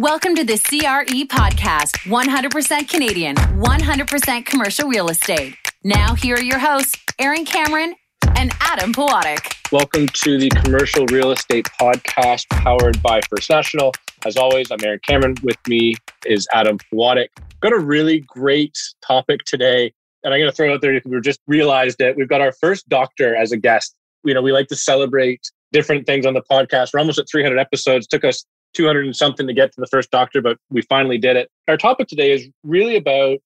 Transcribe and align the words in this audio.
Welcome 0.00 0.36
to 0.36 0.44
the 0.44 0.56
CRE 0.56 1.26
podcast 1.26 1.96
100% 2.06 2.88
Canadian, 2.88 3.34
100% 3.34 4.46
commercial 4.46 4.88
real 4.88 5.08
estate. 5.08 5.56
Now, 5.82 6.14
here 6.14 6.36
are 6.36 6.42
your 6.42 6.60
hosts, 6.60 6.96
Aaron 7.18 7.44
Cameron 7.44 7.96
and 8.36 8.52
Adam 8.60 8.92
Pawatic. 8.92 9.56
Welcome 9.72 10.06
to 10.06 10.38
the 10.38 10.50
Commercial 10.50 11.04
Real 11.06 11.32
Estate 11.32 11.66
Podcast 11.80 12.48
powered 12.50 13.02
by 13.02 13.20
First 13.28 13.50
National. 13.50 13.92
As 14.24 14.36
always, 14.36 14.70
I'm 14.70 14.78
Aaron 14.84 15.00
Cameron. 15.04 15.34
With 15.42 15.58
me 15.66 15.96
is 16.24 16.46
Adam 16.52 16.78
Pawatic. 16.78 17.30
Got 17.58 17.72
a 17.72 17.80
really 17.80 18.20
great 18.20 18.78
topic 19.04 19.40
today, 19.46 19.92
and 20.22 20.32
I'm 20.32 20.38
going 20.38 20.48
to 20.48 20.54
throw 20.54 20.70
it 20.70 20.74
out 20.74 20.80
there 20.80 21.00
we 21.06 21.20
just 21.22 21.40
realized 21.48 21.98
that 21.98 22.16
we've 22.16 22.28
got 22.28 22.40
our 22.40 22.52
first 22.52 22.88
doctor 22.88 23.34
as 23.34 23.50
a 23.50 23.56
guest. 23.56 23.96
You 24.22 24.34
know, 24.34 24.42
we 24.42 24.52
like 24.52 24.68
to 24.68 24.76
celebrate 24.76 25.50
different 25.72 26.06
things 26.06 26.24
on 26.24 26.34
the 26.34 26.42
podcast. 26.48 26.94
We're 26.94 27.00
almost 27.00 27.18
at 27.18 27.26
300 27.28 27.58
episodes. 27.58 28.06
Took 28.06 28.24
us 28.24 28.44
200 28.74 29.06
and 29.06 29.16
something 29.16 29.46
to 29.46 29.52
get 29.52 29.72
to 29.72 29.80
the 29.80 29.86
first 29.86 30.10
doctor, 30.10 30.40
but 30.40 30.58
we 30.70 30.82
finally 30.82 31.18
did 31.18 31.36
it. 31.36 31.50
Our 31.68 31.76
topic 31.76 32.08
today 32.08 32.32
is 32.32 32.48
really 32.64 32.96
about, 32.96 33.38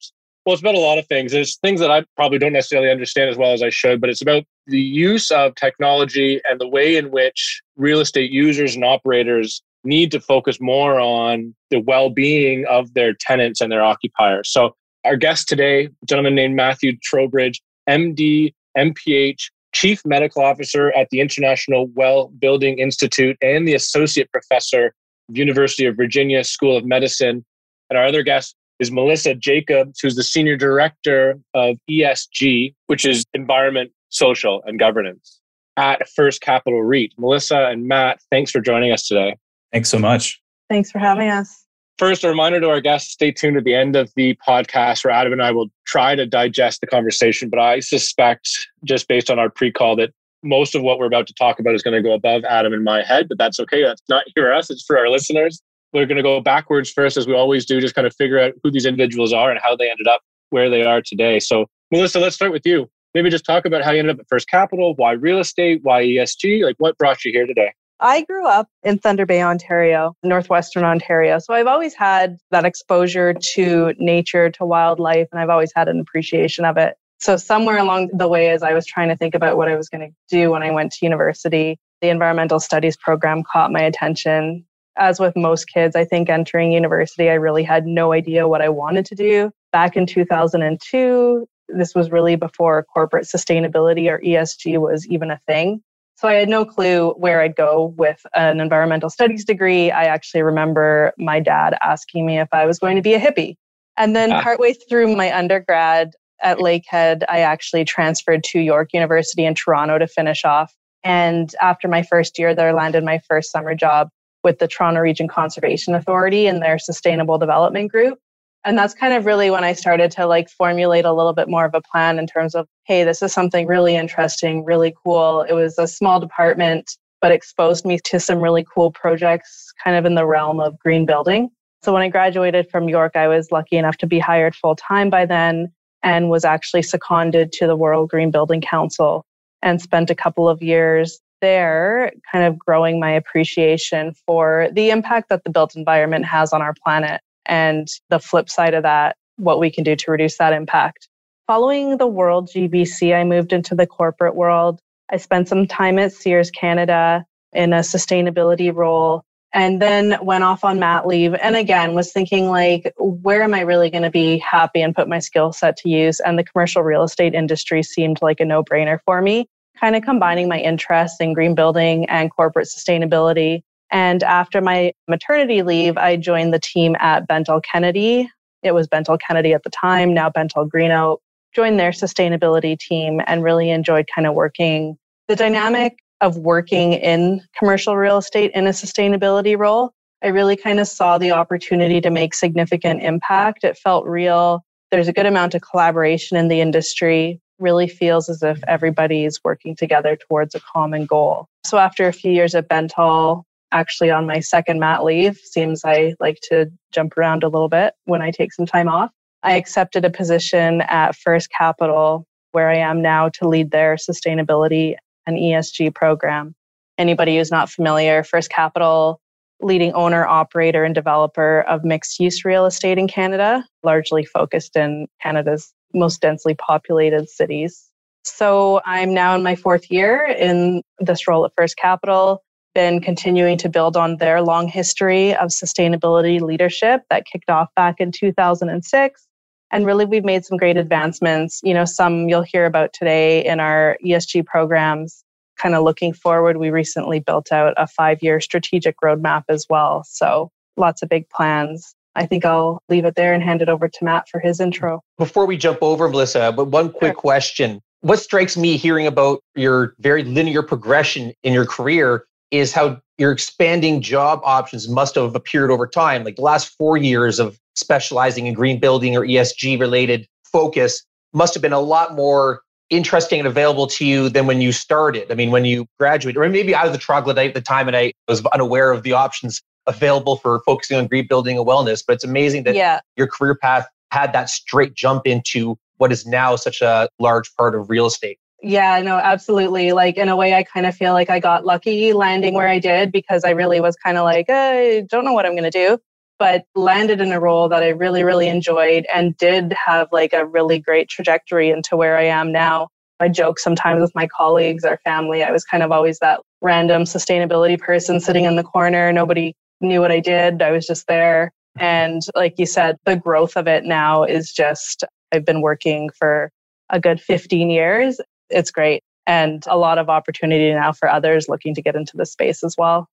well, 0.44 0.54
it's 0.54 0.62
about 0.62 0.74
a 0.74 0.80
lot 0.80 0.98
of 0.98 1.06
things. 1.06 1.32
There's 1.32 1.56
things 1.58 1.80
that 1.80 1.90
I 1.90 2.04
probably 2.16 2.38
don't 2.38 2.52
necessarily 2.52 2.90
understand 2.90 3.30
as 3.30 3.36
well 3.36 3.52
as 3.52 3.62
I 3.62 3.70
should, 3.70 4.00
but 4.00 4.10
it's 4.10 4.22
about 4.22 4.44
the 4.66 4.80
use 4.80 5.30
of 5.30 5.54
technology 5.54 6.40
and 6.48 6.60
the 6.60 6.68
way 6.68 6.96
in 6.96 7.10
which 7.10 7.62
real 7.76 8.00
estate 8.00 8.30
users 8.30 8.74
and 8.74 8.84
operators 8.84 9.62
need 9.84 10.10
to 10.12 10.20
focus 10.20 10.60
more 10.60 11.00
on 11.00 11.54
the 11.70 11.80
well 11.80 12.10
being 12.10 12.64
of 12.66 12.94
their 12.94 13.12
tenants 13.14 13.60
and 13.60 13.72
their 13.72 13.82
occupiers. 13.82 14.52
So, 14.52 14.74
our 15.04 15.16
guest 15.16 15.48
today, 15.48 15.86
a 15.86 16.06
gentleman 16.06 16.36
named 16.36 16.54
Matthew 16.54 16.96
Trowbridge, 17.02 17.60
MD, 17.88 18.54
MPH, 18.78 19.50
Chief 19.72 20.04
Medical 20.04 20.44
Officer 20.44 20.92
at 20.96 21.08
the 21.10 21.20
International 21.20 21.88
Well 21.94 22.28
Building 22.38 22.78
Institute, 22.78 23.36
and 23.42 23.66
the 23.66 23.74
Associate 23.74 24.30
Professor 24.30 24.94
University 25.28 25.86
of 25.86 25.96
Virginia 25.96 26.44
School 26.44 26.76
of 26.76 26.84
Medicine. 26.84 27.44
And 27.90 27.98
our 27.98 28.06
other 28.06 28.22
guest 28.22 28.56
is 28.78 28.90
Melissa 28.90 29.34
Jacobs, 29.34 30.00
who's 30.00 30.16
the 30.16 30.22
Senior 30.22 30.56
Director 30.56 31.38
of 31.54 31.76
ESG, 31.90 32.74
which 32.86 33.04
is 33.04 33.24
Environment, 33.34 33.92
Social, 34.08 34.62
and 34.66 34.78
Governance 34.78 35.40
at 35.76 36.08
First 36.08 36.40
Capital 36.40 36.82
REIT. 36.82 37.12
Melissa 37.18 37.66
and 37.66 37.86
Matt, 37.86 38.20
thanks 38.30 38.50
for 38.50 38.60
joining 38.60 38.92
us 38.92 39.06
today. 39.06 39.36
Thanks 39.72 39.88
so 39.88 39.98
much. 39.98 40.40
Thanks 40.68 40.90
for 40.90 40.98
having 40.98 41.28
us. 41.28 41.64
First, 41.98 42.24
a 42.24 42.28
reminder 42.28 42.60
to 42.60 42.68
our 42.68 42.80
guests 42.80 43.12
stay 43.12 43.30
tuned 43.30 43.56
at 43.56 43.64
the 43.64 43.74
end 43.74 43.94
of 43.94 44.10
the 44.16 44.36
podcast 44.46 45.04
where 45.04 45.12
Adam 45.12 45.32
and 45.32 45.42
I 45.42 45.52
will 45.52 45.68
try 45.86 46.14
to 46.14 46.26
digest 46.26 46.80
the 46.80 46.86
conversation. 46.86 47.48
But 47.48 47.60
I 47.60 47.80
suspect, 47.80 48.48
just 48.84 49.08
based 49.08 49.30
on 49.30 49.38
our 49.38 49.50
pre 49.50 49.70
call, 49.70 49.96
that 49.96 50.10
most 50.42 50.74
of 50.74 50.82
what 50.82 50.98
we're 50.98 51.06
about 51.06 51.26
to 51.28 51.34
talk 51.34 51.58
about 51.58 51.74
is 51.74 51.82
going 51.82 51.94
to 51.94 52.02
go 52.02 52.14
above 52.14 52.44
Adam 52.44 52.72
and 52.72 52.84
my 52.84 53.02
head, 53.02 53.28
but 53.28 53.38
that's 53.38 53.60
okay. 53.60 53.82
That's 53.82 54.02
not 54.08 54.24
for 54.34 54.52
us, 54.52 54.70
it's 54.70 54.84
for 54.84 54.98
our 54.98 55.08
listeners. 55.08 55.62
We're 55.92 56.06
going 56.06 56.16
to 56.16 56.22
go 56.22 56.40
backwards 56.40 56.90
first, 56.90 57.16
as 57.16 57.26
we 57.26 57.34
always 57.34 57.66
do, 57.66 57.80
just 57.80 57.94
kind 57.94 58.06
of 58.06 58.14
figure 58.16 58.38
out 58.38 58.54
who 58.62 58.70
these 58.70 58.86
individuals 58.86 59.32
are 59.32 59.50
and 59.50 59.60
how 59.62 59.76
they 59.76 59.90
ended 59.90 60.08
up 60.08 60.22
where 60.50 60.70
they 60.70 60.82
are 60.84 61.02
today. 61.02 61.38
So, 61.38 61.66
Melissa, 61.90 62.18
let's 62.18 62.34
start 62.34 62.52
with 62.52 62.62
you. 62.64 62.88
Maybe 63.14 63.28
just 63.28 63.44
talk 63.44 63.66
about 63.66 63.82
how 63.82 63.90
you 63.90 63.98
ended 63.98 64.16
up 64.16 64.20
at 64.20 64.26
First 64.28 64.48
Capital, 64.48 64.94
why 64.96 65.12
real 65.12 65.38
estate, 65.38 65.80
why 65.82 66.02
ESG, 66.02 66.64
like 66.64 66.76
what 66.78 66.96
brought 66.96 67.24
you 67.24 67.32
here 67.32 67.46
today? 67.46 67.72
I 68.00 68.22
grew 68.22 68.46
up 68.46 68.68
in 68.82 68.98
Thunder 68.98 69.26
Bay, 69.26 69.42
Ontario, 69.42 70.16
Northwestern 70.24 70.82
Ontario. 70.82 71.38
So 71.38 71.54
I've 71.54 71.68
always 71.68 71.94
had 71.94 72.36
that 72.50 72.64
exposure 72.64 73.32
to 73.54 73.94
nature, 73.98 74.50
to 74.50 74.64
wildlife, 74.64 75.28
and 75.30 75.40
I've 75.40 75.50
always 75.50 75.70
had 75.74 75.88
an 75.88 76.00
appreciation 76.00 76.64
of 76.64 76.76
it. 76.76 76.96
So 77.22 77.36
somewhere 77.36 77.78
along 77.78 78.10
the 78.12 78.26
way, 78.26 78.50
as 78.50 78.64
I 78.64 78.74
was 78.74 78.84
trying 78.84 79.08
to 79.08 79.16
think 79.16 79.36
about 79.36 79.56
what 79.56 79.68
I 79.68 79.76
was 79.76 79.88
going 79.88 80.00
to 80.00 80.14
do 80.28 80.50
when 80.50 80.64
I 80.64 80.72
went 80.72 80.90
to 80.94 81.06
university, 81.06 81.78
the 82.00 82.08
environmental 82.08 82.58
studies 82.58 82.96
program 82.96 83.44
caught 83.44 83.70
my 83.70 83.80
attention. 83.80 84.66
As 84.98 85.20
with 85.20 85.36
most 85.36 85.66
kids, 85.66 85.94
I 85.94 86.04
think 86.04 86.28
entering 86.28 86.72
university, 86.72 87.30
I 87.30 87.34
really 87.34 87.62
had 87.62 87.86
no 87.86 88.12
idea 88.12 88.48
what 88.48 88.60
I 88.60 88.70
wanted 88.70 89.06
to 89.06 89.14
do. 89.14 89.52
Back 89.70 89.96
in 89.96 90.04
2002, 90.04 91.46
this 91.68 91.94
was 91.94 92.10
really 92.10 92.34
before 92.34 92.84
corporate 92.92 93.26
sustainability 93.26 94.10
or 94.10 94.18
ESG 94.18 94.80
was 94.80 95.06
even 95.06 95.30
a 95.30 95.38
thing. 95.46 95.80
So 96.16 96.26
I 96.26 96.34
had 96.34 96.48
no 96.48 96.64
clue 96.64 97.12
where 97.12 97.40
I'd 97.40 97.54
go 97.54 97.94
with 97.96 98.20
an 98.34 98.58
environmental 98.58 99.10
studies 99.10 99.44
degree. 99.44 99.92
I 99.92 100.06
actually 100.06 100.42
remember 100.42 101.12
my 101.18 101.38
dad 101.38 101.78
asking 101.80 102.26
me 102.26 102.40
if 102.40 102.48
I 102.52 102.66
was 102.66 102.80
going 102.80 102.96
to 102.96 103.02
be 103.02 103.14
a 103.14 103.20
hippie. 103.20 103.54
And 103.96 104.16
then 104.16 104.32
ah. 104.32 104.42
partway 104.42 104.72
through 104.72 105.14
my 105.14 105.36
undergrad, 105.36 106.12
at 106.42 106.58
Lakehead, 106.58 107.22
I 107.28 107.40
actually 107.40 107.84
transferred 107.84 108.44
to 108.44 108.60
York 108.60 108.92
University 108.92 109.44
in 109.44 109.54
Toronto 109.54 109.98
to 109.98 110.06
finish 110.06 110.44
off. 110.44 110.74
And 111.04 111.54
after 111.60 111.88
my 111.88 112.02
first 112.02 112.38
year 112.38 112.54
there, 112.54 112.72
landed 112.72 113.04
my 113.04 113.20
first 113.28 113.50
summer 113.50 113.74
job 113.74 114.08
with 114.44 114.58
the 114.58 114.68
Toronto 114.68 115.00
Region 115.00 115.28
Conservation 115.28 115.94
Authority 115.94 116.46
in 116.46 116.60
their 116.60 116.78
Sustainable 116.78 117.38
Development 117.38 117.90
Group. 117.90 118.18
And 118.64 118.78
that's 118.78 118.94
kind 118.94 119.12
of 119.12 119.26
really 119.26 119.50
when 119.50 119.64
I 119.64 119.72
started 119.72 120.12
to 120.12 120.26
like 120.26 120.48
formulate 120.48 121.04
a 121.04 121.12
little 121.12 121.32
bit 121.32 121.48
more 121.48 121.64
of 121.64 121.74
a 121.74 121.80
plan 121.80 122.18
in 122.18 122.26
terms 122.26 122.54
of, 122.54 122.68
hey, 122.84 123.02
this 123.02 123.22
is 123.22 123.32
something 123.32 123.66
really 123.66 123.96
interesting, 123.96 124.64
really 124.64 124.94
cool. 125.04 125.42
It 125.42 125.54
was 125.54 125.78
a 125.78 125.88
small 125.88 126.20
department, 126.20 126.96
but 127.20 127.32
exposed 127.32 127.84
me 127.84 127.98
to 128.04 128.20
some 128.20 128.38
really 128.38 128.64
cool 128.72 128.92
projects 128.92 129.72
kind 129.82 129.96
of 129.96 130.04
in 130.04 130.14
the 130.14 130.26
realm 130.26 130.60
of 130.60 130.78
green 130.78 131.06
building. 131.06 131.50
So 131.82 131.92
when 131.92 132.02
I 132.02 132.08
graduated 132.08 132.70
from 132.70 132.88
York, 132.88 133.16
I 133.16 133.26
was 133.26 133.50
lucky 133.50 133.76
enough 133.76 133.96
to 133.98 134.06
be 134.06 134.20
hired 134.20 134.54
full 134.54 134.76
time 134.76 135.10
by 135.10 135.26
then 135.26 135.72
and 136.02 136.30
was 136.30 136.44
actually 136.44 136.82
seconded 136.82 137.52
to 137.52 137.66
the 137.66 137.76
World 137.76 138.10
Green 138.10 138.30
Building 138.30 138.60
Council 138.60 139.24
and 139.62 139.80
spent 139.80 140.10
a 140.10 140.14
couple 140.14 140.48
of 140.48 140.62
years 140.62 141.20
there, 141.40 142.12
kind 142.30 142.44
of 142.44 142.58
growing 142.58 142.98
my 142.98 143.10
appreciation 143.10 144.14
for 144.26 144.68
the 144.72 144.90
impact 144.90 145.28
that 145.28 145.44
the 145.44 145.50
built 145.50 145.76
environment 145.76 146.24
has 146.24 146.52
on 146.52 146.62
our 146.62 146.74
planet 146.84 147.20
and 147.46 147.88
the 148.08 148.20
flip 148.20 148.48
side 148.48 148.74
of 148.74 148.84
that, 148.84 149.16
what 149.36 149.58
we 149.58 149.70
can 149.70 149.84
do 149.84 149.96
to 149.96 150.10
reduce 150.10 150.38
that 150.38 150.52
impact. 150.52 151.08
Following 151.46 151.98
the 151.98 152.06
World 152.06 152.48
GBC, 152.48 153.14
I 153.14 153.24
moved 153.24 153.52
into 153.52 153.74
the 153.74 153.86
corporate 153.86 154.36
world. 154.36 154.78
I 155.10 155.16
spent 155.16 155.48
some 155.48 155.66
time 155.66 155.98
at 155.98 156.12
Sears 156.12 156.50
Canada 156.50 157.26
in 157.52 157.72
a 157.72 157.80
sustainability 157.80 158.74
role 158.74 159.24
and 159.52 159.80
then 159.82 160.16
went 160.22 160.44
off 160.44 160.64
on 160.64 160.78
mat 160.78 161.06
leave 161.06 161.34
and 161.34 161.56
again 161.56 161.94
was 161.94 162.12
thinking 162.12 162.48
like 162.48 162.92
where 162.98 163.42
am 163.42 163.54
i 163.54 163.60
really 163.60 163.90
going 163.90 164.02
to 164.02 164.10
be 164.10 164.38
happy 164.38 164.80
and 164.80 164.94
put 164.94 165.08
my 165.08 165.18
skill 165.18 165.52
set 165.52 165.76
to 165.76 165.88
use? 165.88 166.20
And 166.20 166.38
the 166.38 166.44
commercial 166.44 166.82
real 166.82 167.02
estate 167.02 167.34
industry 167.34 167.82
seemed 167.82 168.20
like 168.22 168.40
a 168.40 168.44
no-brainer 168.44 168.98
for 169.04 169.20
me 169.22 169.48
kind 169.80 169.96
of 169.96 170.02
combining 170.02 170.48
my 170.48 170.58
interests 170.58 171.20
in 171.20 171.32
green 171.32 171.54
building 171.54 172.08
and 172.08 172.30
corporate 172.30 172.68
sustainability. 172.68 173.62
And 173.90 174.22
after 174.22 174.60
my 174.60 174.92
maternity 175.08 175.62
leave 175.62 175.96
i 175.96 176.16
joined 176.16 176.54
the 176.54 176.60
team 176.60 176.96
at 177.00 177.28
bentall 177.28 177.62
kennedy. 177.62 178.30
It 178.62 178.72
was 178.72 178.86
bentall 178.88 179.18
kennedy 179.20 179.52
at 179.52 179.64
the 179.64 179.70
time 179.70 180.14
now 180.14 180.30
bentall 180.30 180.68
greenoak 180.68 181.18
joined 181.54 181.78
their 181.78 181.90
sustainability 181.90 182.78
team 182.78 183.20
and 183.26 183.42
really 183.42 183.70
enjoyed 183.70 184.08
kind 184.14 184.26
of 184.26 184.34
working. 184.34 184.96
The 185.28 185.36
dynamic 185.36 185.98
of 186.22 186.38
working 186.38 186.94
in 186.94 187.42
commercial 187.58 187.96
real 187.96 188.16
estate 188.16 188.52
in 188.54 188.66
a 188.66 188.70
sustainability 188.70 189.58
role, 189.58 189.92
I 190.22 190.28
really 190.28 190.56
kind 190.56 190.78
of 190.80 190.86
saw 190.86 191.18
the 191.18 191.32
opportunity 191.32 192.00
to 192.00 192.10
make 192.10 192.32
significant 192.34 193.02
impact. 193.02 193.64
It 193.64 193.76
felt 193.76 194.06
real. 194.06 194.64
There's 194.92 195.08
a 195.08 195.12
good 195.12 195.26
amount 195.26 195.54
of 195.54 195.62
collaboration 195.62 196.36
in 196.36 196.48
the 196.48 196.60
industry. 196.60 197.40
Really 197.58 197.88
feels 197.88 198.28
as 198.28 198.42
if 198.42 198.62
everybody's 198.68 199.40
working 199.44 199.74
together 199.74 200.16
towards 200.16 200.54
a 200.54 200.60
common 200.60 201.06
goal. 201.06 201.46
So 201.66 201.78
after 201.78 202.06
a 202.06 202.12
few 202.12 202.30
years 202.30 202.54
at 202.54 202.68
Bentall, 202.68 203.42
actually 203.72 204.10
on 204.10 204.26
my 204.26 204.38
second 204.40 204.78
mat 204.78 205.02
leave, 205.02 205.36
seems 205.38 205.84
I 205.84 206.14
like 206.20 206.38
to 206.44 206.70
jump 206.92 207.18
around 207.18 207.42
a 207.42 207.48
little 207.48 207.68
bit 207.68 207.94
when 208.04 208.22
I 208.22 208.30
take 208.30 208.52
some 208.52 208.66
time 208.66 208.88
off. 208.88 209.10
I 209.42 209.56
accepted 209.56 210.04
a 210.04 210.10
position 210.10 210.82
at 210.82 211.16
First 211.16 211.50
Capital 211.50 212.26
where 212.52 212.68
I 212.68 212.76
am 212.76 213.02
now 213.02 213.28
to 213.30 213.48
lead 213.48 213.70
their 213.70 213.96
sustainability 213.96 214.94
an 215.26 215.36
ESG 215.36 215.94
program. 215.94 216.54
Anybody 216.98 217.36
who's 217.36 217.50
not 217.50 217.70
familiar, 217.70 218.22
First 218.22 218.50
Capital, 218.50 219.20
leading 219.60 219.92
owner, 219.92 220.26
operator, 220.26 220.84
and 220.84 220.94
developer 220.94 221.62
of 221.62 221.84
mixed 221.84 222.20
use 222.20 222.44
real 222.44 222.66
estate 222.66 222.98
in 222.98 223.08
Canada, 223.08 223.64
largely 223.82 224.24
focused 224.24 224.76
in 224.76 225.06
Canada's 225.22 225.72
most 225.94 226.20
densely 226.20 226.54
populated 226.54 227.28
cities. 227.28 227.88
So 228.24 228.80
I'm 228.84 229.14
now 229.14 229.34
in 229.34 229.42
my 229.42 229.56
fourth 229.56 229.90
year 229.90 230.26
in 230.26 230.82
this 230.98 231.26
role 231.26 231.44
at 231.44 231.52
First 231.56 231.76
Capital, 231.76 232.42
been 232.74 233.00
continuing 233.00 233.58
to 233.58 233.68
build 233.68 233.96
on 233.96 234.16
their 234.16 234.42
long 234.42 234.68
history 234.68 235.34
of 235.34 235.48
sustainability 235.48 236.40
leadership 236.40 237.02
that 237.10 237.26
kicked 237.26 237.50
off 237.50 237.68
back 237.74 237.96
in 237.98 238.12
2006 238.12 239.28
and 239.72 239.86
really, 239.86 240.04
we've 240.04 240.24
made 240.24 240.44
some 240.44 240.58
great 240.58 240.76
advancements. 240.76 241.60
You 241.64 241.72
know, 241.72 241.86
some 241.86 242.28
you'll 242.28 242.42
hear 242.42 242.66
about 242.66 242.92
today 242.92 243.44
in 243.44 243.58
our 243.58 243.96
ESG 244.04 244.44
programs. 244.44 245.24
Kind 245.56 245.74
of 245.74 245.82
looking 245.82 246.12
forward, 246.12 246.58
we 246.58 246.70
recently 246.70 247.20
built 247.20 247.50
out 247.52 247.74
a 247.76 247.86
five 247.86 248.22
year 248.22 248.40
strategic 248.40 248.96
roadmap 249.02 249.44
as 249.48 249.66
well. 249.68 250.04
So 250.04 250.50
lots 250.76 251.02
of 251.02 251.08
big 251.08 251.28
plans. 251.30 251.94
I 252.14 252.26
think 252.26 252.44
I'll 252.44 252.82
leave 252.90 253.06
it 253.06 253.14
there 253.14 253.32
and 253.32 253.42
hand 253.42 253.62
it 253.62 253.68
over 253.70 253.88
to 253.88 254.04
Matt 254.04 254.28
for 254.28 254.38
his 254.38 254.60
intro. 254.60 255.00
Before 255.16 255.46
we 255.46 255.56
jump 255.56 255.78
over, 255.80 256.08
Melissa, 256.08 256.52
but 256.54 256.66
one 256.66 256.90
quick 256.90 257.12
sure. 257.12 257.20
question. 257.20 257.80
What 258.02 258.18
strikes 258.18 258.56
me 258.56 258.76
hearing 258.76 259.06
about 259.06 259.40
your 259.54 259.94
very 260.00 260.24
linear 260.24 260.62
progression 260.62 261.32
in 261.42 261.54
your 261.54 261.64
career 261.64 262.26
is 262.50 262.72
how 262.72 263.00
your 263.16 263.32
expanding 263.32 264.02
job 264.02 264.40
options 264.44 264.88
must 264.88 265.14
have 265.14 265.34
appeared 265.34 265.70
over 265.70 265.86
time. 265.86 266.24
Like 266.24 266.36
the 266.36 266.42
last 266.42 266.76
four 266.76 266.96
years 266.96 267.38
of 267.38 267.58
specializing 267.74 268.46
in 268.46 268.54
green 268.54 268.78
building 268.80 269.16
or 269.16 269.22
ESG 269.22 269.78
related 269.78 270.26
focus 270.44 271.04
must 271.32 271.54
have 271.54 271.62
been 271.62 271.72
a 271.72 271.80
lot 271.80 272.14
more 272.14 272.60
interesting 272.90 273.38
and 273.40 273.48
available 273.48 273.86
to 273.86 274.04
you 274.04 274.28
than 274.28 274.46
when 274.46 274.60
you 274.60 274.70
started. 274.70 275.30
I 275.32 275.34
mean, 275.34 275.50
when 275.50 275.64
you 275.64 275.86
graduated, 275.98 276.36
or 276.36 276.48
maybe 276.48 276.74
I 276.74 276.84
was 276.86 276.94
a 276.94 276.98
troglodyte 276.98 277.48
at 277.48 277.54
the 277.54 277.62
time 277.62 277.88
and 277.88 277.96
I 277.96 278.12
was 278.28 278.44
unaware 278.52 278.92
of 278.92 279.02
the 279.02 279.12
options 279.14 279.62
available 279.86 280.36
for 280.36 280.60
focusing 280.66 280.98
on 280.98 281.06
green 281.06 281.26
building 281.26 281.56
and 281.56 281.66
wellness. 281.66 282.04
But 282.06 282.14
it's 282.14 282.24
amazing 282.24 282.64
that 282.64 282.74
Yeah. 282.74 283.00
your 283.16 283.26
career 283.26 283.54
path 283.54 283.86
had 284.10 284.34
that 284.34 284.50
straight 284.50 284.94
jump 284.94 285.26
into 285.26 285.76
what 285.96 286.12
is 286.12 286.26
now 286.26 286.54
such 286.56 286.82
a 286.82 287.08
large 287.18 287.54
part 287.56 287.74
of 287.74 287.88
real 287.88 288.06
estate. 288.06 288.38
Yeah, 288.60 289.00
no, 289.00 289.16
absolutely. 289.16 289.92
Like 289.92 290.16
in 290.18 290.28
a 290.28 290.36
way, 290.36 290.54
I 290.54 290.62
kind 290.62 290.86
of 290.86 290.94
feel 290.94 291.14
like 291.14 291.30
I 291.30 291.40
got 291.40 291.64
lucky 291.64 292.12
landing 292.12 292.54
where 292.54 292.68
I 292.68 292.78
did 292.78 293.10
because 293.10 293.42
I 293.42 293.50
really 293.50 293.80
was 293.80 293.96
kind 293.96 294.18
of 294.18 294.24
like, 294.24 294.46
I 294.48 295.04
don't 295.08 295.24
know 295.24 295.32
what 295.32 295.46
I'm 295.46 295.52
going 295.52 295.64
to 295.64 295.70
do, 295.70 295.98
but 296.42 296.64
landed 296.74 297.20
in 297.20 297.30
a 297.30 297.38
role 297.38 297.68
that 297.68 297.84
I 297.84 297.90
really, 297.90 298.24
really 298.24 298.48
enjoyed 298.48 299.06
and 299.14 299.36
did 299.36 299.72
have 299.74 300.08
like 300.10 300.32
a 300.32 300.44
really 300.44 300.80
great 300.80 301.08
trajectory 301.08 301.70
into 301.70 301.96
where 301.96 302.18
I 302.18 302.24
am 302.24 302.50
now. 302.50 302.88
I 303.20 303.28
joke 303.28 303.60
sometimes 303.60 304.00
with 304.00 304.10
my 304.16 304.26
colleagues, 304.26 304.82
our 304.82 304.98
family. 305.04 305.44
I 305.44 305.52
was 305.52 305.62
kind 305.62 305.84
of 305.84 305.92
always 305.92 306.18
that 306.18 306.40
random 306.60 307.04
sustainability 307.04 307.78
person 307.78 308.18
sitting 308.18 308.44
in 308.44 308.56
the 308.56 308.64
corner. 308.64 309.12
Nobody 309.12 309.54
knew 309.80 310.00
what 310.00 310.10
I 310.10 310.18
did. 310.18 310.62
I 310.62 310.72
was 310.72 310.84
just 310.84 311.06
there. 311.06 311.52
And 311.78 312.22
like 312.34 312.54
you 312.58 312.66
said, 312.66 312.96
the 313.04 313.14
growth 313.14 313.56
of 313.56 313.68
it 313.68 313.84
now 313.84 314.24
is 314.24 314.50
just, 314.50 315.04
I've 315.30 315.44
been 315.44 315.60
working 315.60 316.10
for 316.18 316.50
a 316.90 316.98
good 316.98 317.20
15 317.20 317.70
years 317.70 318.20
it's 318.50 318.72
great 318.72 319.04
and 319.28 319.64
a 319.68 319.78
lot 319.78 319.98
of 319.98 320.08
opportunity 320.10 320.72
now 320.72 320.92
for 320.92 321.08
others 321.08 321.48
looking 321.48 321.74
to 321.74 321.82
get 321.82 321.94
into 321.94 322.16
the 322.16 322.26
space 322.26 322.64
as 322.64 322.74
well. 322.76 323.08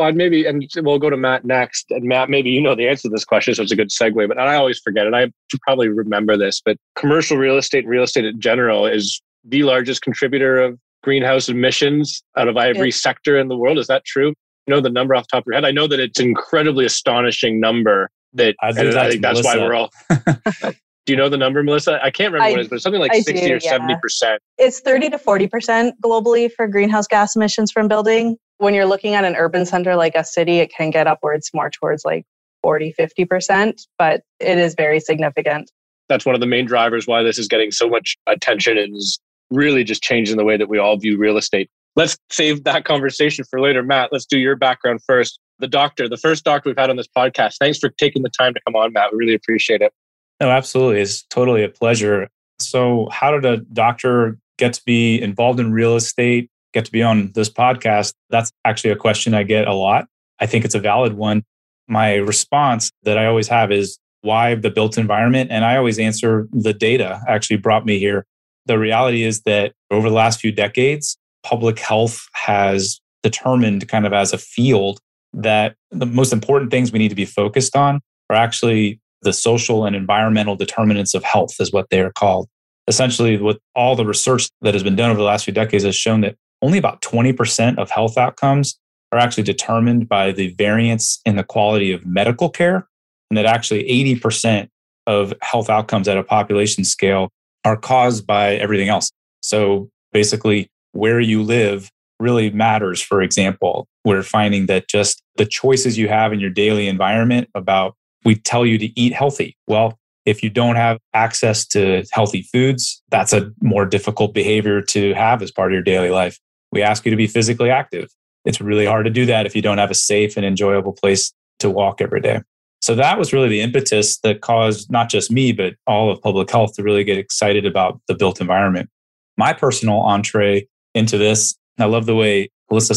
Well, 0.00 0.08
and 0.08 0.16
maybe, 0.16 0.46
and 0.46 0.66
we'll 0.76 0.98
go 0.98 1.10
to 1.10 1.16
Matt 1.18 1.44
next. 1.44 1.90
And 1.90 2.04
Matt, 2.04 2.30
maybe 2.30 2.48
you 2.48 2.62
know 2.62 2.74
the 2.74 2.88
answer 2.88 3.02
to 3.02 3.08
this 3.10 3.22
question, 3.26 3.54
so 3.54 3.62
it's 3.62 3.70
a 3.70 3.76
good 3.76 3.90
segue. 3.90 4.26
But 4.28 4.38
I 4.38 4.54
always 4.54 4.78
forget 4.78 5.06
it. 5.06 5.12
I 5.12 5.30
probably 5.60 5.88
remember 5.88 6.38
this. 6.38 6.62
But 6.64 6.78
commercial 6.96 7.36
real 7.36 7.58
estate 7.58 7.80
and 7.84 7.90
real 7.90 8.04
estate 8.04 8.24
in 8.24 8.40
general 8.40 8.86
is 8.86 9.20
the 9.44 9.62
largest 9.62 10.00
contributor 10.00 10.58
of 10.58 10.78
greenhouse 11.04 11.50
emissions 11.50 12.22
out 12.38 12.48
of 12.48 12.56
every 12.56 12.88
It- 12.88 12.92
sector 12.94 13.38
in 13.38 13.48
the 13.48 13.56
world. 13.58 13.76
Is 13.78 13.88
that 13.88 14.06
true? 14.06 14.28
You 14.66 14.74
know 14.74 14.80
the 14.80 14.88
number 14.88 15.14
off 15.14 15.24
the 15.24 15.36
top 15.36 15.42
of 15.42 15.46
your 15.48 15.54
head. 15.56 15.66
I 15.66 15.70
know 15.70 15.86
that 15.86 16.00
it's 16.00 16.18
an 16.18 16.28
incredibly 16.28 16.86
astonishing 16.86 17.60
number. 17.60 18.08
That 18.32 18.54
I 18.62 18.68
and 18.68 18.76
think 18.76 18.88
I 18.88 18.92
that's 18.94 19.08
think 19.10 19.22
that's 19.22 19.44
why 19.44 19.56
we're 19.58 19.74
all. 19.74 19.90
Do 21.06 21.12
you 21.12 21.16
know 21.16 21.28
the 21.28 21.36
number, 21.38 21.62
Melissa? 21.62 21.98
I 22.02 22.10
can't 22.10 22.32
remember 22.32 22.48
I- 22.48 22.50
what 22.52 22.60
it 22.60 22.62
is, 22.62 22.68
but 22.68 22.74
it's 22.76 22.84
something 22.84 23.00
like 23.02 23.12
I 23.12 23.16
do, 23.18 23.22
sixty 23.24 23.52
or 23.52 23.56
yeah. 23.56 23.70
seventy 23.70 23.96
percent. 24.00 24.40
It's 24.56 24.80
30 24.80 25.10
to 25.10 25.18
40% 25.18 25.92
globally 26.02 26.50
for 26.50 26.66
greenhouse 26.68 27.06
gas 27.06 27.36
emissions 27.36 27.70
from 27.70 27.86
building. 27.88 28.38
When 28.60 28.74
you're 28.74 28.84
looking 28.84 29.14
at 29.14 29.24
an 29.24 29.36
urban 29.36 29.64
center 29.64 29.96
like 29.96 30.14
a 30.14 30.22
city, 30.22 30.58
it 30.58 30.70
can 30.70 30.90
get 30.90 31.06
upwards 31.06 31.50
more 31.54 31.70
towards 31.70 32.04
like 32.04 32.26
40, 32.62 32.94
50%, 33.00 33.86
but 33.98 34.22
it 34.38 34.58
is 34.58 34.74
very 34.74 35.00
significant. 35.00 35.70
that's 36.10 36.26
one 36.26 36.34
of 36.34 36.42
the 36.42 36.46
main 36.46 36.66
drivers 36.66 37.06
why 37.06 37.22
this 37.22 37.38
is 37.38 37.48
getting 37.48 37.70
so 37.70 37.88
much 37.88 38.18
attention 38.26 38.76
and 38.76 38.94
is 38.94 39.18
really 39.50 39.82
just 39.82 40.02
changing 40.02 40.36
the 40.36 40.44
way 40.44 40.58
that 40.58 40.68
we 40.68 40.76
all 40.76 40.98
view 40.98 41.16
real 41.16 41.38
estate. 41.38 41.70
Let's 41.96 42.18
save 42.30 42.64
that 42.64 42.84
conversation 42.84 43.46
for 43.48 43.62
later. 43.62 43.82
Matt, 43.82 44.10
let's 44.12 44.26
do 44.26 44.38
your 44.38 44.56
background 44.56 45.00
first. 45.06 45.40
The 45.58 45.66
doctor, 45.66 46.06
the 46.06 46.18
first 46.18 46.44
doctor 46.44 46.68
we've 46.68 46.76
had 46.76 46.90
on 46.90 46.96
this 46.96 47.08
podcast. 47.16 47.54
Thanks 47.58 47.78
for 47.78 47.88
taking 47.88 48.22
the 48.22 48.30
time 48.30 48.52
to 48.52 48.60
come 48.66 48.76
on, 48.76 48.92
Matt. 48.92 49.12
We 49.12 49.18
really 49.18 49.34
appreciate 49.34 49.80
it. 49.80 49.92
No, 50.38 50.50
absolutely. 50.50 51.00
It's 51.00 51.22
totally 51.30 51.64
a 51.64 51.68
pleasure. 51.70 52.28
So, 52.58 53.08
how 53.10 53.30
did 53.30 53.46
a 53.46 53.58
doctor 53.72 54.36
get 54.58 54.74
to 54.74 54.82
be 54.84 55.20
involved 55.20 55.60
in 55.60 55.72
real 55.72 55.96
estate, 55.96 56.50
get 56.72 56.84
to 56.84 56.92
be 56.92 57.02
on 57.02 57.32
this 57.34 57.48
podcast? 57.48 58.14
That's 58.30 58.50
actually 58.64 58.90
a 58.90 58.96
question 58.96 59.34
I 59.34 59.42
get 59.42 59.66
a 59.66 59.74
lot. 59.74 60.06
I 60.38 60.46
think 60.46 60.64
it's 60.64 60.74
a 60.74 60.80
valid 60.80 61.14
one. 61.14 61.44
My 61.88 62.16
response 62.16 62.90
that 63.02 63.18
I 63.18 63.26
always 63.26 63.48
have 63.48 63.72
is 63.72 63.98
why 64.22 64.54
the 64.54 64.70
built 64.70 64.98
environment? 64.98 65.50
And 65.50 65.64
I 65.64 65.76
always 65.76 65.98
answer 65.98 66.48
the 66.52 66.72
data 66.72 67.20
actually 67.26 67.56
brought 67.56 67.86
me 67.86 67.98
here. 67.98 68.26
The 68.66 68.78
reality 68.78 69.22
is 69.22 69.42
that 69.42 69.72
over 69.90 70.08
the 70.08 70.14
last 70.14 70.40
few 70.40 70.52
decades, 70.52 71.16
public 71.42 71.78
health 71.78 72.26
has 72.34 73.00
determined, 73.22 73.88
kind 73.88 74.06
of 74.06 74.12
as 74.12 74.32
a 74.32 74.38
field, 74.38 75.00
that 75.32 75.74
the 75.90 76.06
most 76.06 76.32
important 76.32 76.70
things 76.70 76.92
we 76.92 76.98
need 76.98 77.08
to 77.08 77.14
be 77.14 77.24
focused 77.24 77.76
on 77.76 78.00
are 78.28 78.36
actually 78.36 79.00
the 79.22 79.32
social 79.32 79.84
and 79.84 79.94
environmental 79.96 80.56
determinants 80.56 81.14
of 81.14 81.24
health, 81.24 81.60
is 81.60 81.72
what 81.72 81.88
they 81.90 82.00
are 82.00 82.12
called. 82.12 82.48
Essentially, 82.86 83.36
what 83.36 83.58
all 83.74 83.96
the 83.96 84.06
research 84.06 84.48
that 84.62 84.74
has 84.74 84.82
been 84.82 84.96
done 84.96 85.10
over 85.10 85.18
the 85.18 85.24
last 85.24 85.44
few 85.44 85.54
decades 85.54 85.84
has 85.84 85.96
shown 85.96 86.22
that 86.22 86.36
only 86.62 86.78
about 86.78 87.02
20% 87.02 87.78
of 87.78 87.90
health 87.90 88.18
outcomes 88.18 88.78
are 89.12 89.18
actually 89.18 89.42
determined 89.42 90.08
by 90.08 90.32
the 90.32 90.54
variance 90.54 91.20
in 91.24 91.36
the 91.36 91.44
quality 91.44 91.92
of 91.92 92.06
medical 92.06 92.48
care, 92.48 92.88
and 93.30 93.36
that 93.36 93.46
actually 93.46 93.84
80% 93.84 94.68
of 95.06 95.34
health 95.42 95.68
outcomes 95.68 96.06
at 96.08 96.16
a 96.16 96.22
population 96.22 96.84
scale 96.84 97.30
are 97.64 97.76
caused 97.76 98.26
by 98.26 98.54
everything 98.54 98.88
else. 98.88 99.10
So 99.42 99.90
basically, 100.12 100.68
where 100.92 101.20
you 101.20 101.42
live 101.42 101.90
really 102.20 102.50
matters. 102.50 103.02
For 103.02 103.22
example, 103.22 103.88
we're 104.04 104.22
finding 104.22 104.66
that 104.66 104.88
just 104.88 105.22
the 105.36 105.46
choices 105.46 105.98
you 105.98 106.08
have 106.08 106.32
in 106.32 106.40
your 106.40 106.50
daily 106.50 106.86
environment 106.86 107.48
about 107.54 107.94
we 108.24 108.34
tell 108.34 108.66
you 108.66 108.76
to 108.78 109.00
eat 109.00 109.14
healthy. 109.14 109.56
Well, 109.66 109.98
if 110.26 110.42
you 110.42 110.50
don't 110.50 110.76
have 110.76 110.98
access 111.14 111.66
to 111.68 112.04
healthy 112.12 112.42
foods, 112.52 113.02
that's 113.10 113.32
a 113.32 113.50
more 113.62 113.86
difficult 113.86 114.34
behavior 114.34 114.82
to 114.82 115.14
have 115.14 115.42
as 115.42 115.50
part 115.50 115.72
of 115.72 115.74
your 115.74 115.82
daily 115.82 116.10
life. 116.10 116.38
We 116.72 116.82
ask 116.82 117.04
you 117.04 117.10
to 117.10 117.16
be 117.16 117.26
physically 117.26 117.70
active. 117.70 118.08
It's 118.44 118.60
really 118.60 118.86
hard 118.86 119.04
to 119.06 119.10
do 119.10 119.26
that 119.26 119.46
if 119.46 119.54
you 119.54 119.62
don't 119.62 119.78
have 119.78 119.90
a 119.90 119.94
safe 119.94 120.36
and 120.36 120.46
enjoyable 120.46 120.92
place 120.92 121.32
to 121.58 121.68
walk 121.70 122.00
every 122.00 122.20
day. 122.20 122.40
So 122.80 122.94
that 122.94 123.18
was 123.18 123.32
really 123.32 123.48
the 123.48 123.60
impetus 123.60 124.18
that 124.20 124.40
caused 124.40 124.90
not 124.90 125.10
just 125.10 125.30
me, 125.30 125.52
but 125.52 125.74
all 125.86 126.10
of 126.10 126.22
public 126.22 126.50
health 126.50 126.74
to 126.76 126.82
really 126.82 127.04
get 127.04 127.18
excited 127.18 127.66
about 127.66 128.00
the 128.08 128.14
built 128.14 128.40
environment. 128.40 128.88
My 129.36 129.52
personal 129.52 130.00
entree 130.00 130.66
into 130.94 131.18
this, 131.18 131.56
I 131.78 131.84
love 131.84 132.06
the 132.06 132.14
way 132.14 132.48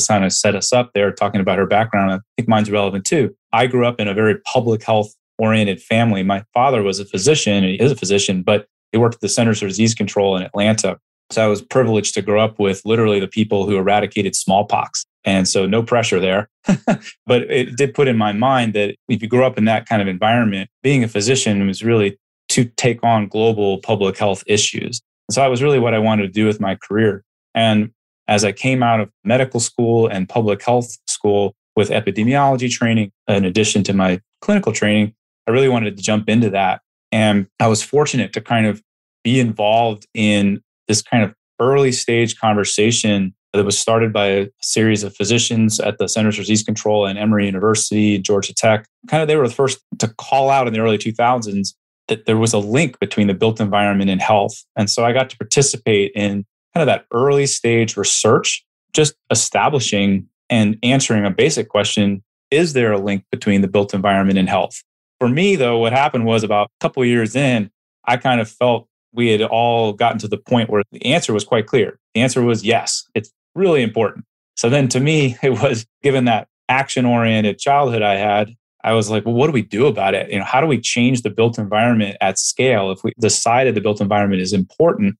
kind 0.07 0.23
of 0.23 0.31
set 0.31 0.55
us 0.55 0.71
up 0.71 0.91
there, 0.93 1.11
talking 1.11 1.41
about 1.41 1.57
her 1.57 1.65
background. 1.65 2.11
I 2.11 2.19
think 2.37 2.47
mine's 2.47 2.69
relevant 2.69 3.05
too. 3.05 3.35
I 3.51 3.67
grew 3.67 3.85
up 3.85 3.99
in 3.99 4.07
a 4.07 4.13
very 4.13 4.39
public 4.41 4.83
health 4.83 5.13
oriented 5.37 5.81
family. 5.81 6.23
My 6.23 6.43
father 6.53 6.83
was 6.83 6.99
a 6.99 7.05
physician, 7.05 7.53
and 7.53 7.65
he 7.65 7.75
is 7.75 7.91
a 7.91 7.95
physician, 7.95 8.43
but 8.43 8.67
he 8.91 8.97
worked 8.97 9.15
at 9.15 9.21
the 9.21 9.29
Centers 9.29 9.59
for 9.59 9.67
Disease 9.67 9.95
Control 9.95 10.37
in 10.37 10.43
Atlanta. 10.43 10.99
So 11.31 11.43
I 11.43 11.47
was 11.47 11.61
privileged 11.61 12.13
to 12.15 12.21
grow 12.21 12.43
up 12.43 12.59
with 12.59 12.81
literally 12.85 13.19
the 13.19 13.27
people 13.27 13.65
who 13.65 13.77
eradicated 13.77 14.35
smallpox. 14.35 15.05
And 15.25 15.47
so 15.47 15.65
no 15.65 15.81
pressure 15.81 16.19
there. 16.19 16.49
but 17.25 17.43
it 17.43 17.75
did 17.77 17.93
put 17.93 18.07
in 18.07 18.17
my 18.17 18.33
mind 18.33 18.73
that 18.73 18.95
if 19.07 19.21
you 19.21 19.27
grow 19.27 19.47
up 19.47 19.57
in 19.57 19.65
that 19.65 19.87
kind 19.87 20.01
of 20.01 20.07
environment, 20.07 20.69
being 20.81 21.03
a 21.03 21.07
physician 21.07 21.65
was 21.65 21.83
really 21.83 22.17
to 22.49 22.65
take 22.65 23.03
on 23.03 23.27
global 23.27 23.79
public 23.79 24.17
health 24.17 24.43
issues. 24.47 25.01
So 25.31 25.41
that 25.41 25.47
was 25.47 25.63
really 25.63 25.79
what 25.79 25.93
I 25.93 25.99
wanted 25.99 26.23
to 26.23 26.29
do 26.29 26.45
with 26.45 26.59
my 26.59 26.75
career. 26.75 27.23
And 27.55 27.91
as 28.27 28.43
I 28.43 28.51
came 28.51 28.83
out 28.83 28.99
of 28.99 29.09
medical 29.23 29.59
school 29.59 30.07
and 30.07 30.27
public 30.27 30.63
health 30.63 30.97
school 31.07 31.55
with 31.75 31.89
epidemiology 31.89 32.69
training, 32.69 33.11
in 33.27 33.45
addition 33.45 33.83
to 33.83 33.93
my 33.93 34.21
clinical 34.41 34.71
training, 34.71 35.13
I 35.47 35.51
really 35.51 35.69
wanted 35.69 35.97
to 35.97 36.03
jump 36.03 36.29
into 36.29 36.49
that. 36.51 36.81
And 37.11 37.47
I 37.59 37.67
was 37.67 37.83
fortunate 37.83 38.33
to 38.33 38.41
kind 38.41 38.65
of 38.65 38.81
be 39.23 39.39
involved 39.39 40.05
in 40.13 40.61
this 40.87 41.01
kind 41.01 41.23
of 41.23 41.33
early 41.59 41.91
stage 41.91 42.37
conversation 42.37 43.33
that 43.53 43.63
was 43.63 43.77
started 43.77 44.11
by 44.11 44.25
a 44.27 44.47
series 44.61 45.03
of 45.03 45.15
physicians 45.15 45.79
at 45.79 45.97
the 45.99 46.09
Centers 46.09 46.35
for 46.35 46.41
Disease 46.41 46.63
Control 46.63 47.05
and 47.05 47.19
Emory 47.19 47.45
University, 47.45 48.17
Georgia 48.17 48.53
Tech. 48.53 48.87
Kind 49.07 49.21
of, 49.21 49.27
they 49.27 49.35
were 49.35 49.47
the 49.47 49.53
first 49.53 49.79
to 49.99 50.07
call 50.07 50.49
out 50.49 50.67
in 50.67 50.73
the 50.73 50.79
early 50.79 50.97
2000s 50.97 51.73
that 52.07 52.25
there 52.25 52.37
was 52.37 52.53
a 52.53 52.59
link 52.59 52.99
between 52.99 53.27
the 53.27 53.33
built 53.33 53.61
environment 53.61 54.09
and 54.09 54.21
health. 54.21 54.63
And 54.75 54.89
so 54.89 55.05
I 55.05 55.13
got 55.13 55.29
to 55.29 55.37
participate 55.37 56.11
in 56.15 56.45
kind 56.73 56.81
of 56.81 56.87
that 56.87 57.05
early 57.13 57.45
stage 57.45 57.95
research, 57.95 58.65
just 58.93 59.13
establishing 59.29 60.27
and 60.49 60.77
answering 60.83 61.25
a 61.25 61.31
basic 61.31 61.69
question 61.69 62.23
is 62.51 62.73
there 62.73 62.91
a 62.91 62.99
link 62.99 63.23
between 63.31 63.61
the 63.61 63.67
built 63.67 63.95
environment 63.95 64.37
and 64.37 64.47
health? 64.47 64.83
For 65.19 65.27
me, 65.27 65.55
though, 65.55 65.79
what 65.79 65.91
happened 65.91 66.25
was 66.25 66.43
about 66.43 66.67
a 66.67 66.83
couple 66.83 67.03
years 67.03 67.35
in, 67.35 67.71
I 68.05 68.17
kind 68.17 68.39
of 68.39 68.47
felt 68.47 68.87
we 69.13 69.29
had 69.29 69.41
all 69.41 69.93
gotten 69.93 70.19
to 70.19 70.27
the 70.27 70.37
point 70.37 70.69
where 70.69 70.83
the 70.91 71.05
answer 71.05 71.33
was 71.33 71.43
quite 71.43 71.67
clear. 71.67 71.99
The 72.13 72.21
answer 72.21 72.41
was 72.41 72.63
yes, 72.63 73.07
it's 73.13 73.31
really 73.55 73.83
important. 73.83 74.25
So 74.55 74.69
then 74.69 74.87
to 74.89 74.99
me, 74.99 75.37
it 75.43 75.61
was 75.61 75.85
given 76.01 76.25
that 76.25 76.47
action 76.69 77.05
oriented 77.05 77.59
childhood 77.59 78.01
I 78.01 78.15
had, 78.15 78.55
I 78.83 78.93
was 78.93 79.09
like, 79.09 79.25
well, 79.25 79.35
what 79.35 79.47
do 79.47 79.53
we 79.53 79.61
do 79.61 79.85
about 79.87 80.13
it? 80.13 80.29
You 80.29 80.39
know, 80.39 80.45
how 80.45 80.59
do 80.59 80.67
we 80.67 80.79
change 80.79 81.21
the 81.21 81.29
built 81.29 81.57
environment 81.57 82.17
at 82.19 82.37
scale? 82.37 82.91
If 82.91 83.03
we 83.03 83.13
decided 83.19 83.75
the 83.75 83.81
built 83.81 84.01
environment 84.01 84.41
is 84.41 84.51
important, 84.51 85.15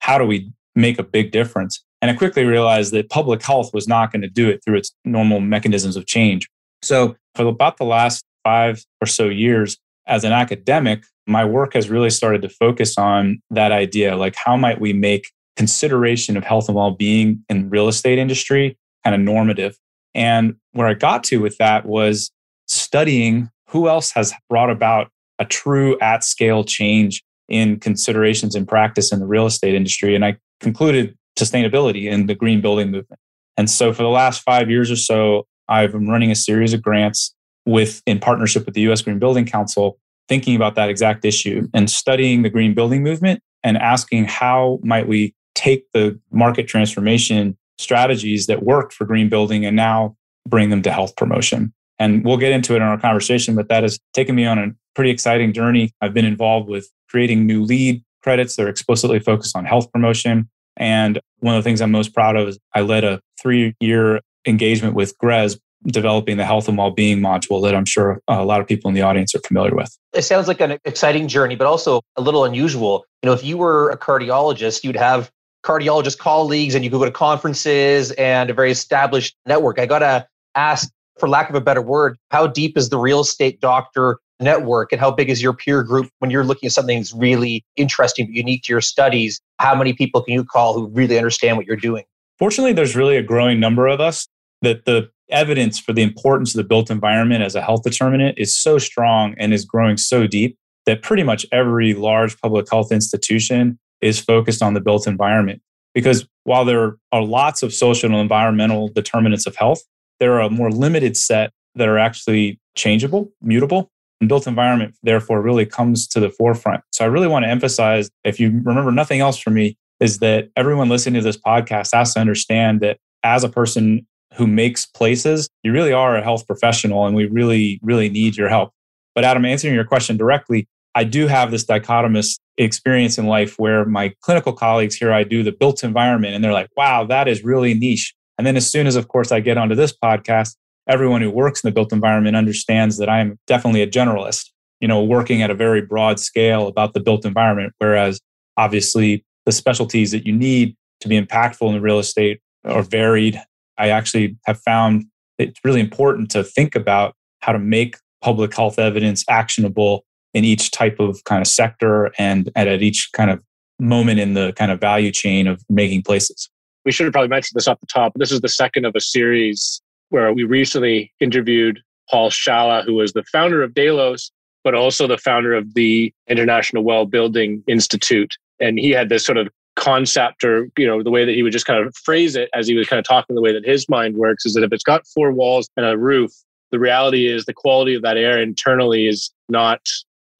how 0.00 0.18
do 0.18 0.24
we 0.24 0.50
make 0.74 0.98
a 0.98 1.04
big 1.04 1.30
difference? 1.30 1.84
And 2.02 2.10
I 2.10 2.14
quickly 2.14 2.44
realized 2.44 2.92
that 2.92 3.08
public 3.08 3.42
health 3.42 3.72
was 3.72 3.86
not 3.86 4.12
going 4.12 4.22
to 4.22 4.28
do 4.28 4.48
it 4.48 4.62
through 4.64 4.78
its 4.78 4.92
normal 5.04 5.40
mechanisms 5.40 5.96
of 5.96 6.06
change. 6.06 6.48
So 6.82 7.16
for 7.34 7.46
about 7.46 7.78
the 7.78 7.84
last 7.84 8.24
five 8.44 8.84
or 9.00 9.06
so 9.06 9.28
years 9.28 9.78
as 10.06 10.24
an 10.24 10.32
academic, 10.32 11.04
my 11.26 11.44
work 11.44 11.74
has 11.74 11.90
really 11.90 12.10
started 12.10 12.42
to 12.42 12.48
focus 12.48 12.96
on 12.96 13.40
that 13.50 13.72
idea 13.72 14.16
like 14.16 14.34
how 14.36 14.56
might 14.56 14.80
we 14.80 14.92
make 14.92 15.32
consideration 15.56 16.36
of 16.36 16.44
health 16.44 16.68
and 16.68 16.76
well-being 16.76 17.42
in 17.48 17.68
real 17.70 17.88
estate 17.88 18.18
industry 18.18 18.76
kind 19.04 19.14
of 19.14 19.20
normative 19.20 19.78
And 20.16 20.56
where 20.72 20.88
I 20.88 20.94
got 20.94 21.22
to 21.24 21.40
with 21.42 21.58
that 21.58 21.84
was 21.84 22.30
studying 22.66 23.50
who 23.68 23.86
else 23.86 24.10
has 24.12 24.32
brought 24.48 24.70
about 24.70 25.10
a 25.38 25.44
true 25.44 25.98
at 26.00 26.24
scale 26.24 26.64
change 26.64 27.22
in 27.48 27.78
considerations 27.78 28.54
and 28.54 28.66
practice 28.66 29.12
in 29.12 29.20
the 29.20 29.26
real 29.26 29.46
estate 29.46 29.74
industry. 29.74 30.14
And 30.14 30.24
I 30.24 30.38
concluded 30.60 31.16
sustainability 31.38 32.10
in 32.10 32.26
the 32.26 32.34
green 32.34 32.62
building 32.62 32.90
movement. 32.90 33.20
And 33.58 33.70
so 33.70 33.92
for 33.92 34.02
the 34.02 34.08
last 34.08 34.42
five 34.42 34.70
years 34.70 34.90
or 34.90 34.96
so, 34.96 35.46
I've 35.68 35.92
been 35.92 36.08
running 36.08 36.30
a 36.30 36.34
series 36.34 36.72
of 36.72 36.82
grants 36.82 37.34
with 37.66 38.02
in 38.06 38.18
partnership 38.18 38.64
with 38.64 38.74
the 38.74 38.90
US 38.90 39.02
Green 39.02 39.18
Building 39.18 39.44
Council, 39.44 39.98
thinking 40.28 40.56
about 40.56 40.74
that 40.74 40.88
exact 40.88 41.24
issue 41.24 41.68
and 41.72 41.90
studying 41.90 42.42
the 42.42 42.50
green 42.50 42.74
building 42.74 43.02
movement 43.02 43.40
and 43.62 43.76
asking 43.76 44.24
how 44.24 44.78
might 44.82 45.08
we 45.08 45.34
take 45.54 45.90
the 45.92 46.18
market 46.30 46.68
transformation 46.68 47.56
strategies 47.78 48.46
that 48.46 48.62
worked 48.62 48.92
for 48.92 49.04
green 49.04 49.28
building 49.28 49.64
and 49.64 49.76
now 49.76 50.16
bring 50.48 50.70
them 50.70 50.82
to 50.82 50.92
health 50.92 51.14
promotion. 51.16 51.72
And 51.98 52.24
we'll 52.24 52.36
get 52.36 52.52
into 52.52 52.74
it 52.74 52.76
in 52.76 52.82
our 52.82 52.98
conversation, 52.98 53.54
but 53.54 53.68
that 53.68 53.82
has 53.82 53.98
taken 54.12 54.34
me 54.34 54.46
on 54.46 54.58
a 54.58 54.68
pretty 54.94 55.10
exciting 55.10 55.52
journey. 55.52 55.92
I've 56.00 56.14
been 56.14 56.24
involved 56.24 56.68
with 56.68 56.90
creating 57.08 57.46
new 57.46 57.64
LEED 57.64 58.02
credits 58.22 58.56
that 58.56 58.66
are 58.66 58.68
explicitly 58.68 59.18
focused 59.18 59.56
on 59.56 59.64
health 59.64 59.90
promotion. 59.92 60.48
And 60.76 61.20
one 61.38 61.54
of 61.54 61.62
the 61.62 61.68
things 61.68 61.80
I'm 61.80 61.90
most 61.90 62.14
proud 62.14 62.36
of 62.36 62.48
is 62.48 62.58
I 62.74 62.82
led 62.82 63.04
a 63.04 63.20
three 63.40 63.74
year 63.80 64.20
engagement 64.46 64.94
with 64.94 65.16
GRES 65.18 65.58
developing 65.86 66.36
the 66.36 66.44
health 66.44 66.68
and 66.68 66.76
well-being 66.76 67.20
module 67.20 67.62
that 67.62 67.74
I'm 67.74 67.84
sure 67.84 68.20
uh, 68.28 68.36
a 68.40 68.44
lot 68.44 68.60
of 68.60 68.66
people 68.66 68.88
in 68.88 68.94
the 68.94 69.02
audience 69.02 69.34
are 69.34 69.40
familiar 69.40 69.74
with. 69.74 69.96
It 70.12 70.22
sounds 70.22 70.48
like 70.48 70.60
an 70.60 70.78
exciting 70.84 71.28
journey, 71.28 71.56
but 71.56 71.66
also 71.66 72.02
a 72.16 72.20
little 72.20 72.44
unusual. 72.44 73.04
You 73.22 73.28
know, 73.28 73.32
if 73.32 73.44
you 73.44 73.56
were 73.56 73.90
a 73.90 73.98
cardiologist, 73.98 74.84
you'd 74.84 74.96
have 74.96 75.30
cardiologist 75.64 76.18
colleagues 76.18 76.74
and 76.74 76.84
you 76.84 76.90
could 76.90 76.98
go 76.98 77.04
to 77.04 77.10
conferences 77.10 78.12
and 78.12 78.50
a 78.50 78.54
very 78.54 78.70
established 78.70 79.36
network. 79.46 79.78
I 79.78 79.86
got 79.86 80.00
to 80.00 80.26
ask, 80.54 80.90
for 81.18 81.28
lack 81.28 81.48
of 81.48 81.54
a 81.54 81.60
better 81.60 81.82
word, 81.82 82.16
how 82.30 82.46
deep 82.46 82.76
is 82.76 82.88
the 82.88 82.98
real 82.98 83.20
estate 83.20 83.60
doctor 83.60 84.18
network 84.38 84.92
and 84.92 85.00
how 85.00 85.10
big 85.10 85.30
is 85.30 85.42
your 85.42 85.54
peer 85.54 85.82
group 85.82 86.08
when 86.18 86.30
you're 86.30 86.44
looking 86.44 86.66
at 86.66 86.72
something 86.72 86.98
that's 86.98 87.14
really 87.14 87.64
interesting, 87.76 88.26
but 88.26 88.34
unique 88.34 88.62
to 88.64 88.72
your 88.72 88.80
studies? 88.80 89.40
How 89.58 89.74
many 89.74 89.92
people 89.92 90.22
can 90.22 90.34
you 90.34 90.44
call 90.44 90.74
who 90.74 90.88
really 90.88 91.16
understand 91.16 91.56
what 91.56 91.66
you're 91.66 91.76
doing? 91.76 92.04
Fortunately, 92.38 92.72
there's 92.72 92.94
really 92.94 93.16
a 93.16 93.22
growing 93.22 93.58
number 93.58 93.86
of 93.86 94.00
us 94.00 94.28
that 94.62 94.84
the 94.84 95.10
evidence 95.30 95.78
for 95.78 95.92
the 95.92 96.02
importance 96.02 96.54
of 96.54 96.58
the 96.58 96.68
built 96.68 96.90
environment 96.90 97.42
as 97.42 97.54
a 97.54 97.62
health 97.62 97.82
determinant 97.82 98.38
is 98.38 98.56
so 98.56 98.78
strong 98.78 99.34
and 99.38 99.52
is 99.52 99.64
growing 99.64 99.96
so 99.96 100.26
deep 100.26 100.56
that 100.86 101.02
pretty 101.02 101.22
much 101.22 101.44
every 101.52 101.94
large 101.94 102.40
public 102.40 102.66
health 102.70 102.92
institution 102.92 103.78
is 104.00 104.20
focused 104.20 104.62
on 104.62 104.74
the 104.74 104.80
built 104.80 105.06
environment. 105.06 105.60
Because 105.94 106.26
while 106.44 106.64
there 106.64 106.96
are 107.12 107.22
lots 107.22 107.62
of 107.62 107.72
social 107.72 108.10
and 108.10 108.18
environmental 108.18 108.88
determinants 108.88 109.46
of 109.46 109.56
health, 109.56 109.82
there 110.20 110.34
are 110.34 110.42
a 110.42 110.50
more 110.50 110.70
limited 110.70 111.16
set 111.16 111.50
that 111.74 111.88
are 111.88 111.98
actually 111.98 112.60
changeable, 112.76 113.32
mutable. 113.42 113.90
And 114.20 114.30
built 114.30 114.46
environment, 114.46 114.94
therefore, 115.02 115.42
really 115.42 115.66
comes 115.66 116.06
to 116.08 116.20
the 116.20 116.30
forefront. 116.30 116.82
So 116.90 117.04
I 117.04 117.08
really 117.08 117.28
want 117.28 117.44
to 117.44 117.50
emphasize 117.50 118.08
if 118.24 118.40
you 118.40 118.62
remember 118.64 118.90
nothing 118.90 119.20
else 119.20 119.38
from 119.38 119.52
me, 119.54 119.76
is 120.00 120.20
that 120.20 120.48
everyone 120.56 120.88
listening 120.88 121.20
to 121.20 121.24
this 121.24 121.36
podcast 121.36 121.90
has 121.92 122.14
to 122.14 122.20
understand 122.20 122.80
that 122.80 122.98
as 123.22 123.44
a 123.44 123.48
person 123.48 124.06
who 124.36 124.46
makes 124.46 124.86
places, 124.86 125.48
you 125.62 125.72
really 125.72 125.92
are 125.92 126.16
a 126.16 126.22
health 126.22 126.46
professional 126.46 127.06
and 127.06 127.16
we 127.16 127.26
really, 127.26 127.80
really 127.82 128.08
need 128.08 128.36
your 128.36 128.48
help. 128.48 128.72
But 129.14 129.24
Adam, 129.24 129.44
answering 129.44 129.74
your 129.74 129.84
question 129.84 130.16
directly, 130.16 130.68
I 130.94 131.04
do 131.04 131.26
have 131.26 131.50
this 131.50 131.64
dichotomous 131.64 132.38
experience 132.58 133.18
in 133.18 133.26
life 133.26 133.58
where 133.58 133.84
my 133.84 134.14
clinical 134.22 134.52
colleagues 134.52 134.94
here, 134.94 135.12
I 135.12 135.24
do 135.24 135.42
the 135.42 135.52
built 135.52 135.84
environment 135.84 136.34
and 136.34 136.44
they're 136.44 136.52
like, 136.52 136.70
wow, 136.76 137.04
that 137.04 137.28
is 137.28 137.44
really 137.44 137.74
niche. 137.74 138.14
And 138.38 138.46
then 138.46 138.56
as 138.56 138.70
soon 138.70 138.86
as, 138.86 138.96
of 138.96 139.08
course, 139.08 139.32
I 139.32 139.40
get 139.40 139.58
onto 139.58 139.74
this 139.74 139.94
podcast, 139.96 140.56
everyone 140.88 141.22
who 141.22 141.30
works 141.30 141.62
in 141.62 141.68
the 141.68 141.72
built 141.74 141.92
environment 141.92 142.36
understands 142.36 142.98
that 142.98 143.08
I'm 143.08 143.38
definitely 143.46 143.82
a 143.82 143.86
generalist, 143.86 144.50
you 144.80 144.88
know, 144.88 145.02
working 145.02 145.42
at 145.42 145.50
a 145.50 145.54
very 145.54 145.82
broad 145.82 146.20
scale 146.20 146.66
about 146.66 146.94
the 146.94 147.00
built 147.00 147.24
environment. 147.24 147.72
Whereas 147.78 148.20
obviously 148.56 149.24
the 149.46 149.52
specialties 149.52 150.12
that 150.12 150.26
you 150.26 150.32
need 150.32 150.76
to 151.00 151.08
be 151.08 151.20
impactful 151.20 151.74
in 151.74 151.80
real 151.82 151.98
estate 151.98 152.40
are 152.64 152.82
varied 152.82 153.40
I 153.78 153.90
actually 153.90 154.36
have 154.46 154.60
found 154.60 155.04
it's 155.38 155.60
really 155.64 155.80
important 155.80 156.30
to 156.30 156.42
think 156.42 156.74
about 156.74 157.14
how 157.40 157.52
to 157.52 157.58
make 157.58 157.96
public 158.22 158.54
health 158.54 158.78
evidence 158.78 159.24
actionable 159.28 160.04
in 160.34 160.44
each 160.44 160.70
type 160.70 160.98
of 160.98 161.22
kind 161.24 161.40
of 161.40 161.46
sector 161.46 162.12
and, 162.18 162.50
and 162.56 162.68
at 162.68 162.82
each 162.82 163.10
kind 163.12 163.30
of 163.30 163.42
moment 163.78 164.18
in 164.18 164.34
the 164.34 164.52
kind 164.54 164.72
of 164.72 164.80
value 164.80 165.12
chain 165.12 165.46
of 165.46 165.62
making 165.68 166.02
places. 166.02 166.48
We 166.84 166.92
should 166.92 167.04
have 167.04 167.12
probably 167.12 167.28
mentioned 167.28 167.56
this 167.56 167.68
off 167.68 167.80
the 167.80 167.86
top. 167.86 168.12
This 168.16 168.32
is 168.32 168.40
the 168.40 168.48
second 168.48 168.84
of 168.84 168.94
a 168.94 169.00
series 169.00 169.80
where 170.10 170.32
we 170.32 170.44
recently 170.44 171.12
interviewed 171.20 171.80
Paul 172.10 172.30
Scialla, 172.30 172.84
who 172.84 172.94
was 172.94 173.12
the 173.12 173.24
founder 173.24 173.62
of 173.62 173.74
Delos, 173.74 174.30
but 174.62 174.74
also 174.74 175.06
the 175.06 175.18
founder 175.18 175.54
of 175.54 175.74
the 175.74 176.12
International 176.28 176.84
Well 176.84 177.06
Building 177.06 177.62
Institute. 177.66 178.34
And 178.60 178.78
he 178.78 178.90
had 178.90 179.08
this 179.08 179.24
sort 179.24 179.38
of 179.38 179.48
concept 179.76 180.42
or 180.42 180.68
you 180.76 180.86
know 180.86 181.02
the 181.02 181.10
way 181.10 181.24
that 181.24 181.34
he 181.34 181.42
would 181.42 181.52
just 181.52 181.66
kind 181.66 181.86
of 181.86 181.94
phrase 181.96 182.34
it 182.34 182.48
as 182.54 182.66
he 182.66 182.74
was 182.74 182.88
kind 182.88 182.98
of 182.98 183.04
talking 183.04 183.36
the 183.36 183.42
way 183.42 183.52
that 183.52 183.64
his 183.64 183.88
mind 183.88 184.16
works 184.16 184.46
is 184.46 184.54
that 184.54 184.64
if 184.64 184.72
it's 184.72 184.82
got 184.82 185.06
four 185.06 185.30
walls 185.30 185.68
and 185.76 185.84
a 185.84 185.96
roof 185.98 186.32
the 186.72 186.78
reality 186.78 187.26
is 187.26 187.44
the 187.44 187.54
quality 187.54 187.94
of 187.94 188.02
that 188.02 188.16
air 188.16 188.40
internally 188.40 189.06
is 189.06 189.30
not 189.48 189.80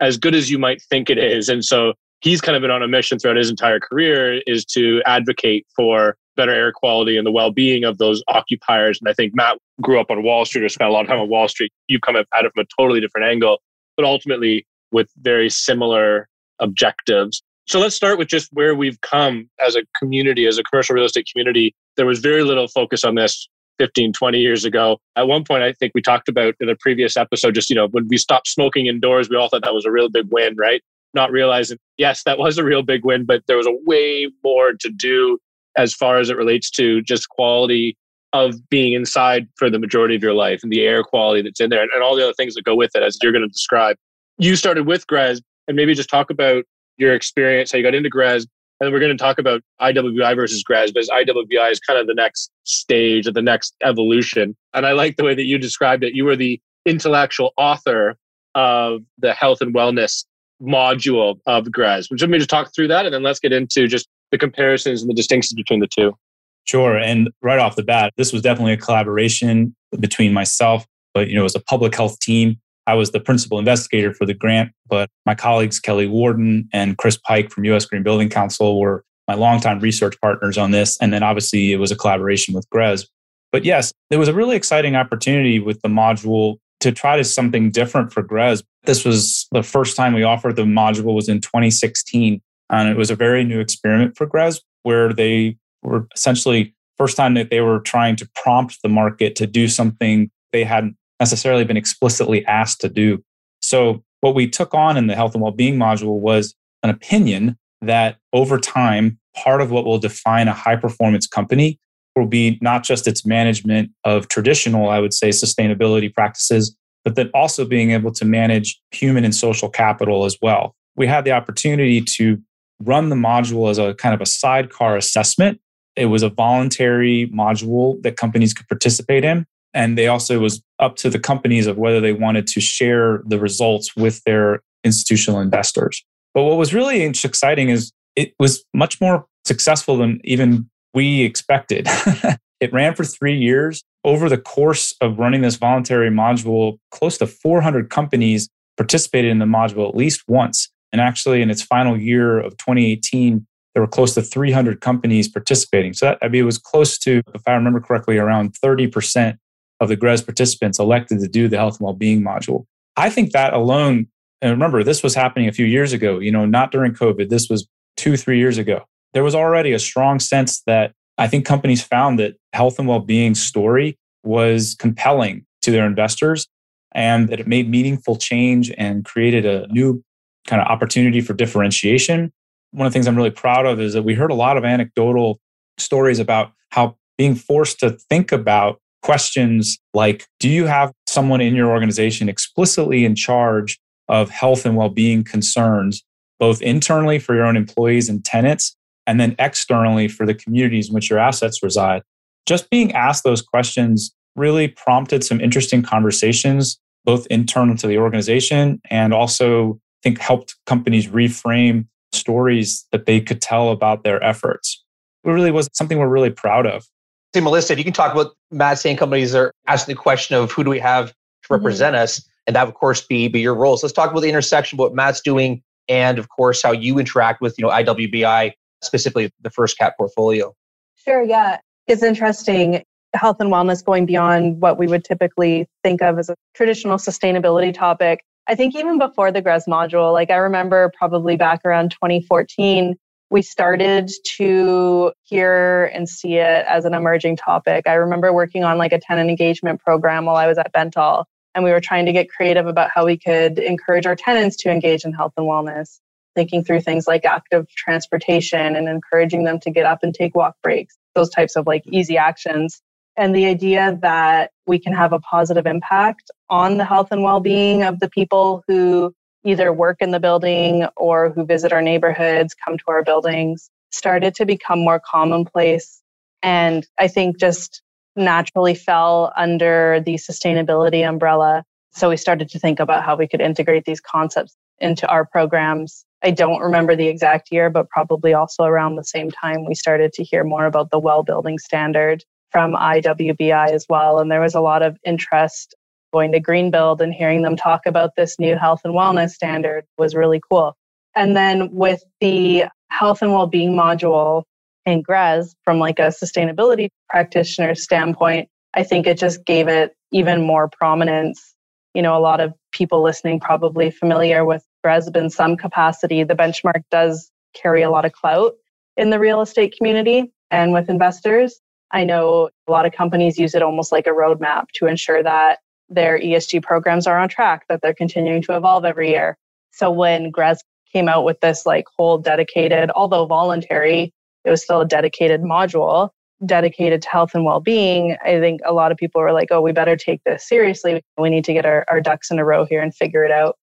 as 0.00 0.16
good 0.16 0.34
as 0.34 0.50
you 0.50 0.58
might 0.58 0.82
think 0.82 1.08
it 1.08 1.18
is. 1.18 1.48
And 1.48 1.64
so 1.64 1.94
he's 2.20 2.40
kind 2.40 2.56
of 2.56 2.62
been 2.62 2.70
on 2.70 2.82
a 2.82 2.88
mission 2.88 3.18
throughout 3.18 3.36
his 3.36 3.50
entire 3.50 3.80
career 3.80 4.42
is 4.46 4.64
to 4.66 5.02
advocate 5.06 5.66
for 5.74 6.16
better 6.36 6.52
air 6.52 6.72
quality 6.72 7.16
and 7.16 7.26
the 7.26 7.32
well-being 7.32 7.84
of 7.84 7.98
those 7.98 8.22
occupiers. 8.28 8.98
And 9.00 9.08
i 9.08 9.14
think 9.14 9.34
matt 9.34 9.58
grew 9.80 10.00
up 10.00 10.10
on 10.10 10.22
wall 10.22 10.44
street 10.44 10.64
or 10.64 10.68
spent 10.68 10.90
a 10.90 10.92
lot 10.92 11.02
of 11.02 11.08
time 11.08 11.20
on 11.20 11.28
wall 11.28 11.48
street. 11.48 11.72
You 11.88 12.00
come 12.00 12.16
at 12.16 12.26
it 12.32 12.52
from 12.54 12.64
a 12.64 12.82
totally 12.82 13.00
different 13.00 13.26
angle 13.26 13.60
but 13.96 14.04
ultimately 14.04 14.66
with 14.92 15.08
very 15.22 15.48
similar 15.48 16.28
objectives 16.60 17.42
so 17.66 17.80
let's 17.80 17.96
start 17.96 18.18
with 18.18 18.28
just 18.28 18.48
where 18.52 18.74
we've 18.74 19.00
come 19.00 19.50
as 19.64 19.74
a 19.74 19.82
community, 19.98 20.46
as 20.46 20.56
a 20.58 20.62
commercial 20.62 20.94
real 20.94 21.04
estate 21.04 21.28
community. 21.30 21.74
There 21.96 22.06
was 22.06 22.20
very 22.20 22.44
little 22.44 22.68
focus 22.68 23.04
on 23.04 23.16
this 23.16 23.48
15, 23.78 24.12
20 24.12 24.38
years 24.38 24.64
ago. 24.64 24.98
At 25.16 25.26
one 25.26 25.44
point, 25.44 25.62
I 25.62 25.72
think 25.72 25.92
we 25.94 26.00
talked 26.00 26.28
about 26.28 26.54
in 26.60 26.68
a 26.68 26.76
previous 26.76 27.16
episode, 27.16 27.54
just, 27.54 27.68
you 27.68 27.76
know, 27.76 27.88
when 27.88 28.06
we 28.08 28.18
stopped 28.18 28.48
smoking 28.48 28.86
indoors, 28.86 29.28
we 29.28 29.36
all 29.36 29.48
thought 29.48 29.62
that 29.64 29.74
was 29.74 29.84
a 29.84 29.90
real 29.90 30.08
big 30.08 30.26
win, 30.30 30.54
right? 30.56 30.80
Not 31.12 31.30
realizing, 31.32 31.78
yes, 31.98 32.22
that 32.22 32.38
was 32.38 32.56
a 32.56 32.64
real 32.64 32.82
big 32.82 33.04
win, 33.04 33.24
but 33.24 33.42
there 33.48 33.56
was 33.56 33.66
a 33.66 33.76
way 33.84 34.30
more 34.44 34.72
to 34.72 34.88
do 34.88 35.38
as 35.76 35.92
far 35.92 36.18
as 36.18 36.30
it 36.30 36.36
relates 36.36 36.70
to 36.70 37.02
just 37.02 37.28
quality 37.28 37.96
of 38.32 38.68
being 38.70 38.92
inside 38.92 39.48
for 39.56 39.70
the 39.70 39.78
majority 39.78 40.14
of 40.14 40.22
your 40.22 40.34
life 40.34 40.60
and 40.62 40.70
the 40.70 40.82
air 40.82 41.02
quality 41.02 41.42
that's 41.42 41.60
in 41.60 41.70
there 41.70 41.82
and, 41.82 41.90
and 41.92 42.02
all 42.02 42.14
the 42.14 42.22
other 42.22 42.34
things 42.34 42.54
that 42.54 42.64
go 42.64 42.74
with 42.74 42.90
it, 42.94 43.02
as 43.02 43.18
you're 43.22 43.32
going 43.32 43.42
to 43.42 43.48
describe. 43.48 43.96
You 44.38 44.56
started 44.56 44.86
with 44.86 45.06
GRES 45.06 45.40
and 45.68 45.76
maybe 45.76 45.94
just 45.94 46.10
talk 46.10 46.30
about 46.30 46.64
your 46.96 47.14
experience, 47.14 47.72
how 47.72 47.78
you 47.78 47.84
got 47.84 47.94
into 47.94 48.08
GRES, 48.08 48.46
and 48.80 48.92
we're 48.92 49.00
going 49.00 49.16
to 49.16 49.22
talk 49.22 49.38
about 49.38 49.62
IWBI 49.80 50.36
versus 50.36 50.62
GRES, 50.62 50.92
because 50.92 51.08
IWBI 51.08 51.72
is 51.72 51.80
kind 51.80 51.98
of 51.98 52.06
the 52.06 52.14
next 52.14 52.50
stage 52.64 53.26
of 53.26 53.34
the 53.34 53.42
next 53.42 53.74
evolution. 53.82 54.56
And 54.74 54.86
I 54.86 54.92
like 54.92 55.16
the 55.16 55.24
way 55.24 55.34
that 55.34 55.46
you 55.46 55.58
described 55.58 56.04
it. 56.04 56.14
You 56.14 56.24
were 56.24 56.36
the 56.36 56.60
intellectual 56.84 57.52
author 57.56 58.16
of 58.54 59.00
the 59.18 59.32
health 59.32 59.60
and 59.60 59.74
wellness 59.74 60.24
module 60.62 61.38
of 61.46 61.70
GRES. 61.70 62.10
Would 62.10 62.20
you 62.20 62.28
me 62.28 62.38
just 62.38 62.50
talk 62.50 62.74
through 62.74 62.88
that, 62.88 63.06
and 63.06 63.14
then 63.14 63.22
let's 63.22 63.40
get 63.40 63.52
into 63.52 63.88
just 63.88 64.08
the 64.30 64.38
comparisons 64.38 65.02
and 65.02 65.10
the 65.10 65.14
distinctions 65.14 65.54
between 65.54 65.80
the 65.80 65.86
two. 65.86 66.16
Sure. 66.64 66.98
And 66.98 67.30
right 67.42 67.58
off 67.58 67.76
the 67.76 67.82
bat, 67.82 68.12
this 68.16 68.32
was 68.32 68.42
definitely 68.42 68.72
a 68.72 68.76
collaboration 68.76 69.74
between 70.00 70.32
myself, 70.32 70.84
but 71.14 71.28
you 71.28 71.34
know, 71.34 71.42
it 71.42 71.44
was 71.44 71.54
a 71.54 71.60
public 71.60 71.94
health 71.94 72.18
team 72.18 72.60
I 72.86 72.94
was 72.94 73.10
the 73.10 73.20
principal 73.20 73.58
investigator 73.58 74.14
for 74.14 74.26
the 74.26 74.34
grant, 74.34 74.72
but 74.88 75.10
my 75.24 75.34
colleagues 75.34 75.80
Kelly 75.80 76.06
Warden 76.06 76.68
and 76.72 76.96
Chris 76.98 77.16
Pyke 77.16 77.50
from 77.50 77.64
US 77.64 77.84
Green 77.84 78.02
Building 78.02 78.28
Council 78.28 78.78
were 78.80 79.04
my 79.28 79.34
longtime 79.34 79.80
research 79.80 80.14
partners 80.20 80.56
on 80.56 80.70
this. 80.70 80.96
And 81.00 81.12
then 81.12 81.22
obviously 81.22 81.72
it 81.72 81.76
was 81.76 81.90
a 81.90 81.96
collaboration 81.96 82.54
with 82.54 82.68
GRES. 82.70 83.08
But 83.52 83.64
yes, 83.64 83.92
it 84.10 84.18
was 84.18 84.28
a 84.28 84.34
really 84.34 84.56
exciting 84.56 84.94
opportunity 84.94 85.58
with 85.58 85.80
the 85.82 85.88
module 85.88 86.56
to 86.80 86.92
try 86.92 87.16
to 87.16 87.24
something 87.24 87.70
different 87.70 88.12
for 88.12 88.22
GRES. 88.22 88.62
This 88.84 89.04
was 89.04 89.48
the 89.50 89.62
first 89.62 89.96
time 89.96 90.14
we 90.14 90.22
offered 90.22 90.56
the 90.56 90.62
module 90.62 91.14
was 91.14 91.28
in 91.28 91.40
2016. 91.40 92.40
And 92.70 92.88
it 92.88 92.96
was 92.96 93.10
a 93.10 93.16
very 93.16 93.44
new 93.44 93.60
experiment 93.60 94.16
for 94.16 94.26
GRES 94.26 94.62
where 94.82 95.12
they 95.12 95.56
were 95.82 96.06
essentially 96.14 96.74
first 96.96 97.16
time 97.16 97.34
that 97.34 97.50
they 97.50 97.60
were 97.60 97.80
trying 97.80 98.16
to 98.16 98.28
prompt 98.34 98.78
the 98.82 98.88
market 98.88 99.36
to 99.36 99.46
do 99.46 99.68
something 99.68 100.30
they 100.52 100.64
hadn't 100.64 100.96
necessarily 101.20 101.64
been 101.64 101.76
explicitly 101.76 102.44
asked 102.46 102.80
to 102.82 102.88
do. 102.88 103.22
So, 103.60 104.02
what 104.20 104.34
we 104.34 104.48
took 104.48 104.74
on 104.74 104.96
in 104.96 105.06
the 105.06 105.14
health 105.14 105.34
and 105.34 105.42
well-being 105.42 105.76
module 105.76 106.18
was 106.18 106.54
an 106.82 106.90
opinion 106.90 107.56
that 107.82 108.16
over 108.32 108.58
time, 108.58 109.18
part 109.36 109.60
of 109.60 109.70
what 109.70 109.84
will 109.84 109.98
define 109.98 110.48
a 110.48 110.52
high 110.52 110.76
performance 110.76 111.26
company 111.26 111.78
will 112.16 112.26
be 112.26 112.58
not 112.62 112.82
just 112.82 113.06
its 113.06 113.26
management 113.26 113.90
of 114.04 114.28
traditional, 114.28 114.88
I 114.88 114.98
would 114.98 115.12
say, 115.12 115.28
sustainability 115.28 116.12
practices, 116.12 116.74
but 117.04 117.14
then 117.14 117.30
also 117.34 117.64
being 117.64 117.90
able 117.90 118.10
to 118.12 118.24
manage 118.24 118.80
human 118.90 119.24
and 119.24 119.34
social 119.34 119.68
capital 119.68 120.24
as 120.24 120.36
well. 120.40 120.74
We 120.96 121.06
had 121.06 121.24
the 121.24 121.32
opportunity 121.32 122.00
to 122.00 122.38
run 122.82 123.10
the 123.10 123.16
module 123.16 123.70
as 123.70 123.78
a 123.78 123.94
kind 123.94 124.14
of 124.14 124.20
a 124.20 124.26
sidecar 124.26 124.96
assessment. 124.96 125.60
It 125.94 126.06
was 126.06 126.22
a 126.22 126.30
voluntary 126.30 127.30
module 127.34 128.02
that 128.02 128.16
companies 128.16 128.54
could 128.54 128.68
participate 128.68 129.24
in. 129.24 129.46
And 129.76 129.98
they 129.98 130.08
also 130.08 130.38
was 130.38 130.62
up 130.78 130.96
to 130.96 131.10
the 131.10 131.18
companies 131.18 131.66
of 131.66 131.76
whether 131.76 132.00
they 132.00 132.14
wanted 132.14 132.46
to 132.48 132.60
share 132.60 133.22
the 133.26 133.38
results 133.38 133.94
with 133.94 134.22
their 134.24 134.60
institutional 134.84 135.38
investors. 135.38 136.02
But 136.32 136.44
what 136.44 136.56
was 136.56 136.72
really 136.72 137.02
exciting 137.02 137.68
is 137.68 137.92
it 138.16 138.32
was 138.40 138.64
much 138.72 139.00
more 139.02 139.26
successful 139.44 139.98
than 139.98 140.20
even 140.24 140.70
we 140.94 141.22
expected. 141.22 141.86
it 142.60 142.72
ran 142.72 142.94
for 142.94 143.04
three 143.04 143.36
years. 143.36 143.82
Over 144.02 144.30
the 144.30 144.38
course 144.38 144.94
of 145.02 145.18
running 145.18 145.42
this 145.42 145.56
voluntary 145.56 146.10
module, 146.10 146.78
close 146.90 147.18
to 147.18 147.26
400 147.26 147.90
companies 147.90 148.48
participated 148.78 149.30
in 149.30 149.40
the 149.40 149.44
module 149.44 149.86
at 149.86 149.94
least 149.94 150.22
once. 150.26 150.70
And 150.90 151.02
actually, 151.02 151.42
in 151.42 151.50
its 151.50 151.60
final 151.60 152.00
year 152.00 152.38
of 152.38 152.56
2018, 152.56 153.46
there 153.74 153.82
were 153.82 153.88
close 153.88 154.14
to 154.14 154.22
300 154.22 154.80
companies 154.80 155.28
participating. 155.28 155.92
So 155.92 156.06
that, 156.06 156.18
I 156.22 156.28
mean, 156.28 156.40
it 156.40 156.44
was 156.44 156.56
close 156.56 156.96
to, 157.00 157.20
if 157.34 157.42
I 157.46 157.52
remember 157.52 157.80
correctly, 157.80 158.16
around 158.16 158.54
30% 158.64 159.36
of 159.80 159.88
the 159.88 159.96
GRES 159.96 160.22
participants 160.22 160.78
elected 160.78 161.20
to 161.20 161.28
do 161.28 161.48
the 161.48 161.56
health 161.56 161.78
and 161.78 161.84
well-being 161.84 162.22
module. 162.22 162.64
I 162.96 163.10
think 163.10 163.32
that 163.32 163.52
alone, 163.52 164.06
and 164.40 164.50
remember, 164.50 164.82
this 164.82 165.02
was 165.02 165.14
happening 165.14 165.48
a 165.48 165.52
few 165.52 165.66
years 165.66 165.92
ago, 165.92 166.18
you 166.18 166.32
know, 166.32 166.46
not 166.46 166.70
during 166.70 166.92
COVID. 166.92 167.28
This 167.28 167.48
was 167.48 167.68
two, 167.96 168.16
three 168.16 168.38
years 168.38 168.58
ago. 168.58 168.84
There 169.12 169.24
was 169.24 169.34
already 169.34 169.72
a 169.72 169.78
strong 169.78 170.18
sense 170.18 170.62
that 170.66 170.92
I 171.18 171.28
think 171.28 171.46
companies 171.46 171.82
found 171.82 172.18
that 172.18 172.34
health 172.52 172.78
and 172.78 172.88
well-being 172.88 173.34
story 173.34 173.98
was 174.24 174.74
compelling 174.78 175.46
to 175.62 175.70
their 175.70 175.86
investors 175.86 176.46
and 176.92 177.28
that 177.28 177.40
it 177.40 177.46
made 177.46 177.70
meaningful 177.70 178.16
change 178.16 178.72
and 178.76 179.04
created 179.04 179.44
a 179.44 179.66
new 179.68 180.02
kind 180.46 180.62
of 180.62 180.68
opportunity 180.68 181.20
for 181.20 181.34
differentiation 181.34 182.32
one 182.76 182.86
of 182.86 182.92
the 182.92 182.94
things 182.94 183.06
I'm 183.06 183.16
really 183.16 183.30
proud 183.30 183.64
of 183.64 183.80
is 183.80 183.94
that 183.94 184.02
we 184.02 184.14
heard 184.14 184.30
a 184.30 184.34
lot 184.34 184.58
of 184.58 184.64
anecdotal 184.64 185.40
stories 185.78 186.18
about 186.18 186.52
how 186.70 186.96
being 187.16 187.34
forced 187.34 187.80
to 187.80 187.90
think 187.90 188.32
about 188.32 188.80
questions 189.06 189.78
like 189.94 190.26
Do 190.40 190.48
you 190.48 190.66
have 190.66 190.90
someone 191.06 191.40
in 191.40 191.54
your 191.54 191.70
organization 191.70 192.28
explicitly 192.28 193.04
in 193.04 193.14
charge 193.14 193.78
of 194.08 194.30
health 194.30 194.66
and 194.66 194.74
well 194.74 194.88
being 194.88 195.22
concerns, 195.22 196.02
both 196.40 196.60
internally 196.60 197.20
for 197.20 197.36
your 197.36 197.46
own 197.46 197.56
employees 197.56 198.08
and 198.08 198.24
tenants, 198.24 198.76
and 199.06 199.20
then 199.20 199.36
externally 199.38 200.08
for 200.08 200.26
the 200.26 200.34
communities 200.34 200.88
in 200.88 200.94
which 200.94 201.08
your 201.08 201.20
assets 201.20 201.62
reside? 201.62 202.02
Just 202.46 202.68
being 202.68 202.90
asked 202.94 203.22
those 203.22 203.42
questions 203.42 204.12
really 204.34 204.66
prompted 204.66 205.22
some 205.22 205.40
interesting 205.40 205.82
conversations, 205.82 206.76
both 207.04 207.28
internal 207.28 207.76
to 207.76 207.86
the 207.86 207.98
organization 207.98 208.80
and 208.90 209.14
also 209.14 209.74
I 209.74 210.00
think 210.02 210.18
helped 210.18 210.56
companies 210.66 211.06
reframe 211.06 211.86
stories 212.12 212.84
that 212.90 213.06
they 213.06 213.20
could 213.20 213.40
tell 213.40 213.70
about 213.70 214.02
their 214.02 214.20
efforts. 214.20 214.82
It 215.22 215.30
really 215.30 215.52
was 215.52 215.68
something 215.74 215.98
we're 215.98 216.08
really 216.08 216.30
proud 216.30 216.66
of. 216.66 216.84
Hey, 217.32 217.40
Melissa, 217.40 217.72
if 217.72 217.78
you 217.78 217.84
can 217.84 217.92
talk 217.92 218.12
about 218.12 218.32
Matt 218.50 218.78
saying 218.78 218.96
companies 218.96 219.34
are 219.34 219.52
asking 219.66 219.94
the 219.94 220.00
question 220.00 220.36
of 220.36 220.50
who 220.52 220.64
do 220.64 220.70
we 220.70 220.78
have 220.78 221.08
to 221.08 221.12
mm-hmm. 221.12 221.54
represent 221.54 221.94
mm-hmm. 221.94 222.04
us, 222.04 222.26
and 222.46 222.56
that 222.56 222.66
of 222.66 222.74
course 222.74 223.00
be 223.02 223.28
be 223.28 223.40
your 223.40 223.54
roles. 223.54 223.82
Let's 223.82 223.92
talk 223.92 224.10
about 224.10 224.20
the 224.20 224.28
intersection, 224.28 224.76
of 224.76 224.80
what 224.80 224.94
Matt's 224.94 225.20
doing, 225.20 225.62
and 225.88 226.18
of 226.18 226.28
course 226.28 226.62
how 226.62 226.72
you 226.72 226.98
interact 226.98 227.40
with 227.40 227.56
you 227.58 227.64
know 227.64 227.70
IWBI, 227.70 228.52
specifically 228.82 229.30
the 229.42 229.50
first 229.50 229.78
cap 229.78 229.96
portfolio. 229.96 230.54
Sure, 230.96 231.22
yeah. 231.22 231.58
It's 231.86 232.02
interesting 232.02 232.82
health 233.14 233.36
and 233.40 233.50
wellness 233.50 233.84
going 233.84 234.04
beyond 234.04 234.60
what 234.60 234.78
we 234.78 234.86
would 234.86 235.04
typically 235.04 235.66
think 235.82 236.02
of 236.02 236.18
as 236.18 236.28
a 236.28 236.34
traditional 236.54 236.98
sustainability 236.98 237.72
topic 237.72 238.20
I 238.48 238.54
think 238.54 238.76
even 238.76 238.98
before 238.98 239.32
the 239.32 239.42
GRES 239.42 239.64
module, 239.66 240.12
like 240.12 240.30
I 240.30 240.36
remember 240.36 240.92
probably 240.96 241.36
back 241.36 241.62
around 241.64 241.90
2014, 241.90 242.96
we 243.30 243.42
started 243.42 244.10
to 244.36 245.12
hear 245.22 245.86
and 245.86 246.08
see 246.08 246.34
it 246.34 246.64
as 246.66 246.84
an 246.84 246.94
emerging 246.94 247.36
topic. 247.36 247.86
I 247.86 247.94
remember 247.94 248.32
working 248.32 248.64
on 248.64 248.78
like 248.78 248.92
a 248.92 249.00
tenant 249.00 249.30
engagement 249.30 249.80
program 249.80 250.26
while 250.26 250.36
I 250.36 250.46
was 250.46 250.58
at 250.58 250.72
Bentall, 250.72 251.24
and 251.54 251.64
we 251.64 251.72
were 251.72 251.80
trying 251.80 252.06
to 252.06 252.12
get 252.12 252.30
creative 252.30 252.66
about 252.66 252.90
how 252.94 253.04
we 253.04 253.18
could 253.18 253.58
encourage 253.58 254.06
our 254.06 254.16
tenants 254.16 254.56
to 254.58 254.70
engage 254.70 255.04
in 255.04 255.12
health 255.12 255.32
and 255.36 255.46
wellness, 255.46 255.98
thinking 256.34 256.62
through 256.62 256.82
things 256.82 257.06
like 257.06 257.24
active 257.24 257.68
transportation 257.70 258.76
and 258.76 258.88
encouraging 258.88 259.44
them 259.44 259.58
to 259.60 259.70
get 259.70 259.86
up 259.86 260.00
and 260.02 260.14
take 260.14 260.34
walk 260.36 260.54
breaks, 260.62 260.96
those 261.14 261.30
types 261.30 261.56
of 261.56 261.66
like 261.66 261.82
easy 261.86 262.16
actions 262.16 262.80
and 263.16 263.34
the 263.34 263.46
idea 263.46 263.98
that 264.02 264.50
we 264.66 264.78
can 264.78 264.92
have 264.92 265.12
a 265.12 265.20
positive 265.20 265.66
impact 265.66 266.30
on 266.50 266.76
the 266.76 266.84
health 266.84 267.08
and 267.10 267.22
well-being 267.22 267.82
of 267.82 267.98
the 268.00 268.10
people 268.10 268.62
who 268.68 269.14
either 269.46 269.72
work 269.72 269.98
in 270.00 270.10
the 270.10 270.20
building 270.20 270.86
or 270.96 271.30
who 271.30 271.44
visit 271.44 271.72
our 271.72 271.80
neighborhoods, 271.80 272.54
come 272.54 272.76
to 272.76 272.84
our 272.88 273.02
buildings, 273.02 273.70
started 273.90 274.34
to 274.34 274.44
become 274.44 274.80
more 274.80 275.00
commonplace. 275.00 276.02
And 276.42 276.86
I 276.98 277.08
think 277.08 277.38
just 277.38 277.82
naturally 278.16 278.74
fell 278.74 279.32
under 279.36 280.00
the 280.04 280.14
sustainability 280.14 281.08
umbrella. 281.08 281.64
So 281.92 282.08
we 282.10 282.16
started 282.16 282.48
to 282.50 282.58
think 282.58 282.80
about 282.80 283.04
how 283.04 283.16
we 283.16 283.28
could 283.28 283.40
integrate 283.40 283.84
these 283.84 284.00
concepts 284.00 284.56
into 284.78 285.06
our 285.08 285.24
programs. 285.24 286.04
I 286.22 286.30
don't 286.30 286.60
remember 286.60 286.96
the 286.96 287.08
exact 287.08 287.52
year, 287.52 287.70
but 287.70 287.88
probably 287.88 288.34
also 288.34 288.64
around 288.64 288.96
the 288.96 289.04
same 289.04 289.30
time 289.30 289.64
we 289.64 289.74
started 289.74 290.12
to 290.14 290.24
hear 290.24 290.44
more 290.44 290.66
about 290.66 290.90
the 290.90 290.98
well 290.98 291.22
building 291.22 291.58
standard 291.58 292.24
from 292.50 292.74
IWBI 292.74 293.70
as 293.70 293.86
well. 293.88 294.18
And 294.18 294.30
there 294.30 294.40
was 294.40 294.54
a 294.54 294.60
lot 294.60 294.82
of 294.82 294.96
interest 295.04 295.74
going 296.16 296.32
to 296.32 296.40
Greenbuild 296.40 297.02
and 297.02 297.12
hearing 297.12 297.42
them 297.42 297.56
talk 297.56 297.82
about 297.84 298.12
this 298.16 298.38
new 298.38 298.56
health 298.56 298.80
and 298.84 298.94
wellness 298.94 299.32
standard 299.32 299.84
was 299.98 300.14
really 300.14 300.40
cool. 300.50 300.74
And 301.14 301.36
then 301.36 301.70
with 301.70 302.02
the 302.22 302.64
health 302.88 303.20
and 303.20 303.32
well-being 303.32 303.72
module 303.72 304.44
in 304.86 305.02
GRES 305.02 305.54
from 305.62 305.78
like 305.78 305.98
a 305.98 306.04
sustainability 306.08 306.88
practitioner 307.10 307.74
standpoint, 307.74 308.48
I 308.72 308.82
think 308.82 309.06
it 309.06 309.18
just 309.18 309.44
gave 309.44 309.68
it 309.68 309.94
even 310.10 310.46
more 310.46 310.70
prominence. 310.70 311.54
You 311.92 312.00
know, 312.00 312.16
a 312.16 312.20
lot 312.20 312.40
of 312.40 312.54
people 312.72 313.02
listening 313.02 313.38
probably 313.38 313.90
familiar 313.90 314.42
with 314.46 314.64
GRESB 314.86 315.16
in 315.18 315.28
some 315.28 315.54
capacity. 315.54 316.24
The 316.24 316.34
benchmark 316.34 316.82
does 316.90 317.30
carry 317.54 317.82
a 317.82 317.90
lot 317.90 318.06
of 318.06 318.12
clout 318.12 318.54
in 318.96 319.10
the 319.10 319.18
real 319.18 319.42
estate 319.42 319.74
community 319.76 320.32
and 320.50 320.72
with 320.72 320.88
investors. 320.88 321.60
I 321.90 322.04
know 322.04 322.48
a 322.66 322.72
lot 322.72 322.86
of 322.86 322.92
companies 322.92 323.38
use 323.38 323.54
it 323.54 323.62
almost 323.62 323.92
like 323.92 324.06
a 324.06 324.10
roadmap 324.10 324.64
to 324.76 324.86
ensure 324.86 325.22
that 325.22 325.58
their 325.88 326.18
ESG 326.18 326.62
programs 326.62 327.06
are 327.06 327.18
on 327.18 327.28
track, 327.28 327.64
that 327.68 327.80
they're 327.82 327.94
continuing 327.94 328.42
to 328.42 328.56
evolve 328.56 328.84
every 328.84 329.10
year. 329.10 329.36
So 329.72 329.90
when 329.90 330.30
GRES 330.30 330.62
came 330.92 331.08
out 331.08 331.24
with 331.24 331.40
this 331.40 331.66
like 331.66 331.84
whole 331.96 332.18
dedicated, 332.18 332.90
although 332.90 333.26
voluntary, 333.26 334.12
it 334.44 334.50
was 334.50 334.62
still 334.62 334.80
a 334.80 334.86
dedicated 334.86 335.42
module 335.42 336.10
dedicated 336.44 337.02
to 337.02 337.08
health 337.08 337.30
and 337.34 337.44
well-being. 337.44 338.16
I 338.24 338.38
think 338.40 338.60
a 338.66 338.72
lot 338.72 338.92
of 338.92 338.98
people 338.98 339.20
were 339.20 339.32
like, 339.32 339.48
oh, 339.50 339.60
we 339.60 339.72
better 339.72 339.96
take 339.96 340.22
this 340.24 340.46
seriously. 340.46 341.02
We 341.16 341.30
need 341.30 341.44
to 341.44 341.52
get 341.52 341.64
our, 341.64 341.84
our 341.88 342.00
ducks 342.00 342.30
in 342.30 342.38
a 342.38 342.44
row 342.44 342.66
here 342.66 342.82
and 342.82 342.94
figure 342.94 343.24
it 343.24 343.30
out. 343.30 343.56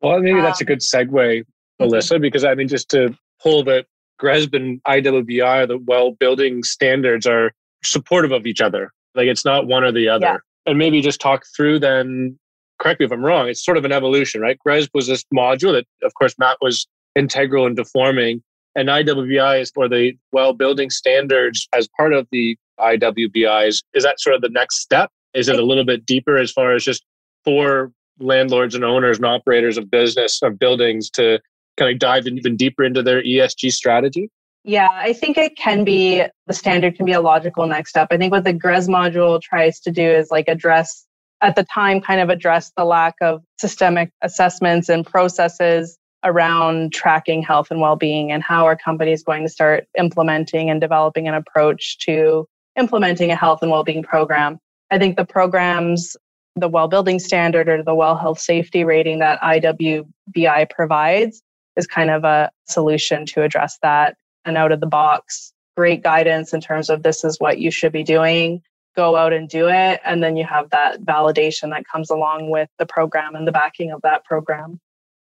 Well, 0.00 0.20
maybe 0.20 0.38
um, 0.38 0.44
that's 0.44 0.60
a 0.60 0.64
um, 0.64 0.66
good 0.66 0.80
segue. 0.80 1.44
Melissa, 1.78 2.14
mm-hmm. 2.14 2.22
because 2.22 2.44
I 2.44 2.54
mean, 2.54 2.68
just 2.68 2.90
to 2.90 3.16
pull 3.42 3.64
the 3.64 3.84
GRESB 4.20 4.54
and 4.54 4.82
IWBI, 4.84 5.68
the 5.68 5.78
well 5.78 6.12
building 6.12 6.62
standards 6.62 7.26
are 7.26 7.52
supportive 7.82 8.32
of 8.32 8.46
each 8.46 8.60
other. 8.60 8.92
Like 9.14 9.26
it's 9.26 9.44
not 9.44 9.66
one 9.66 9.82
or 9.82 9.92
the 9.92 10.08
other. 10.08 10.26
Yeah. 10.26 10.36
And 10.70 10.78
maybe 10.78 11.00
just 11.00 11.20
talk 11.20 11.44
through 11.56 11.80
then, 11.80 12.38
correct 12.78 13.00
me 13.00 13.06
if 13.06 13.12
I'm 13.12 13.24
wrong, 13.24 13.48
it's 13.48 13.64
sort 13.64 13.76
of 13.76 13.84
an 13.84 13.92
evolution, 13.92 14.40
right? 14.40 14.56
GRESB 14.64 14.90
was 14.94 15.08
this 15.08 15.24
module 15.34 15.72
that, 15.72 15.84
of 16.04 16.14
course, 16.14 16.34
Matt 16.38 16.58
was 16.60 16.86
integral 17.16 17.66
in 17.66 17.74
deforming. 17.74 18.42
And 18.76 18.88
IWBI 18.88 19.62
is 19.62 19.72
for 19.72 19.88
the 19.88 20.12
well 20.30 20.52
building 20.52 20.90
standards 20.90 21.68
as 21.74 21.88
part 21.96 22.12
of 22.12 22.28
the 22.30 22.56
IWBIs. 22.78 23.82
Is 23.94 24.04
that 24.04 24.20
sort 24.20 24.36
of 24.36 24.42
the 24.42 24.48
next 24.48 24.80
step? 24.80 25.10
Is 25.34 25.48
it 25.48 25.58
a 25.58 25.64
little 25.64 25.84
bit 25.84 26.06
deeper 26.06 26.36
as 26.36 26.52
far 26.52 26.72
as 26.72 26.84
just 26.84 27.04
for 27.44 27.90
landlords 28.20 28.76
and 28.76 28.84
owners 28.84 29.16
and 29.16 29.26
operators 29.26 29.76
of 29.76 29.90
business 29.90 30.40
of 30.42 30.56
buildings 30.58 31.10
to 31.10 31.40
kind 31.76 31.90
of 31.90 31.98
dive 31.98 32.28
even 32.28 32.56
deeper 32.56 32.84
into 32.84 33.02
their 33.02 33.22
ESG 33.24 33.72
strategy? 33.72 34.30
Yeah, 34.62 34.88
I 34.92 35.14
think 35.14 35.38
it 35.38 35.56
can 35.56 35.84
be 35.84 36.22
the 36.46 36.52
standard 36.52 36.96
can 36.96 37.06
be 37.06 37.12
a 37.12 37.20
logical 37.20 37.66
next 37.66 37.90
step. 37.90 38.08
I 38.10 38.18
think 38.18 38.30
what 38.30 38.44
the 38.44 38.52
GRES 38.52 38.88
module 38.88 39.40
tries 39.40 39.80
to 39.80 39.90
do 39.90 40.02
is 40.02 40.30
like 40.30 40.48
address 40.48 41.06
at 41.40 41.56
the 41.56 41.64
time 41.64 42.00
kind 42.00 42.20
of 42.20 42.28
address 42.28 42.70
the 42.76 42.84
lack 42.84 43.14
of 43.22 43.42
systemic 43.58 44.10
assessments 44.20 44.90
and 44.90 45.06
processes 45.06 45.96
around 46.24 46.92
tracking 46.92 47.42
health 47.42 47.70
and 47.70 47.80
well-being 47.80 48.30
and 48.30 48.42
how 48.42 48.66
are 48.66 48.76
companies 48.76 49.22
going 49.22 49.42
to 49.42 49.48
start 49.48 49.86
implementing 49.98 50.68
and 50.68 50.78
developing 50.78 51.26
an 51.26 51.32
approach 51.32 51.96
to 51.98 52.46
implementing 52.78 53.30
a 53.30 53.36
health 53.36 53.60
and 53.62 53.70
well-being 53.70 54.02
program. 54.02 54.58
I 54.90 54.98
think 54.98 55.16
the 55.16 55.24
programs 55.24 56.16
the 56.56 56.68
well 56.68 56.88
building 56.88 57.18
standard 57.18 57.68
or 57.68 57.82
the 57.82 57.94
well 57.94 58.16
health 58.16 58.40
safety 58.40 58.84
rating 58.84 59.20
that 59.20 59.40
IWBI 59.40 60.68
provides 60.68 61.42
is 61.76 61.86
kind 61.86 62.10
of 62.10 62.24
a 62.24 62.50
solution 62.66 63.24
to 63.24 63.42
address 63.42 63.78
that 63.82 64.16
and 64.44 64.56
out 64.56 64.72
of 64.72 64.80
the 64.80 64.86
box, 64.86 65.52
great 65.76 66.02
guidance 66.02 66.52
in 66.52 66.60
terms 66.60 66.90
of 66.90 67.02
this 67.02 67.24
is 67.24 67.38
what 67.38 67.58
you 67.58 67.70
should 67.70 67.92
be 67.92 68.02
doing. 68.02 68.62
Go 68.96 69.16
out 69.16 69.32
and 69.32 69.48
do 69.48 69.68
it. 69.68 70.00
And 70.04 70.22
then 70.22 70.36
you 70.36 70.44
have 70.44 70.70
that 70.70 71.00
validation 71.02 71.70
that 71.70 71.84
comes 71.86 72.10
along 72.10 72.50
with 72.50 72.68
the 72.78 72.86
program 72.86 73.34
and 73.34 73.46
the 73.46 73.52
backing 73.52 73.92
of 73.92 74.02
that 74.02 74.24
program. 74.24 74.80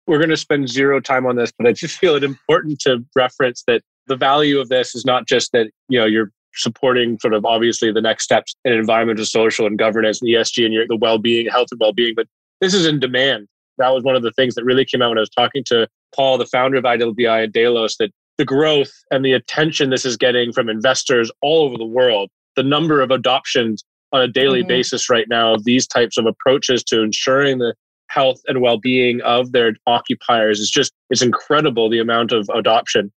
We're 0.06 0.18
going 0.18 0.30
to 0.30 0.36
spend 0.36 0.68
zero 0.68 1.00
time 1.00 1.26
on 1.26 1.36
this, 1.36 1.50
but 1.56 1.66
I 1.66 1.72
just 1.72 1.96
feel 1.96 2.14
it 2.14 2.24
important 2.24 2.78
to 2.80 3.04
reference 3.16 3.64
that 3.66 3.80
the 4.06 4.16
value 4.16 4.60
of 4.60 4.68
this 4.68 4.94
is 4.94 5.06
not 5.06 5.26
just 5.26 5.52
that, 5.52 5.70
you 5.88 5.98
know, 5.98 6.04
you're 6.04 6.30
supporting 6.54 7.18
sort 7.18 7.34
of 7.34 7.44
obviously 7.44 7.90
the 7.90 8.02
next 8.02 8.24
steps 8.24 8.54
in 8.64 8.72
environmental, 8.74 9.24
social, 9.24 9.66
and 9.66 9.78
governance 9.78 10.20
and 10.20 10.30
ESG 10.30 10.64
and 10.64 10.74
your, 10.74 10.86
the 10.86 10.96
well-being, 10.96 11.48
health 11.48 11.68
and 11.70 11.80
well-being. 11.80 12.14
But 12.14 12.26
this 12.60 12.74
is 12.74 12.86
in 12.86 13.00
demand. 13.00 13.48
That 13.78 13.88
was 13.90 14.04
one 14.04 14.14
of 14.14 14.22
the 14.22 14.30
things 14.32 14.54
that 14.54 14.64
really 14.64 14.84
came 14.84 15.02
out 15.02 15.08
when 15.08 15.18
I 15.18 15.22
was 15.22 15.30
talking 15.30 15.64
to 15.66 15.88
Paul, 16.14 16.38
the 16.38 16.46
founder 16.46 16.76
of 16.76 16.84
IWI 16.84 17.44
and 17.44 17.52
Delos, 17.52 17.96
that 17.96 18.10
the 18.38 18.44
growth 18.44 18.92
and 19.10 19.24
the 19.24 19.32
attention 19.32 19.90
this 19.90 20.04
is 20.04 20.16
getting 20.16 20.52
from 20.52 20.68
investors 20.68 21.30
all 21.40 21.64
over 21.64 21.78
the 21.78 21.84
world, 21.84 22.30
the 22.56 22.62
number 22.62 23.00
of 23.00 23.10
adoptions 23.10 23.84
on 24.12 24.22
a 24.22 24.28
daily 24.28 24.60
mm-hmm. 24.60 24.68
basis 24.68 25.10
right 25.10 25.26
now 25.28 25.54
of 25.54 25.64
these 25.64 25.86
types 25.86 26.16
of 26.16 26.26
approaches 26.26 26.82
to 26.84 27.02
ensuring 27.02 27.58
the 27.58 27.74
health 28.08 28.40
and 28.46 28.60
well-being 28.60 29.20
of 29.22 29.52
their 29.52 29.74
occupiers 29.86 30.60
is 30.60 30.70
just 30.70 30.92
it's 31.10 31.22
incredible 31.22 31.90
the 31.90 31.98
amount 31.98 32.32
of 32.32 32.48
adoption 32.54 33.10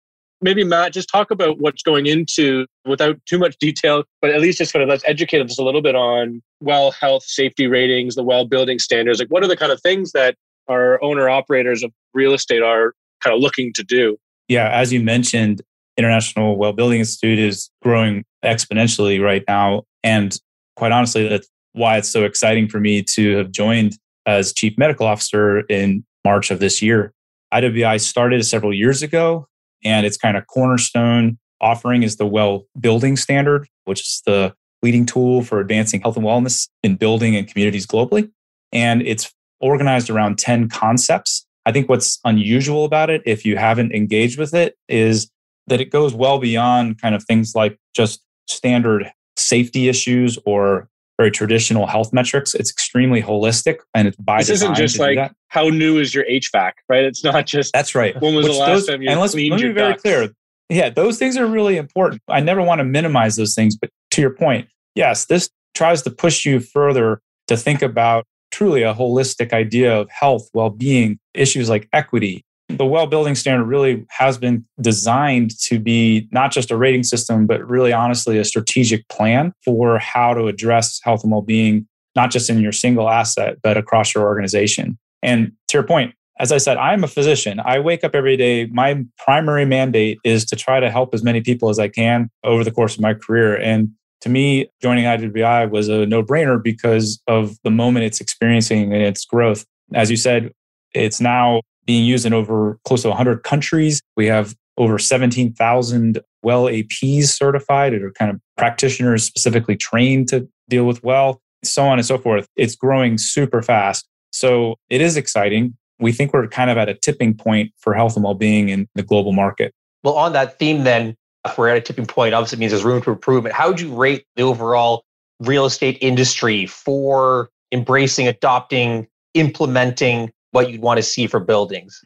maybe 0.41 0.63
matt 0.63 0.93
just 0.93 1.09
talk 1.09 1.31
about 1.31 1.59
what's 1.59 1.81
going 1.81 2.05
into 2.05 2.65
without 2.85 3.17
too 3.25 3.37
much 3.37 3.57
detail 3.59 4.03
but 4.21 4.29
at 4.29 4.39
least 4.39 4.59
just 4.59 4.71
kind 4.71 4.83
of 4.83 4.87
let's 4.87 5.03
educate 5.05 5.41
us 5.41 5.59
a 5.59 5.63
little 5.63 5.81
bit 5.81 5.95
on 5.95 6.41
well 6.61 6.91
health 6.91 7.23
safety 7.23 7.67
ratings 7.67 8.15
the 8.15 8.23
well 8.23 8.45
building 8.45 8.79
standards 8.79 9.19
like 9.19 9.27
what 9.29 9.43
are 9.43 9.47
the 9.47 9.57
kind 9.57 9.71
of 9.71 9.81
things 9.81 10.11
that 10.11 10.35
our 10.69 11.03
owner 11.03 11.27
operators 11.29 11.83
of 11.83 11.91
real 12.13 12.33
estate 12.33 12.61
are 12.61 12.93
kind 13.21 13.35
of 13.35 13.41
looking 13.41 13.73
to 13.73 13.83
do 13.83 14.15
yeah 14.47 14.69
as 14.69 14.91
you 14.91 15.01
mentioned 15.01 15.61
international 15.97 16.57
well 16.57 16.73
building 16.73 16.99
institute 16.99 17.39
is 17.39 17.69
growing 17.81 18.23
exponentially 18.43 19.21
right 19.21 19.43
now 19.47 19.83
and 20.03 20.39
quite 20.75 20.91
honestly 20.91 21.27
that's 21.27 21.49
why 21.73 21.97
it's 21.97 22.09
so 22.09 22.23
exciting 22.23 22.67
for 22.67 22.79
me 22.79 23.03
to 23.03 23.37
have 23.37 23.51
joined 23.51 23.97
as 24.25 24.53
chief 24.53 24.77
medical 24.77 25.05
officer 25.05 25.61
in 25.61 26.03
March 26.23 26.49
of 26.51 26.59
this 26.59 26.81
year. 26.81 27.13
IWI 27.53 28.01
started 28.01 28.43
several 28.45 28.73
years 28.73 29.03
ago, 29.03 29.47
and 29.83 30.05
its 30.05 30.17
kind 30.17 30.37
of 30.37 30.47
cornerstone 30.47 31.37
offering 31.61 32.03
is 32.03 32.17
the 32.17 32.25
Well 32.25 32.65
Building 32.79 33.15
Standard, 33.15 33.67
which 33.85 34.01
is 34.01 34.21
the 34.25 34.53
leading 34.81 35.05
tool 35.05 35.41
for 35.43 35.59
advancing 35.59 36.01
health 36.01 36.17
and 36.17 36.25
wellness 36.25 36.67
in 36.83 36.95
building 36.95 37.35
and 37.35 37.47
communities 37.47 37.85
globally. 37.85 38.29
And 38.71 39.01
it's 39.03 39.31
organized 39.59 40.09
around 40.09 40.37
10 40.37 40.69
concepts. 40.69 41.44
I 41.65 41.71
think 41.71 41.89
what's 41.89 42.19
unusual 42.25 42.85
about 42.85 43.09
it, 43.09 43.21
if 43.25 43.45
you 43.45 43.57
haven't 43.57 43.93
engaged 43.93 44.37
with 44.37 44.53
it, 44.53 44.77
is 44.87 45.29
that 45.67 45.81
it 45.81 45.91
goes 45.91 46.13
well 46.13 46.39
beyond 46.39 47.01
kind 47.01 47.15
of 47.15 47.23
things 47.23 47.55
like 47.55 47.77
just 47.95 48.21
standard 48.47 49.11
safety 49.37 49.89
issues 49.89 50.37
or 50.45 50.87
very 51.17 51.31
traditional 51.31 51.87
health 51.87 52.13
metrics. 52.13 52.53
It's 52.53 52.69
extremely 52.69 53.21
holistic 53.21 53.77
and 53.93 54.07
it's 54.07 54.17
by 54.17 54.39
this 54.39 54.49
isn't 54.49 54.75
just 54.75 54.99
like 54.99 55.31
how 55.47 55.69
new 55.69 55.97
is 55.97 56.13
your 56.13 56.25
HVAC, 56.25 56.73
right? 56.89 57.03
It's 57.03 57.23
not 57.23 57.45
just 57.45 57.73
that's 57.73 57.95
right. 57.95 58.19
When 58.21 58.35
was 58.35 58.45
Which 58.45 58.53
the 58.53 58.59
last 58.59 58.69
those, 58.69 58.87
time 58.87 59.01
you 59.01 59.09
and 59.09 59.19
let's, 59.19 59.33
cleaned 59.33 59.51
let 59.51 59.61
me 59.61 59.67
be 59.69 59.73
very 59.73 59.95
clear. 59.95 60.29
Yeah, 60.69 60.89
those 60.89 61.17
things 61.17 61.37
are 61.37 61.45
really 61.45 61.77
important. 61.77 62.21
I 62.27 62.41
never 62.41 62.61
want 62.61 62.79
to 62.79 62.85
minimize 62.85 63.35
those 63.35 63.55
things, 63.55 63.75
but 63.77 63.89
to 64.11 64.21
your 64.21 64.31
point, 64.31 64.67
yes, 64.95 65.25
this 65.25 65.49
tries 65.73 66.01
to 66.03 66.09
push 66.09 66.45
you 66.45 66.59
further 66.59 67.21
to 67.47 67.55
think 67.55 67.81
about 67.81 68.25
truly 68.55 68.83
a 68.83 68.93
holistic 68.93 69.51
idea 69.51 69.93
of 69.93 70.09
health, 70.09 70.49
well-being, 70.53 71.19
issues 71.33 71.69
like 71.69 71.89
equity, 71.91 72.45
the 72.69 72.85
well 72.85 73.05
building 73.05 73.35
standard 73.35 73.65
really 73.65 74.05
has 74.09 74.37
been 74.37 74.65
designed 74.79 75.51
to 75.59 75.77
be 75.77 76.27
not 76.31 76.51
just 76.51 76.71
a 76.71 76.77
rating 76.77 77.03
system, 77.03 77.45
but 77.45 77.67
really 77.69 77.91
honestly 77.91 78.37
a 78.37 78.45
strategic 78.45 79.07
plan 79.09 79.53
for 79.63 79.99
how 79.99 80.33
to 80.33 80.47
address 80.47 81.01
health 81.03 81.23
and 81.23 81.33
well 81.33 81.41
being, 81.41 81.85
not 82.15 82.31
just 82.31 82.49
in 82.49 82.61
your 82.61 82.71
single 82.71 83.09
asset, 83.09 83.57
but 83.61 83.75
across 83.75 84.15
your 84.15 84.23
organization. 84.23 84.97
And 85.21 85.51
to 85.67 85.77
your 85.77 85.83
point, 85.83 86.15
as 86.39 86.53
I 86.53 86.57
said, 86.57 86.77
I'm 86.77 87.03
a 87.03 87.07
physician. 87.07 87.59
I 87.63 87.79
wake 87.79 88.05
up 88.05 88.15
every 88.15 88.37
day. 88.37 88.67
My 88.67 89.03
primary 89.17 89.65
mandate 89.65 90.17
is 90.23 90.45
to 90.45 90.55
try 90.55 90.79
to 90.79 90.89
help 90.89 91.13
as 91.13 91.23
many 91.23 91.41
people 91.41 91.69
as 91.69 91.77
I 91.77 91.89
can 91.89 92.29
over 92.43 92.63
the 92.63 92.71
course 92.71 92.95
of 92.95 93.01
my 93.01 93.13
career. 93.13 93.55
And 93.55 93.91
to 94.25 94.31
me, 94.31 94.67
joining 94.81 95.05
IWI 95.05 95.69
was 95.69 95.87
a 95.87 96.07
no 96.07 96.23
brainer 96.23 96.61
because 96.61 97.21
of 97.27 97.57
the 97.63 97.69
moment 97.69 98.05
it's 98.05 98.19
experiencing 98.19 98.91
and 98.91 99.03
its 99.03 99.23
growth. 99.23 99.63
As 99.93 100.09
you 100.09 100.17
said, 100.17 100.51
it's 100.95 101.21
now 101.21 101.61
being 101.85 102.03
used 102.03 102.25
in 102.25 102.33
over 102.33 102.79
close 102.85 103.03
to 103.03 103.09
100 103.09 103.43
countries. 103.43 104.01
We 104.17 104.25
have 104.25 104.55
over 104.77 104.97
17,000 104.97 106.19
well 106.41 106.63
APs 106.63 107.25
certified 107.25 107.93
or 107.93 108.11
kind 108.13 108.31
of 108.31 108.41
practitioners 108.57 109.23
specifically 109.23 109.75
trained 109.75 110.27
to 110.29 110.49
deal 110.69 110.85
with 110.85 111.03
well, 111.03 111.39
so 111.63 111.85
on 111.85 111.99
and 111.99 112.05
so 112.05 112.17
forth. 112.17 112.47
It's 112.55 112.75
growing 112.75 113.19
super 113.19 113.61
fast. 113.61 114.07
So 114.31 114.73
it 114.89 115.01
is 115.01 115.17
exciting. 115.17 115.77
We 115.99 116.11
think 116.11 116.33
we're 116.33 116.47
kind 116.47 116.71
of 116.71 116.79
at 116.79 116.89
a 116.89 116.95
tipping 116.95 117.35
point 117.35 117.73
for 117.77 117.93
health 117.93 118.15
and 118.15 118.23
well 118.23 118.33
being 118.33 118.69
in 118.69 118.87
the 118.95 119.03
global 119.03 119.33
market. 119.33 119.71
Well, 120.03 120.15
on 120.15 120.33
that 120.33 120.57
theme, 120.57 120.83
then, 120.83 121.15
we're 121.57 121.69
at 121.69 121.77
a 121.77 121.81
tipping 121.81 122.05
point, 122.05 122.33
obviously 122.33 122.57
means 122.57 122.71
there's 122.71 122.83
room 122.83 123.01
for 123.01 123.11
improvement. 123.11 123.55
How 123.55 123.69
would 123.69 123.79
you 123.79 123.93
rate 123.93 124.25
the 124.35 124.43
overall 124.43 125.03
real 125.39 125.65
estate 125.65 125.97
industry 126.01 126.65
for 126.65 127.49
embracing, 127.71 128.27
adopting, 128.27 129.07
implementing 129.33 130.31
what 130.51 130.71
you'd 130.71 130.81
want 130.81 130.97
to 130.97 131.03
see 131.03 131.27
for 131.27 131.39
buildings? 131.39 132.03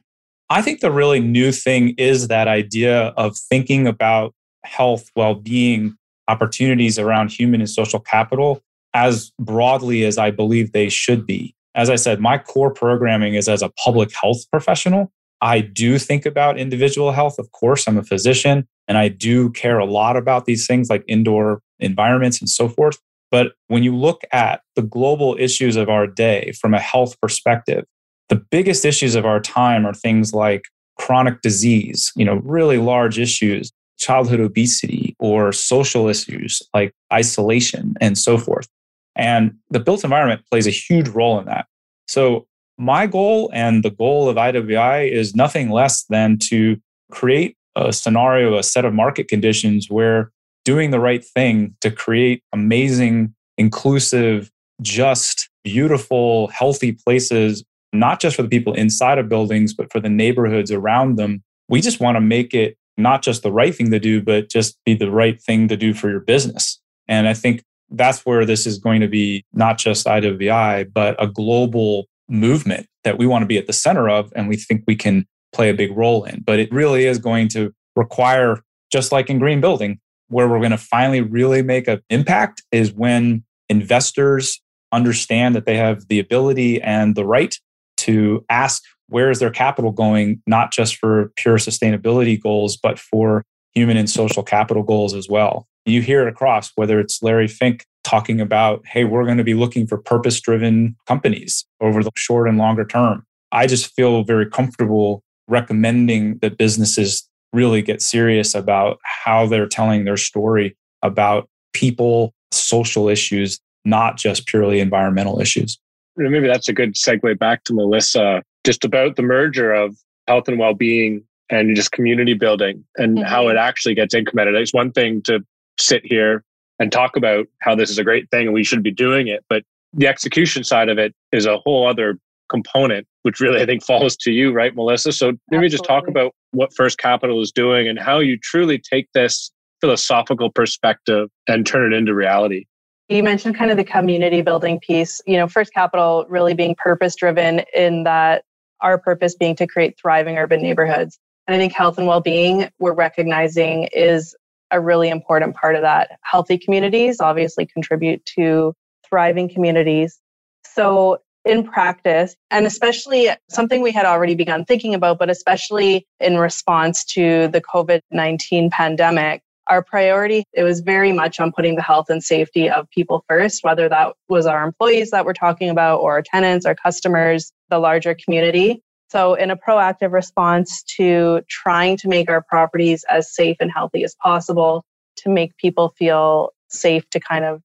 I 0.49 0.61
think 0.61 0.79
the 0.79 0.91
really 0.91 1.19
new 1.19 1.51
thing 1.51 1.93
is 1.97 2.27
that 2.27 2.47
idea 2.47 3.07
of 3.09 3.37
thinking 3.37 3.87
about 3.87 4.33
health, 4.63 5.09
well 5.15 5.35
being, 5.35 5.95
opportunities 6.27 6.99
around 6.99 7.31
human 7.31 7.59
and 7.59 7.69
social 7.69 7.99
capital 7.99 8.61
as 8.93 9.31
broadly 9.39 10.05
as 10.05 10.17
I 10.17 10.31
believe 10.31 10.71
they 10.71 10.89
should 10.89 11.25
be. 11.25 11.55
As 11.75 11.89
I 11.89 11.95
said, 11.95 12.19
my 12.19 12.37
core 12.37 12.73
programming 12.73 13.35
is 13.35 13.47
as 13.47 13.61
a 13.61 13.69
public 13.69 14.11
health 14.15 14.39
professional. 14.51 15.11
I 15.41 15.61
do 15.61 15.97
think 15.97 16.25
about 16.25 16.59
individual 16.59 17.11
health. 17.11 17.39
Of 17.39 17.51
course, 17.51 17.87
I'm 17.87 17.97
a 17.97 18.03
physician 18.03 18.67
and 18.89 18.97
I 18.97 19.07
do 19.07 19.51
care 19.51 19.77
a 19.77 19.85
lot 19.85 20.17
about 20.17 20.45
these 20.45 20.67
things 20.67 20.89
like 20.89 21.05
indoor 21.07 21.61
environments 21.79 22.41
and 22.41 22.49
so 22.49 22.67
forth. 22.67 22.97
But 23.31 23.53
when 23.67 23.83
you 23.83 23.95
look 23.95 24.23
at 24.31 24.61
the 24.75 24.81
global 24.81 25.37
issues 25.39 25.75
of 25.75 25.87
our 25.87 26.07
day 26.07 26.51
from 26.59 26.73
a 26.73 26.79
health 26.79 27.15
perspective, 27.21 27.85
the 28.29 28.35
biggest 28.35 28.83
issues 28.85 29.13
of 29.13 29.25
our 29.25 29.39
time 29.39 29.85
are 29.85 29.93
things 29.93 30.33
like 30.33 30.63
chronic 30.97 31.41
disease, 31.41 32.11
you 32.15 32.25
know, 32.25 32.41
really 32.43 32.79
large 32.79 33.19
issues, 33.19 33.71
childhood 33.97 34.39
obesity, 34.39 35.15
or 35.19 35.51
social 35.51 36.07
issues 36.07 36.61
like 36.73 36.91
isolation 37.13 37.95
and 38.01 38.17
so 38.17 38.37
forth. 38.37 38.67
And 39.15 39.53
the 39.69 39.79
built 39.79 40.03
environment 40.03 40.41
plays 40.49 40.65
a 40.65 40.71
huge 40.71 41.09
role 41.09 41.39
in 41.39 41.45
that. 41.45 41.67
So, 42.07 42.47
my 42.77 43.07
goal 43.07 43.51
and 43.53 43.83
the 43.83 43.89
goal 43.91 44.29
of 44.29 44.37
IWI 44.37 45.11
is 45.11 45.35
nothing 45.35 45.69
less 45.69 46.05
than 46.05 46.37
to 46.43 46.77
create 47.11 47.57
a 47.87 47.93
scenario, 47.93 48.57
a 48.57 48.63
set 48.63 48.85
of 48.85 48.93
market 48.93 49.27
conditions 49.27 49.89
where 49.89 50.31
doing 50.65 50.91
the 50.91 50.99
right 50.99 51.23
thing 51.23 51.75
to 51.81 51.91
create 51.91 52.43
amazing, 52.53 53.33
inclusive, 53.57 54.51
just, 54.81 55.49
beautiful, 55.63 56.47
healthy 56.47 56.91
places 56.91 57.63
not 57.93 58.19
just 58.19 58.35
for 58.35 58.43
the 58.43 58.49
people 58.49 58.73
inside 58.73 59.17
of 59.17 59.29
buildings, 59.29 59.73
but 59.73 59.91
for 59.91 59.99
the 59.99 60.09
neighborhoods 60.09 60.71
around 60.71 61.17
them. 61.17 61.43
We 61.67 61.81
just 61.81 61.99
want 61.99 62.15
to 62.15 62.21
make 62.21 62.53
it 62.53 62.77
not 62.97 63.21
just 63.21 63.43
the 63.43 63.51
right 63.51 63.73
thing 63.73 63.91
to 63.91 63.99
do, 63.99 64.21
but 64.21 64.49
just 64.49 64.77
be 64.85 64.93
the 64.93 65.11
right 65.11 65.41
thing 65.41 65.67
to 65.69 65.77
do 65.77 65.93
for 65.93 66.09
your 66.09 66.19
business. 66.19 66.79
And 67.07 67.27
I 67.27 67.33
think 67.33 67.63
that's 67.89 68.25
where 68.25 68.45
this 68.45 68.67
is 68.67 68.77
going 68.77 69.01
to 69.01 69.07
be 69.07 69.43
not 69.53 69.77
just 69.77 70.05
IWI, 70.05 70.91
but 70.93 71.21
a 71.21 71.27
global 71.27 72.07
movement 72.27 72.85
that 73.03 73.17
we 73.17 73.25
want 73.25 73.41
to 73.41 73.47
be 73.47 73.57
at 73.57 73.67
the 73.67 73.73
center 73.73 74.09
of. 74.09 74.31
And 74.35 74.47
we 74.47 74.57
think 74.57 74.83
we 74.85 74.95
can 74.95 75.25
play 75.53 75.69
a 75.69 75.73
big 75.73 75.95
role 75.95 76.23
in. 76.23 76.41
But 76.41 76.59
it 76.59 76.71
really 76.71 77.05
is 77.05 77.17
going 77.17 77.47
to 77.49 77.73
require, 77.95 78.61
just 78.91 79.11
like 79.11 79.29
in 79.29 79.39
green 79.39 79.61
building, 79.61 79.99
where 80.27 80.47
we're 80.47 80.59
going 80.59 80.71
to 80.71 80.77
finally 80.77 81.21
really 81.21 81.61
make 81.61 81.87
an 81.87 82.01
impact 82.09 82.63
is 82.71 82.93
when 82.93 83.43
investors 83.67 84.61
understand 84.91 85.55
that 85.55 85.65
they 85.65 85.77
have 85.77 86.07
the 86.07 86.19
ability 86.19 86.81
and 86.81 87.15
the 87.15 87.25
right 87.25 87.55
to 87.97 88.45
ask 88.49 88.83
where 89.07 89.31
is 89.31 89.39
their 89.39 89.49
capital 89.49 89.91
going, 89.91 90.41
not 90.47 90.71
just 90.71 90.95
for 90.95 91.31
pure 91.35 91.57
sustainability 91.57 92.41
goals, 92.41 92.77
but 92.77 92.99
for 92.99 93.43
human 93.73 93.97
and 93.97 94.09
social 94.09 94.43
capital 94.43 94.83
goals 94.83 95.13
as 95.13 95.27
well. 95.27 95.67
You 95.85 96.01
hear 96.01 96.27
it 96.27 96.31
across, 96.31 96.71
whether 96.75 96.99
it's 96.99 97.21
Larry 97.21 97.47
Fink 97.47 97.85
talking 98.03 98.39
about, 98.39 98.85
hey, 98.85 99.03
we're 99.03 99.25
going 99.25 99.37
to 99.37 99.43
be 99.43 99.53
looking 99.53 99.87
for 99.87 99.97
purpose 99.97 100.39
driven 100.39 100.95
companies 101.07 101.65
over 101.81 102.03
the 102.03 102.11
short 102.15 102.47
and 102.47 102.57
longer 102.57 102.85
term. 102.85 103.23
I 103.51 103.67
just 103.67 103.93
feel 103.95 104.23
very 104.23 104.49
comfortable 104.49 105.23
recommending 105.49 106.37
that 106.39 106.57
businesses 106.57 107.27
really 107.51 107.81
get 107.81 108.01
serious 108.01 108.53
about 108.53 108.99
how 109.03 109.47
they're 109.47 109.67
telling 109.67 110.05
their 110.05 110.17
story 110.17 110.77
about 111.01 111.49
people, 111.73 112.33
social 112.51 113.09
issues, 113.09 113.59
not 113.85 114.17
just 114.17 114.45
purely 114.45 114.79
environmental 114.79 115.41
issues 115.41 115.79
maybe 116.27 116.47
that's 116.47 116.67
a 116.67 116.73
good 116.73 116.95
segue 116.95 117.39
back 117.39 117.63
to 117.65 117.73
Melissa, 117.73 118.43
just 118.65 118.83
about 118.83 119.15
the 119.15 119.21
merger 119.21 119.71
of 119.71 119.95
health 120.27 120.47
and 120.47 120.59
well-being 120.59 121.23
and 121.49 121.75
just 121.75 121.91
community 121.91 122.33
building 122.33 122.83
and 122.97 123.17
mm-hmm. 123.17 123.27
how 123.27 123.47
it 123.47 123.55
actually 123.55 123.95
gets 123.95 124.13
implemented. 124.13 124.55
It's 124.55 124.73
one 124.73 124.91
thing 124.91 125.21
to 125.23 125.39
sit 125.79 126.05
here 126.05 126.43
and 126.79 126.91
talk 126.91 127.15
about 127.15 127.47
how 127.61 127.75
this 127.75 127.89
is 127.89 127.97
a 127.97 128.03
great 128.03 128.29
thing 128.31 128.47
and 128.47 128.53
we 128.53 128.63
should 128.63 128.83
be 128.83 128.91
doing 128.91 129.27
it, 129.27 129.45
but 129.49 129.63
the 129.93 130.07
execution 130.07 130.63
side 130.63 130.89
of 130.89 130.97
it 130.99 131.15
is 131.31 131.45
a 131.45 131.57
whole 131.59 131.87
other 131.87 132.19
component, 132.49 133.07
which 133.23 133.39
really 133.39 133.61
I 133.61 133.65
think 133.65 133.83
falls 133.83 134.15
to 134.17 134.31
you, 134.31 134.51
right, 134.51 134.75
Melissa? 134.75 135.11
So 135.11 135.27
maybe 135.27 135.65
Absolutely. 135.65 135.69
just 135.69 135.85
talk 135.85 136.07
about 136.07 136.33
what 136.51 136.73
First 136.75 136.97
Capital 136.97 137.41
is 137.41 137.51
doing 137.51 137.87
and 137.87 137.99
how 137.99 138.19
you 138.19 138.37
truly 138.37 138.79
take 138.79 139.07
this 139.13 139.51
philosophical 139.81 140.49
perspective 140.49 141.29
and 141.47 141.65
turn 141.65 141.93
it 141.93 141.95
into 141.95 142.13
reality. 142.13 142.65
You 143.07 143.23
mentioned 143.23 143.55
kind 143.55 143.71
of 143.71 143.77
the 143.77 143.83
community 143.83 144.41
building 144.41 144.79
piece. 144.79 145.21
You 145.25 145.37
know, 145.37 145.47
First 145.47 145.73
Capital 145.73 146.25
really 146.29 146.53
being 146.53 146.75
purpose 146.75 147.15
driven 147.15 147.61
in 147.73 148.03
that 148.03 148.43
our 148.81 148.97
purpose 148.97 149.35
being 149.35 149.55
to 149.57 149.67
create 149.67 149.97
thriving 149.99 150.37
urban 150.37 150.61
neighborhoods. 150.61 151.17
And 151.47 151.55
I 151.55 151.57
think 151.57 151.73
health 151.73 151.97
and 151.97 152.07
well 152.07 152.21
being, 152.21 152.69
we're 152.79 152.93
recognizing 152.93 153.89
is 153.91 154.35
a 154.71 154.79
really 154.79 155.09
important 155.09 155.55
part 155.55 155.75
of 155.75 155.81
that. 155.81 156.11
Healthy 156.21 156.59
communities 156.59 157.19
obviously 157.19 157.65
contribute 157.65 158.23
to 158.37 158.73
thriving 159.07 159.49
communities. 159.49 160.19
So, 160.65 161.19
in 161.45 161.63
practice, 161.63 162.35
and 162.51 162.65
especially 162.65 163.29
something 163.49 163.81
we 163.81 163.91
had 163.91 164.05
already 164.05 164.35
begun 164.35 164.65
thinking 164.65 164.93
about, 164.93 165.19
but 165.19 165.29
especially 165.29 166.05
in 166.19 166.37
response 166.37 167.03
to 167.05 167.47
the 167.47 167.61
COVID 167.61 168.01
19 168.11 168.69
pandemic, 168.69 169.41
our 169.67 169.83
priority 169.83 170.43
it 170.53 170.63
was 170.63 170.81
very 170.81 171.11
much 171.11 171.39
on 171.39 171.51
putting 171.51 171.75
the 171.75 171.81
health 171.81 172.09
and 172.09 172.23
safety 172.23 172.67
of 172.69 172.89
people 172.89 173.23
first 173.29 173.63
whether 173.63 173.87
that 173.87 174.13
was 174.27 174.47
our 174.47 174.65
employees 174.65 175.11
that 175.11 175.25
we're 175.25 175.33
talking 175.33 175.69
about 175.69 175.99
or 175.99 176.13
our 176.13 176.23
tenants 176.23 176.65
our 176.65 176.75
customers 176.75 177.51
the 177.69 177.77
larger 177.77 178.15
community. 178.15 178.81
So 179.09 179.35
in 179.35 179.51
a 179.51 179.55
proactive 179.55 180.11
response 180.11 180.83
to 180.97 181.41
trying 181.47 181.97
to 181.97 182.07
make 182.07 182.29
our 182.29 182.41
properties 182.41 183.05
as 183.09 183.33
safe 183.33 183.57
and 183.59 183.71
healthy 183.71 184.03
as 184.03 184.15
possible 184.15 184.83
to 185.17 185.29
make 185.29 185.55
people 185.57 185.93
feel 185.97 186.51
safe 186.69 187.07
to 187.11 187.19
kind 187.19 187.45
of 187.45 187.61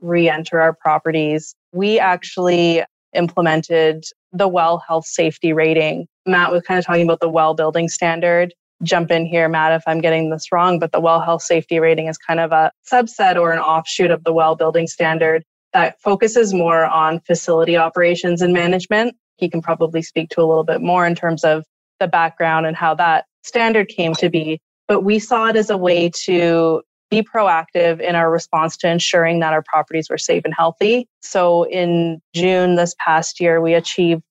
re-enter 0.00 0.60
our 0.60 0.72
properties 0.72 1.54
we 1.74 1.98
actually 1.98 2.82
implemented 3.14 4.04
the 4.32 4.48
well 4.48 4.78
health 4.86 5.06
safety 5.06 5.52
rating 5.52 6.06
matt 6.26 6.50
was 6.50 6.62
kind 6.62 6.78
of 6.78 6.84
talking 6.84 7.04
about 7.04 7.20
the 7.20 7.28
well 7.28 7.54
building 7.54 7.88
standard 7.88 8.52
jump 8.82 9.10
in 9.10 9.26
here, 9.26 9.48
Matt, 9.48 9.72
if 9.72 9.82
I'm 9.86 10.00
getting 10.00 10.30
this 10.30 10.50
wrong, 10.52 10.78
but 10.78 10.92
the 10.92 11.00
well 11.00 11.20
health 11.20 11.42
safety 11.42 11.80
rating 11.80 12.06
is 12.08 12.18
kind 12.18 12.40
of 12.40 12.52
a 12.52 12.72
subset 12.90 13.36
or 13.36 13.52
an 13.52 13.58
offshoot 13.58 14.10
of 14.10 14.24
the 14.24 14.32
well 14.32 14.54
building 14.54 14.86
standard 14.86 15.44
that 15.72 16.00
focuses 16.00 16.54
more 16.54 16.84
on 16.84 17.20
facility 17.20 17.76
operations 17.76 18.42
and 18.42 18.52
management. 18.52 19.16
He 19.36 19.48
can 19.48 19.60
probably 19.60 20.02
speak 20.02 20.30
to 20.30 20.40
a 20.40 20.46
little 20.46 20.64
bit 20.64 20.80
more 20.80 21.06
in 21.06 21.14
terms 21.14 21.44
of 21.44 21.64
the 21.98 22.06
background 22.06 22.66
and 22.66 22.76
how 22.76 22.94
that 22.94 23.24
standard 23.42 23.88
came 23.88 24.14
to 24.14 24.28
be. 24.28 24.60
But 24.86 25.02
we 25.02 25.18
saw 25.18 25.46
it 25.46 25.56
as 25.56 25.70
a 25.70 25.76
way 25.76 26.10
to 26.24 26.82
be 27.10 27.22
proactive 27.22 28.00
in 28.00 28.14
our 28.14 28.30
response 28.30 28.76
to 28.78 28.90
ensuring 28.90 29.40
that 29.40 29.52
our 29.52 29.62
properties 29.62 30.08
were 30.10 30.18
safe 30.18 30.42
and 30.44 30.54
healthy. 30.54 31.06
So 31.22 31.64
in 31.64 32.20
June 32.34 32.76
this 32.76 32.94
past 32.98 33.40
year, 33.40 33.60
we 33.60 33.74
achieved 33.74 34.22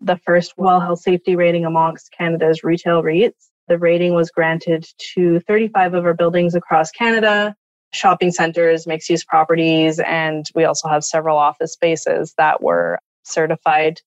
the 0.00 0.16
first 0.24 0.54
well 0.56 0.80
health 0.80 1.00
safety 1.00 1.36
rating 1.36 1.64
amongst 1.64 2.12
Canada's 2.16 2.62
retail 2.62 3.02
REITs. 3.02 3.48
The 3.68 3.78
rating 3.78 4.14
was 4.14 4.30
granted 4.30 4.86
to 5.14 5.40
35 5.40 5.94
of 5.94 6.04
our 6.04 6.14
buildings 6.14 6.54
across 6.54 6.90
Canada, 6.90 7.54
shopping 7.92 8.30
centers, 8.30 8.86
mixed 8.86 9.10
use 9.10 9.24
properties, 9.24 10.00
and 10.00 10.46
we 10.54 10.64
also 10.64 10.88
have 10.88 11.04
several 11.04 11.36
office 11.36 11.72
spaces 11.72 12.34
that 12.38 12.62
were 12.62 12.98
certified. 13.24 14.00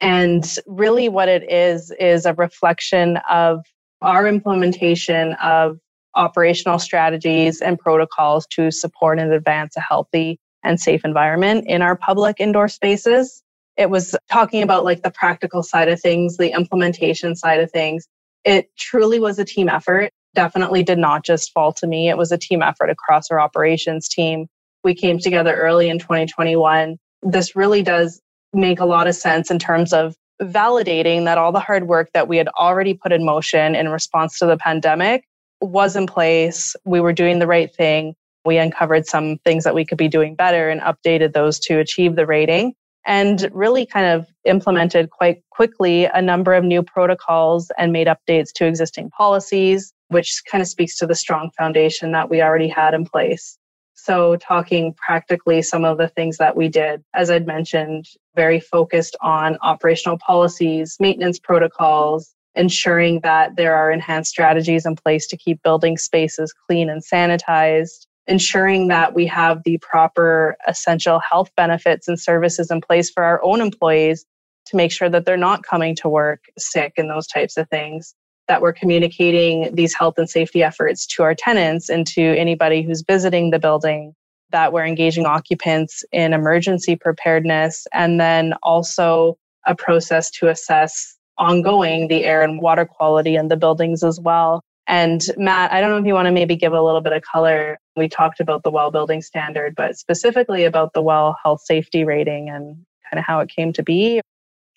And 0.00 0.44
really, 0.66 1.08
what 1.08 1.28
it 1.28 1.50
is, 1.50 1.92
is 1.98 2.26
a 2.26 2.34
reflection 2.34 3.18
of 3.30 3.64
our 4.02 4.26
implementation 4.26 5.34
of 5.34 5.78
operational 6.16 6.78
strategies 6.78 7.60
and 7.60 7.78
protocols 7.78 8.46
to 8.48 8.70
support 8.70 9.18
and 9.18 9.32
advance 9.32 9.76
a 9.76 9.80
healthy 9.80 10.38
and 10.64 10.80
safe 10.80 11.04
environment 11.04 11.64
in 11.68 11.82
our 11.82 11.96
public 11.96 12.36
indoor 12.40 12.68
spaces. 12.68 13.42
It 13.76 13.90
was 13.90 14.16
talking 14.30 14.62
about 14.62 14.84
like 14.84 15.02
the 15.02 15.10
practical 15.10 15.62
side 15.62 15.88
of 15.88 16.00
things, 16.00 16.38
the 16.38 16.52
implementation 16.52 17.36
side 17.36 17.60
of 17.60 17.70
things, 17.70 18.08
it 18.46 18.70
truly 18.78 19.18
was 19.18 19.38
a 19.40 19.44
team 19.44 19.68
effort. 19.68 20.12
Definitely 20.34 20.84
did 20.84 20.98
not 20.98 21.24
just 21.24 21.52
fall 21.52 21.72
to 21.74 21.86
me. 21.86 22.08
It 22.08 22.16
was 22.16 22.30
a 22.30 22.38
team 22.38 22.62
effort 22.62 22.90
across 22.90 23.30
our 23.30 23.40
operations 23.40 24.08
team. 24.08 24.46
We 24.84 24.94
came 24.94 25.18
together 25.18 25.54
early 25.54 25.88
in 25.88 25.98
2021. 25.98 26.96
This 27.22 27.56
really 27.56 27.82
does 27.82 28.20
make 28.52 28.78
a 28.78 28.86
lot 28.86 29.08
of 29.08 29.16
sense 29.16 29.50
in 29.50 29.58
terms 29.58 29.92
of 29.92 30.14
validating 30.40 31.24
that 31.24 31.38
all 31.38 31.50
the 31.50 31.60
hard 31.60 31.88
work 31.88 32.10
that 32.14 32.28
we 32.28 32.36
had 32.36 32.48
already 32.48 32.94
put 32.94 33.10
in 33.10 33.24
motion 33.24 33.74
in 33.74 33.88
response 33.88 34.38
to 34.38 34.46
the 34.46 34.56
pandemic 34.56 35.24
was 35.60 35.96
in 35.96 36.06
place. 36.06 36.76
We 36.84 37.00
were 37.00 37.12
doing 37.12 37.38
the 37.38 37.46
right 37.46 37.74
thing. 37.74 38.14
We 38.44 38.58
uncovered 38.58 39.06
some 39.06 39.38
things 39.38 39.64
that 39.64 39.74
we 39.74 39.84
could 39.84 39.98
be 39.98 40.08
doing 40.08 40.34
better 40.34 40.68
and 40.68 40.80
updated 40.80 41.32
those 41.32 41.58
to 41.60 41.78
achieve 41.78 42.16
the 42.16 42.26
rating 42.26 42.74
and 43.06 43.48
really 43.52 43.86
kind 43.86 44.06
of 44.06 44.26
implemented 44.44 45.10
quite 45.10 45.42
quickly 45.50 46.04
a 46.06 46.20
number 46.20 46.52
of 46.52 46.64
new 46.64 46.82
protocols 46.82 47.70
and 47.78 47.92
made 47.92 48.08
updates 48.08 48.52
to 48.52 48.66
existing 48.66 49.10
policies, 49.10 49.92
which 50.08 50.42
kind 50.50 50.60
of 50.60 50.68
speaks 50.68 50.98
to 50.98 51.06
the 51.06 51.14
strong 51.14 51.50
foundation 51.56 52.12
that 52.12 52.28
we 52.28 52.42
already 52.42 52.68
had 52.68 52.94
in 52.94 53.06
place. 53.06 53.56
So, 53.94 54.36
talking 54.36 54.94
practically 54.94 55.62
some 55.62 55.84
of 55.84 55.98
the 55.98 56.08
things 56.08 56.36
that 56.36 56.56
we 56.56 56.68
did, 56.68 57.02
as 57.14 57.30
I'd 57.30 57.46
mentioned, 57.46 58.04
very 58.34 58.60
focused 58.60 59.16
on 59.22 59.56
operational 59.62 60.18
policies, 60.18 60.96
maintenance 61.00 61.38
protocols, 61.38 62.35
ensuring 62.56 63.20
that 63.20 63.56
there 63.56 63.74
are 63.74 63.90
enhanced 63.90 64.30
strategies 64.30 64.86
in 64.86 64.96
place 64.96 65.26
to 65.28 65.36
keep 65.36 65.62
building 65.62 65.96
spaces 65.96 66.52
clean 66.52 66.88
and 66.88 67.02
sanitized, 67.04 68.06
ensuring 68.26 68.88
that 68.88 69.14
we 69.14 69.26
have 69.26 69.62
the 69.64 69.78
proper 69.78 70.56
essential 70.66 71.20
health 71.20 71.50
benefits 71.56 72.08
and 72.08 72.18
services 72.18 72.70
in 72.70 72.80
place 72.80 73.10
for 73.10 73.22
our 73.22 73.42
own 73.44 73.60
employees 73.60 74.24
to 74.66 74.76
make 74.76 74.90
sure 74.90 75.08
that 75.08 75.24
they're 75.24 75.36
not 75.36 75.62
coming 75.62 75.94
to 75.94 76.08
work 76.08 76.44
sick 76.58 76.94
and 76.96 77.08
those 77.08 77.26
types 77.26 77.56
of 77.56 77.68
things 77.68 78.14
that 78.48 78.62
we're 78.62 78.72
communicating 78.72 79.74
these 79.74 79.94
health 79.94 80.14
and 80.18 80.30
safety 80.30 80.62
efforts 80.62 81.06
to 81.06 81.22
our 81.22 81.34
tenants 81.34 81.88
and 81.88 82.06
to 82.06 82.22
anybody 82.36 82.82
who's 82.82 83.02
visiting 83.02 83.50
the 83.50 83.58
building 83.58 84.14
that 84.50 84.72
we're 84.72 84.86
engaging 84.86 85.26
occupants 85.26 86.04
in 86.12 86.32
emergency 86.32 86.96
preparedness 86.96 87.86
and 87.92 88.20
then 88.20 88.54
also 88.62 89.36
a 89.66 89.74
process 89.74 90.30
to 90.30 90.48
assess 90.48 91.15
ongoing 91.38 92.08
the 92.08 92.24
air 92.24 92.42
and 92.42 92.60
water 92.60 92.84
quality 92.84 93.36
in 93.36 93.48
the 93.48 93.56
buildings 93.56 94.02
as 94.02 94.20
well 94.20 94.62
and 94.88 95.22
Matt, 95.36 95.72
I 95.72 95.80
don't 95.80 95.90
know 95.90 95.98
if 95.98 96.06
you 96.06 96.14
want 96.14 96.26
to 96.26 96.32
maybe 96.32 96.54
give 96.54 96.72
a 96.72 96.82
little 96.82 97.00
bit 97.00 97.12
of 97.12 97.22
color. 97.22 97.78
We 97.96 98.08
talked 98.08 98.40
about 98.40 98.62
the 98.62 98.70
well 98.70 98.90
building 98.90 99.20
standard, 99.20 99.74
but 99.74 99.96
specifically 99.96 100.64
about 100.64 100.92
the 100.92 101.02
well 101.02 101.36
health 101.42 101.62
safety 101.62 102.04
rating 102.04 102.48
and 102.48 102.76
kind 103.10 103.18
of 103.18 103.24
how 103.24 103.40
it 103.40 103.48
came 103.48 103.72
to 103.72 103.82
be. 103.82 104.20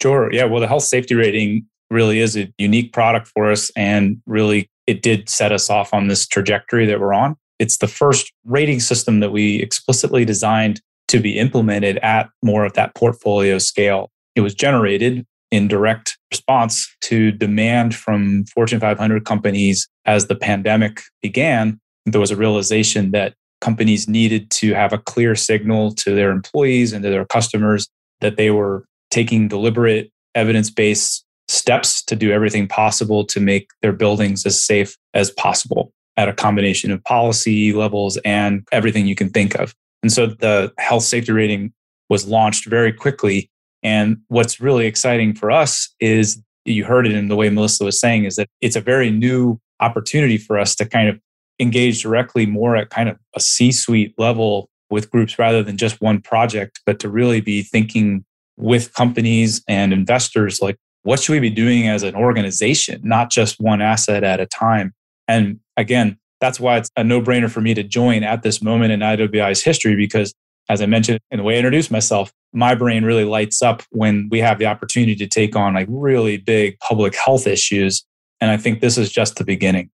Sure. 0.01 0.31
Yeah. 0.33 0.45
Well, 0.45 0.61
the 0.61 0.67
health 0.67 0.83
safety 0.83 1.13
rating 1.13 1.65
really 1.91 2.19
is 2.19 2.37
a 2.37 2.51
unique 2.57 2.93
product 2.93 3.27
for 3.27 3.51
us. 3.51 3.71
And 3.75 4.21
really, 4.25 4.67
it 4.87 5.01
did 5.01 5.29
set 5.29 5.51
us 5.51 5.69
off 5.69 5.93
on 5.93 6.07
this 6.07 6.25
trajectory 6.25 6.85
that 6.87 6.99
we're 6.99 7.13
on. 7.13 7.35
It's 7.59 7.77
the 7.77 7.87
first 7.87 8.31
rating 8.45 8.79
system 8.79 9.19
that 9.19 9.31
we 9.31 9.61
explicitly 9.61 10.25
designed 10.25 10.81
to 11.09 11.19
be 11.19 11.37
implemented 11.37 11.97
at 11.97 12.29
more 12.41 12.65
of 12.65 12.73
that 12.73 12.95
portfolio 12.95 13.57
scale. 13.57 14.09
It 14.35 14.41
was 14.41 14.55
generated 14.55 15.25
in 15.51 15.67
direct 15.67 16.17
response 16.31 16.95
to 17.01 17.31
demand 17.31 17.95
from 17.95 18.45
Fortune 18.45 18.79
500 18.79 19.25
companies 19.25 19.87
as 20.05 20.27
the 20.27 20.35
pandemic 20.35 21.01
began. 21.21 21.79
There 22.05 22.21
was 22.21 22.31
a 22.31 22.35
realization 22.35 23.11
that 23.11 23.33
companies 23.61 24.07
needed 24.07 24.49
to 24.51 24.73
have 24.73 24.93
a 24.93 24.97
clear 24.97 25.35
signal 25.35 25.93
to 25.93 26.15
their 26.15 26.31
employees 26.31 26.93
and 26.93 27.03
to 27.03 27.09
their 27.09 27.25
customers 27.25 27.87
that 28.21 28.37
they 28.37 28.51
were 28.51 28.85
taking 29.11 29.47
deliberate 29.47 30.11
evidence 30.35 30.69
based 30.69 31.25
steps 31.47 32.03
to 32.03 32.15
do 32.15 32.31
everything 32.31 32.67
possible 32.67 33.25
to 33.25 33.39
make 33.39 33.69
their 33.81 33.91
buildings 33.91 34.45
as 34.45 34.63
safe 34.63 34.95
as 35.13 35.31
possible 35.31 35.91
at 36.15 36.29
a 36.29 36.33
combination 36.33 36.91
of 36.91 37.03
policy 37.03 37.73
levels 37.73 38.17
and 38.17 38.67
everything 38.71 39.07
you 39.07 39.15
can 39.15 39.29
think 39.29 39.55
of. 39.55 39.73
And 40.03 40.11
so 40.11 40.27
the 40.27 40.71
health 40.77 41.03
safety 41.03 41.31
rating 41.31 41.73
was 42.09 42.27
launched 42.27 42.67
very 42.67 42.93
quickly 42.93 43.49
and 43.83 44.17
what's 44.27 44.59
really 44.59 44.85
exciting 44.85 45.33
for 45.33 45.51
us 45.51 45.93
is 45.99 46.41
you 46.65 46.85
heard 46.85 47.07
it 47.07 47.13
in 47.13 47.27
the 47.27 47.35
way 47.35 47.49
Melissa 47.49 47.85
was 47.85 47.99
saying 47.99 48.25
is 48.25 48.35
that 48.35 48.47
it's 48.61 48.75
a 48.75 48.81
very 48.81 49.09
new 49.09 49.59
opportunity 49.79 50.37
for 50.37 50.59
us 50.59 50.75
to 50.75 50.85
kind 50.85 51.09
of 51.09 51.19
engage 51.59 52.01
directly 52.01 52.45
more 52.45 52.75
at 52.75 52.89
kind 52.89 53.09
of 53.09 53.17
a 53.35 53.39
C 53.39 53.71
suite 53.71 54.13
level 54.17 54.69
with 54.89 55.11
groups 55.11 55.37
rather 55.37 55.63
than 55.63 55.77
just 55.77 56.01
one 56.01 56.21
project, 56.21 56.79
but 56.85 56.99
to 56.99 57.09
really 57.09 57.41
be 57.41 57.61
thinking 57.61 58.25
with 58.57 58.93
companies 58.93 59.63
and 59.67 59.93
investors 59.93 60.61
like, 60.61 60.77
what 61.03 61.19
should 61.19 61.33
we 61.33 61.39
be 61.39 61.49
doing 61.49 61.87
as 61.87 62.03
an 62.03 62.15
organization, 62.15 62.99
not 63.03 63.31
just 63.31 63.59
one 63.59 63.81
asset 63.81 64.23
at 64.23 64.39
a 64.39 64.45
time? 64.45 64.93
And 65.27 65.59
again, 65.77 66.17
that's 66.41 66.59
why 66.59 66.77
it's 66.77 66.89
a 66.97 67.03
no 67.03 67.21
brainer 67.21 67.49
for 67.49 67.61
me 67.61 67.73
to 67.73 67.83
join 67.83 68.23
at 68.23 68.43
this 68.43 68.61
moment 68.61 68.91
in 68.91 68.99
IWI's 68.99 69.63
history 69.63 69.95
because 69.95 70.33
as 70.69 70.81
I 70.81 70.85
mentioned 70.85 71.19
in 71.31 71.37
the 71.37 71.43
way 71.43 71.55
I 71.55 71.57
introduced 71.57 71.91
myself, 71.91 72.31
my 72.53 72.75
brain 72.75 73.03
really 73.03 73.25
lights 73.25 73.61
up 73.61 73.83
when 73.91 74.27
we 74.31 74.39
have 74.39 74.59
the 74.59 74.65
opportunity 74.65 75.15
to 75.15 75.27
take 75.27 75.55
on 75.55 75.73
like 75.73 75.87
really 75.89 76.37
big 76.37 76.79
public 76.79 77.15
health 77.15 77.47
issues. 77.47 78.05
And 78.41 78.49
I 78.51 78.57
think 78.57 78.81
this 78.81 78.97
is 78.97 79.11
just 79.11 79.35
the 79.35 79.43
beginning. 79.43 79.89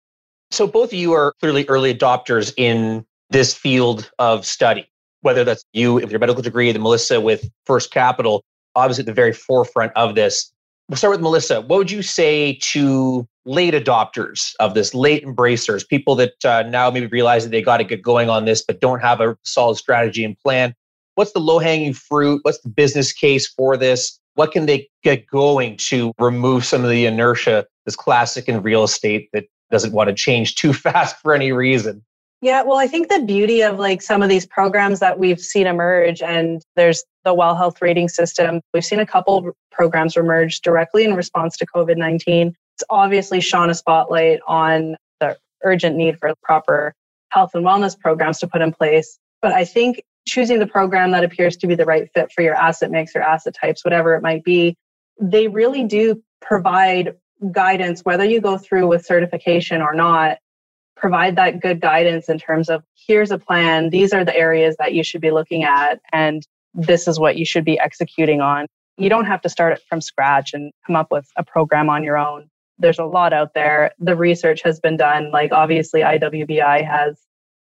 So 0.50 0.66
both 0.66 0.90
of 0.90 0.94
you 0.94 1.12
are 1.12 1.32
clearly 1.40 1.64
early 1.68 1.94
adopters 1.94 2.52
in 2.56 3.06
this 3.30 3.54
field 3.54 4.10
of 4.18 4.44
study, 4.44 4.86
whether 5.22 5.44
that's 5.44 5.64
you 5.72 5.94
with 5.94 6.10
your 6.10 6.20
medical 6.20 6.42
degree, 6.42 6.70
the 6.72 6.78
Melissa 6.78 7.20
with 7.20 7.48
First 7.64 7.90
Capital, 7.90 8.44
obviously 8.74 9.02
at 9.02 9.06
the 9.06 9.14
very 9.14 9.32
forefront 9.32 9.92
of 9.96 10.14
this. 10.14 10.52
We'll 10.88 10.98
start 10.98 11.12
with 11.12 11.20
Melissa. 11.22 11.62
What 11.62 11.78
would 11.78 11.90
you 11.90 12.02
say 12.02 12.58
to 12.60 13.26
late 13.44 13.74
adopters 13.74 14.52
of 14.60 14.74
this, 14.74 14.94
late 14.94 15.22
embracers, 15.24 15.84
people 15.84 16.14
that 16.16 16.44
uh, 16.44 16.62
now 16.64 16.90
maybe 16.90 17.06
realize 17.06 17.44
that 17.44 17.50
they 17.50 17.62
got 17.62 17.78
to 17.78 17.84
get 17.84 18.02
going 18.02 18.28
on 18.28 18.44
this, 18.44 18.62
but 18.62 18.80
don't 18.80 19.00
have 19.00 19.20
a 19.20 19.36
solid 19.42 19.76
strategy 19.76 20.24
and 20.24 20.38
plan. 20.38 20.74
What's 21.14 21.33
the 21.33 21.40
low 21.40 21.59
hanging 21.59 21.92
fruit? 21.92 22.40
What's 22.42 22.61
the 22.61 22.68
business 22.68 23.12
case 23.12 23.46
for 23.46 23.77
this? 23.77 24.18
What 24.35 24.53
can 24.53 24.66
they 24.66 24.88
get 25.03 25.27
going 25.27 25.77
to 25.88 26.12
remove 26.18 26.64
some 26.64 26.85
of 26.85 26.90
the 26.90 27.05
inertia 27.07 27.66
that's 27.85 27.96
classic 27.96 28.48
in 28.48 28.62
real 28.62 28.85
estate 28.85 29.29
that 29.33 29.44
doesn't 29.70 29.92
want 29.92 30.09
to 30.09 30.14
change 30.14 30.55
too 30.55 30.72
fast 30.72 31.16
for 31.20 31.35
any 31.35 31.53
reason? 31.53 32.03
Yeah, 32.40 32.62
well, 32.62 32.77
I 32.77 32.88
think 32.88 33.09
the 33.09 33.20
beauty 33.20 33.62
of 33.62 33.79
like 33.79 34.03
some 34.03 34.20
of 34.20 34.29
these 34.29 34.46
programs 34.46 34.98
that 34.98 35.18
we've 35.18 35.38
seen 35.38 35.68
emerge, 35.68 36.20
and 36.22 36.61
there's 36.75 37.05
the 37.25 37.33
Well 37.33 37.55
Health 37.55 37.81
Rating 37.81 38.09
System. 38.09 38.61
We've 38.75 38.85
seen 38.85 38.98
a 38.98 39.07
couple 39.07 39.53
programs 39.70 40.16
emerge 40.16 40.61
directly 40.61 41.05
in 41.05 41.14
response 41.14 41.57
to 41.59 41.66
COVID 41.66 41.96
19. 41.96 42.48
It's 42.48 42.85
obviously 42.90 43.40
shone 43.40 43.70
a 43.70 43.75
spotlight 43.75 44.40
on 44.48 44.96
the 45.20 45.37
urgent 45.62 45.94
need 45.94 46.18
for 46.18 46.35
proper 46.42 46.94
health 47.31 47.55
and 47.55 47.64
wellness 47.64 47.98
programs 47.98 48.40
to 48.40 48.48
put 48.48 48.61
in 48.61 48.72
place. 48.72 49.18
But 49.40 49.53
I 49.53 49.64
think 49.64 50.03
choosing 50.26 50.58
the 50.58 50.66
program 50.66 51.11
that 51.11 51.24
appears 51.24 51.56
to 51.58 51.66
be 51.66 51.74
the 51.74 51.85
right 51.85 52.08
fit 52.14 52.30
for 52.32 52.42
your 52.42 52.54
asset 52.54 52.90
mix 52.90 53.16
or 53.16 53.22
asset 53.22 53.54
types, 53.54 53.85
whatever 53.85 54.14
it 54.14 54.22
might 54.22 54.44
be, 54.44 54.76
they 55.20 55.48
really 55.48 55.85
do 55.85 56.22
provide 56.40 57.14
guidance, 57.50 58.02
whether 58.04 58.24
you 58.24 58.40
go 58.40 58.56
through 58.56 58.87
with 58.87 59.04
certification 59.04 59.82
or 59.82 59.94
not, 59.94 60.38
provide 60.96 61.37
that 61.37 61.61
good 61.61 61.80
guidance 61.80 62.28
in 62.28 62.38
terms 62.38 62.68
of 62.68 62.85
here's 63.06 63.30
a 63.32 63.38
plan, 63.38 63.90
these 63.90 64.12
are 64.12 64.24
the 64.24 64.37
areas 64.37 64.76
that 64.78 64.94
you 64.94 65.02
should 65.02 65.20
be 65.20 65.32
looking 65.32 65.64
at, 65.64 66.00
and 66.12 66.46
this 66.74 67.08
is 67.08 67.18
what 67.18 67.37
you 67.37 67.44
should 67.44 67.64
be 67.64 67.78
executing 67.78 68.40
on. 68.40 68.66
You 68.96 69.08
don't 69.08 69.24
have 69.24 69.40
to 69.42 69.48
start 69.48 69.72
it 69.72 69.82
from 69.88 70.00
scratch 70.00 70.54
and 70.54 70.70
come 70.87 70.94
up 70.94 71.08
with 71.11 71.26
a 71.37 71.44
program 71.44 71.90
on 71.90 72.04
your 72.04 72.16
own. 72.16 72.48
There's 72.78 72.98
a 72.98 73.04
lot 73.04 73.32
out 73.32 73.54
there. 73.54 73.90
The 73.98 74.16
research 74.16 74.62
has 74.62 74.78
been 74.78 74.96
done. 74.96 75.30
Like, 75.30 75.52
obviously, 75.52 76.00
IWBI 76.00 76.87
has 76.87 77.18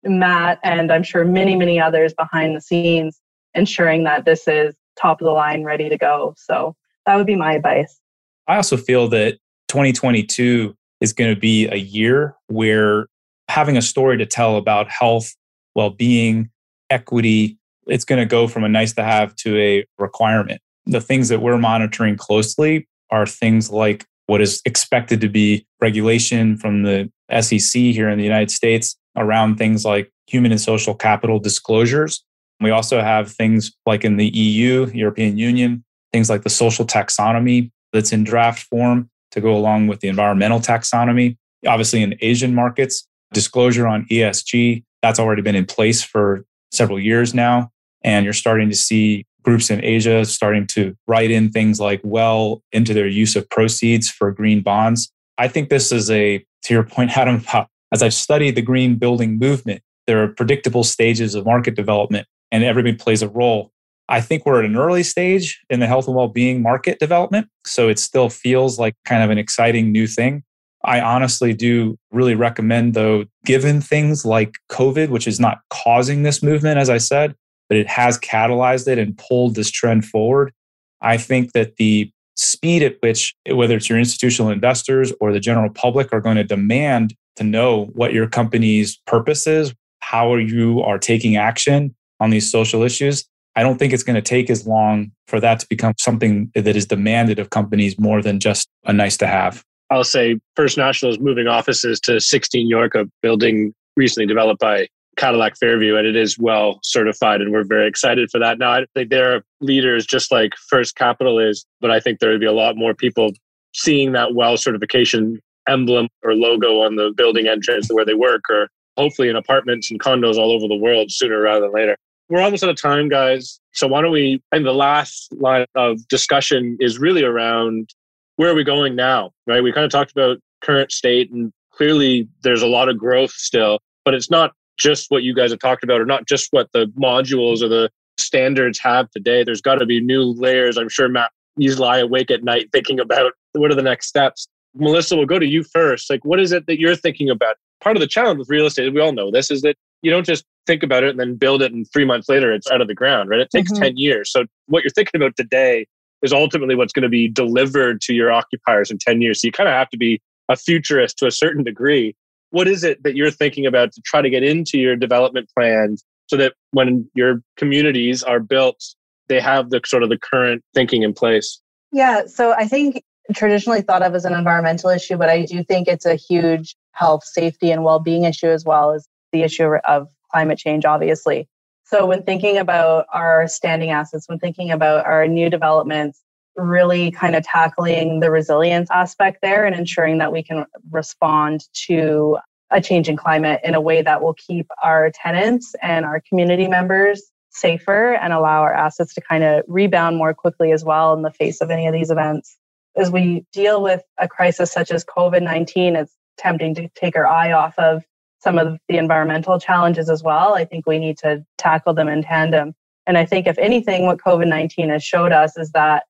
Matt 0.06 0.58
and 0.62 0.90
I'm 0.92 1.02
sure 1.02 1.24
many, 1.24 1.56
many 1.56 1.80
others 1.80 2.14
behind 2.14 2.56
the 2.56 2.60
scenes 2.60 3.20
ensuring 3.54 4.04
that 4.04 4.24
this 4.24 4.46
is 4.46 4.74
top 4.98 5.20
of 5.20 5.24
the 5.24 5.32
line, 5.32 5.64
ready 5.64 5.88
to 5.88 5.98
go. 5.98 6.34
So, 6.36 6.74
that 7.06 7.16
would 7.16 7.26
be 7.26 7.36
my 7.36 7.54
advice. 7.54 8.00
I 8.48 8.56
also 8.56 8.76
feel 8.76 9.08
that 9.08 9.38
2022 9.68 10.74
is 11.00 11.12
going 11.12 11.32
to 11.32 11.40
be 11.40 11.66
a 11.68 11.76
year 11.76 12.34
where 12.48 13.06
having 13.48 13.76
a 13.76 13.82
story 13.82 14.18
to 14.18 14.26
tell 14.26 14.56
about 14.56 14.88
health, 14.88 15.34
well 15.74 15.90
being, 15.90 16.50
equity, 16.90 17.58
it's 17.86 18.04
going 18.04 18.18
to 18.18 18.26
go 18.26 18.48
from 18.48 18.64
a 18.64 18.68
nice 18.68 18.92
to 18.94 19.04
have 19.04 19.34
to 19.36 19.56
a 19.58 19.84
requirement. 19.98 20.60
The 20.86 21.00
things 21.00 21.28
that 21.28 21.40
we're 21.40 21.58
monitoring 21.58 22.16
closely 22.16 22.88
are 23.10 23.26
things 23.26 23.70
like 23.70 24.04
what 24.26 24.40
is 24.40 24.60
expected 24.64 25.20
to 25.20 25.28
be 25.28 25.66
regulation 25.80 26.56
from 26.56 26.82
the 26.82 27.10
SEC 27.40 27.80
here 27.80 28.08
in 28.08 28.18
the 28.18 28.24
United 28.24 28.50
States 28.50 28.96
around 29.16 29.56
things 29.56 29.84
like 29.84 30.10
human 30.26 30.52
and 30.52 30.60
social 30.60 30.94
capital 30.94 31.38
disclosures. 31.38 32.24
We 32.60 32.70
also 32.70 33.00
have 33.00 33.30
things 33.30 33.72
like 33.84 34.04
in 34.04 34.16
the 34.16 34.28
EU, 34.28 34.90
European 34.92 35.36
Union, 35.36 35.84
things 36.12 36.30
like 36.30 36.42
the 36.42 36.50
social 36.50 36.86
taxonomy 36.86 37.70
that's 37.92 38.12
in 38.12 38.24
draft 38.24 38.62
form 38.64 39.10
to 39.32 39.40
go 39.40 39.54
along 39.54 39.86
with 39.86 40.00
the 40.00 40.08
environmental 40.08 40.60
taxonomy. 40.60 41.36
Obviously, 41.66 42.02
in 42.02 42.16
Asian 42.20 42.54
markets, 42.54 43.06
disclosure 43.32 43.86
on 43.86 44.06
ESG, 44.06 44.84
that's 45.02 45.18
already 45.18 45.42
been 45.42 45.54
in 45.54 45.66
place 45.66 46.02
for 46.02 46.44
several 46.72 46.98
years 46.98 47.34
now. 47.34 47.70
And 48.02 48.24
you're 48.24 48.32
starting 48.32 48.70
to 48.70 48.76
see 48.76 49.26
groups 49.42 49.70
in 49.70 49.82
Asia 49.84 50.24
starting 50.24 50.66
to 50.66 50.96
write 51.06 51.30
in 51.30 51.50
things 51.50 51.78
like 51.78 52.00
well 52.02 52.62
into 52.72 52.92
their 52.92 53.06
use 53.06 53.36
of 53.36 53.48
proceeds 53.48 54.10
for 54.10 54.32
green 54.32 54.60
bonds. 54.60 55.12
I 55.38 55.48
think 55.48 55.68
this 55.68 55.92
is 55.92 56.10
a, 56.10 56.44
to 56.64 56.74
your 56.74 56.82
point, 56.82 57.10
Adam, 57.16 57.44
as 57.92 58.02
I've 58.02 58.14
studied 58.14 58.54
the 58.54 58.62
green 58.62 58.96
building 58.96 59.38
movement, 59.38 59.82
there 60.06 60.22
are 60.22 60.28
predictable 60.28 60.84
stages 60.84 61.34
of 61.34 61.44
market 61.44 61.74
development 61.74 62.26
and 62.52 62.64
everybody 62.64 62.94
plays 62.94 63.22
a 63.22 63.28
role. 63.28 63.72
I 64.08 64.20
think 64.20 64.46
we're 64.46 64.60
at 64.60 64.64
an 64.64 64.76
early 64.76 65.02
stage 65.02 65.60
in 65.68 65.80
the 65.80 65.86
health 65.86 66.06
and 66.06 66.16
well 66.16 66.28
being 66.28 66.62
market 66.62 66.98
development. 66.98 67.48
So 67.66 67.88
it 67.88 67.98
still 67.98 68.28
feels 68.28 68.78
like 68.78 68.94
kind 69.04 69.22
of 69.22 69.30
an 69.30 69.38
exciting 69.38 69.90
new 69.90 70.06
thing. 70.06 70.44
I 70.84 71.00
honestly 71.00 71.52
do 71.52 71.98
really 72.12 72.36
recommend, 72.36 72.94
though, 72.94 73.24
given 73.44 73.80
things 73.80 74.24
like 74.24 74.54
COVID, 74.70 75.08
which 75.08 75.26
is 75.26 75.40
not 75.40 75.58
causing 75.70 76.22
this 76.22 76.42
movement, 76.42 76.78
as 76.78 76.88
I 76.88 76.98
said, 76.98 77.34
but 77.68 77.76
it 77.76 77.88
has 77.88 78.18
catalyzed 78.20 78.86
it 78.86 78.98
and 78.98 79.18
pulled 79.18 79.56
this 79.56 79.70
trend 79.70 80.04
forward. 80.04 80.52
I 81.00 81.16
think 81.16 81.52
that 81.52 81.76
the 81.76 82.12
speed 82.36 82.84
at 82.84 82.98
which, 83.00 83.34
whether 83.50 83.76
it's 83.76 83.88
your 83.88 83.98
institutional 83.98 84.52
investors 84.52 85.12
or 85.20 85.32
the 85.32 85.40
general 85.40 85.70
public, 85.70 86.12
are 86.12 86.20
going 86.20 86.36
to 86.36 86.44
demand 86.44 87.14
to 87.36 87.44
know 87.44 87.86
what 87.94 88.12
your 88.12 88.26
company's 88.28 88.96
purpose 89.06 89.46
is, 89.46 89.74
how 90.00 90.34
you 90.36 90.80
are 90.82 90.98
taking 90.98 91.36
action 91.36 91.94
on 92.20 92.30
these 92.30 92.50
social 92.50 92.82
issues. 92.82 93.24
I 93.54 93.62
don't 93.62 93.78
think 93.78 93.92
it's 93.92 94.02
going 94.02 94.16
to 94.16 94.22
take 94.22 94.50
as 94.50 94.66
long 94.66 95.12
for 95.28 95.40
that 95.40 95.60
to 95.60 95.66
become 95.68 95.94
something 95.98 96.50
that 96.54 96.76
is 96.76 96.86
demanded 96.86 97.38
of 97.38 97.50
companies 97.50 97.98
more 97.98 98.20
than 98.20 98.38
just 98.38 98.68
a 98.84 98.92
nice 98.92 99.16
to 99.18 99.26
have. 99.26 99.64
I'll 99.90 100.04
say 100.04 100.38
First 100.56 100.76
National 100.76 101.12
is 101.12 101.18
moving 101.18 101.46
offices 101.46 102.00
to 102.00 102.20
16 102.20 102.68
York, 102.68 102.94
a 102.94 103.06
building 103.22 103.72
recently 103.96 104.26
developed 104.26 104.60
by 104.60 104.88
Cadillac 105.16 105.56
Fairview, 105.56 105.96
and 105.96 106.06
it 106.06 106.16
is 106.16 106.38
well 106.38 106.78
certified, 106.82 107.40
and 107.40 107.50
we're 107.50 107.64
very 107.64 107.88
excited 107.88 108.30
for 108.30 108.38
that. 108.38 108.58
Now, 108.58 108.72
I 108.72 108.86
think 108.94 109.08
they're 109.08 109.42
leaders 109.60 110.04
just 110.04 110.30
like 110.30 110.52
First 110.68 110.94
Capital 110.96 111.38
is, 111.38 111.64
but 111.80 111.90
I 111.90 112.00
think 112.00 112.18
there 112.18 112.30
would 112.30 112.40
be 112.40 112.46
a 112.46 112.52
lot 112.52 112.76
more 112.76 112.94
people 112.94 113.32
seeing 113.72 114.12
that 114.12 114.34
well 114.34 114.56
certification 114.56 115.40
emblem 115.68 116.08
or 116.22 116.34
logo 116.34 116.80
on 116.80 116.96
the 116.96 117.12
building 117.16 117.48
entrance 117.48 117.88
where 117.88 118.04
they 118.04 118.14
work, 118.14 118.42
or 118.50 118.68
hopefully 118.96 119.28
in 119.28 119.36
apartments 119.36 119.90
and 119.90 120.00
condos 120.00 120.36
all 120.36 120.52
over 120.52 120.66
the 120.68 120.76
world 120.76 121.10
sooner 121.10 121.40
rather 121.40 121.62
than 121.62 121.72
later. 121.72 121.96
We're 122.28 122.40
almost 122.40 122.64
out 122.64 122.70
of 122.70 122.80
time, 122.80 123.08
guys. 123.08 123.60
So 123.72 123.86
why 123.86 124.02
don't 124.02 124.10
we? 124.10 124.42
And 124.50 124.66
the 124.66 124.72
last 124.72 125.32
line 125.34 125.66
of 125.74 126.06
discussion 126.08 126.76
is 126.80 126.98
really 126.98 127.22
around 127.22 127.90
where 128.36 128.50
are 128.50 128.54
we 128.54 128.64
going 128.64 128.96
now, 128.96 129.30
right? 129.46 129.62
We 129.62 129.72
kind 129.72 129.84
of 129.84 129.90
talked 129.90 130.10
about 130.10 130.38
current 130.60 130.90
state, 130.90 131.30
and 131.30 131.52
clearly 131.72 132.28
there's 132.42 132.62
a 132.62 132.66
lot 132.66 132.88
of 132.88 132.98
growth 132.98 133.32
still, 133.32 133.78
but 134.04 134.14
it's 134.14 134.30
not 134.30 134.52
just 134.78 135.10
what 135.10 135.22
you 135.22 135.34
guys 135.34 135.50
have 135.50 135.60
talked 135.60 135.84
about, 135.84 136.00
or 136.00 136.04
not 136.04 136.26
just 136.26 136.48
what 136.50 136.68
the 136.72 136.86
modules 136.98 137.62
or 137.62 137.68
the 137.68 137.90
standards 138.18 138.78
have 138.78 139.10
today. 139.10 139.44
There's 139.44 139.60
got 139.60 139.76
to 139.76 139.86
be 139.86 140.00
new 140.00 140.22
layers. 140.22 140.76
I'm 140.76 140.88
sure 140.88 141.08
Matt, 141.08 141.30
you 141.56 141.74
lie 141.74 141.98
awake 141.98 142.30
at 142.30 142.44
night 142.44 142.68
thinking 142.72 143.00
about 143.00 143.32
what 143.52 143.70
are 143.70 143.74
the 143.74 143.82
next 143.82 144.08
steps. 144.08 144.48
Melissa, 144.76 145.16
we'll 145.16 145.26
go 145.26 145.38
to 145.38 145.46
you 145.46 145.62
first. 145.62 146.10
Like, 146.10 146.24
what 146.24 146.40
is 146.40 146.52
it 146.52 146.66
that 146.66 146.78
you're 146.80 146.96
thinking 146.96 147.30
about? 147.30 147.56
Part 147.82 147.96
of 147.96 148.00
the 148.00 148.06
challenge 148.06 148.38
with 148.38 148.48
real 148.48 148.66
estate, 148.66 148.92
we 148.92 149.00
all 149.00 149.12
know 149.12 149.30
this, 149.30 149.50
is 149.50 149.62
that 149.62 149.76
you 150.02 150.10
don't 150.10 150.26
just 150.26 150.44
think 150.66 150.82
about 150.82 151.04
it 151.04 151.10
and 151.10 151.20
then 151.20 151.36
build 151.36 151.62
it, 151.62 151.72
and 151.72 151.86
three 151.92 152.04
months 152.04 152.28
later 152.28 152.52
it's 152.52 152.70
out 152.70 152.80
of 152.80 152.88
the 152.88 152.94
ground, 152.94 153.30
right? 153.30 153.40
It 153.40 153.50
takes 153.50 153.72
mm-hmm. 153.72 153.82
10 153.82 153.96
years. 153.96 154.30
So, 154.30 154.44
what 154.66 154.82
you're 154.82 154.90
thinking 154.90 155.20
about 155.20 155.36
today 155.36 155.86
is 156.22 156.32
ultimately 156.32 156.74
what's 156.74 156.92
going 156.92 157.02
to 157.02 157.08
be 157.08 157.28
delivered 157.28 158.00
to 158.02 158.14
your 158.14 158.32
occupiers 158.32 158.90
in 158.90 158.98
10 158.98 159.20
years. 159.20 159.40
So, 159.40 159.46
you 159.46 159.52
kind 159.52 159.68
of 159.68 159.74
have 159.74 159.90
to 159.90 159.98
be 159.98 160.20
a 160.48 160.56
futurist 160.56 161.18
to 161.18 161.26
a 161.26 161.30
certain 161.30 161.64
degree. 161.64 162.14
What 162.50 162.68
is 162.68 162.84
it 162.84 163.02
that 163.02 163.16
you're 163.16 163.30
thinking 163.30 163.66
about 163.66 163.92
to 163.92 164.00
try 164.02 164.22
to 164.22 164.30
get 164.30 164.42
into 164.42 164.78
your 164.78 164.96
development 164.96 165.48
plans 165.56 166.04
so 166.28 166.36
that 166.36 166.54
when 166.70 167.08
your 167.14 167.42
communities 167.56 168.22
are 168.22 168.40
built, 168.40 168.82
they 169.28 169.40
have 169.40 169.70
the 169.70 169.80
sort 169.84 170.02
of 170.02 170.08
the 170.08 170.18
current 170.18 170.62
thinking 170.74 171.02
in 171.02 171.12
place? 171.12 171.60
Yeah, 171.92 172.26
so 172.26 172.52
I 172.52 172.66
think 172.66 173.02
traditionally 173.34 173.82
thought 173.82 174.02
of 174.02 174.14
as 174.14 174.24
an 174.24 174.34
environmental 174.34 174.90
issue, 174.90 175.16
but 175.16 175.28
I 175.28 175.44
do 175.44 175.62
think 175.64 175.88
it's 175.88 176.06
a 176.06 176.14
huge 176.14 176.76
health, 176.92 177.24
safety, 177.24 177.70
and 177.70 177.84
well 177.84 177.98
being 177.98 178.24
issue 178.24 178.48
as 178.48 178.64
well 178.64 178.92
as 178.92 179.08
the 179.32 179.42
issue 179.42 179.74
of 179.84 180.08
climate 180.30 180.58
change, 180.58 180.84
obviously. 180.84 181.48
So, 181.84 182.06
when 182.06 182.22
thinking 182.22 182.58
about 182.58 183.06
our 183.12 183.46
standing 183.48 183.90
assets, 183.90 184.28
when 184.28 184.38
thinking 184.38 184.70
about 184.70 185.06
our 185.06 185.26
new 185.26 185.48
developments, 185.48 186.20
really 186.56 187.10
kind 187.10 187.36
of 187.36 187.44
tackling 187.44 188.20
the 188.20 188.30
resilience 188.30 188.90
aspect 188.90 189.38
there 189.42 189.66
and 189.66 189.74
ensuring 189.74 190.18
that 190.18 190.32
we 190.32 190.42
can 190.42 190.64
respond 190.90 191.64
to 191.74 192.38
a 192.70 192.80
changing 192.80 193.16
climate 193.16 193.60
in 193.62 193.74
a 193.74 193.80
way 193.80 194.02
that 194.02 194.22
will 194.22 194.34
keep 194.34 194.66
our 194.82 195.10
tenants 195.10 195.74
and 195.82 196.04
our 196.04 196.20
community 196.28 196.66
members 196.66 197.22
safer 197.50 198.14
and 198.14 198.32
allow 198.32 198.62
our 198.62 198.74
assets 198.74 199.14
to 199.14 199.20
kind 199.20 199.44
of 199.44 199.62
rebound 199.68 200.16
more 200.16 200.34
quickly 200.34 200.72
as 200.72 200.84
well 200.84 201.14
in 201.14 201.22
the 201.22 201.30
face 201.30 201.60
of 201.60 201.70
any 201.70 201.86
of 201.86 201.92
these 201.92 202.10
events 202.10 202.56
as 202.96 203.10
we 203.10 203.44
deal 203.52 203.82
with 203.82 204.02
a 204.18 204.26
crisis 204.26 204.72
such 204.72 204.90
as 204.90 205.04
COVID 205.04 205.42
19, 205.42 205.96
it's 205.96 206.16
tempting 206.38 206.74
to 206.74 206.88
take 206.90 207.16
our 207.16 207.26
eye 207.26 207.52
off 207.52 207.78
of 207.78 208.02
some 208.38 208.58
of 208.58 208.78
the 208.88 208.98
environmental 208.98 209.58
challenges 209.58 210.08
as 210.08 210.22
well. 210.22 210.54
I 210.54 210.64
think 210.64 210.86
we 210.86 210.98
need 210.98 211.18
to 211.18 211.44
tackle 211.58 211.94
them 211.94 212.08
in 212.08 212.22
tandem. 212.22 212.74
And 213.06 213.16
I 213.16 213.24
think, 213.24 213.46
if 213.46 213.58
anything, 213.58 214.06
what 214.06 214.18
COVID 214.18 214.48
19 214.48 214.90
has 214.90 215.04
showed 215.04 215.32
us 215.32 215.56
is 215.56 215.70
that 215.72 216.04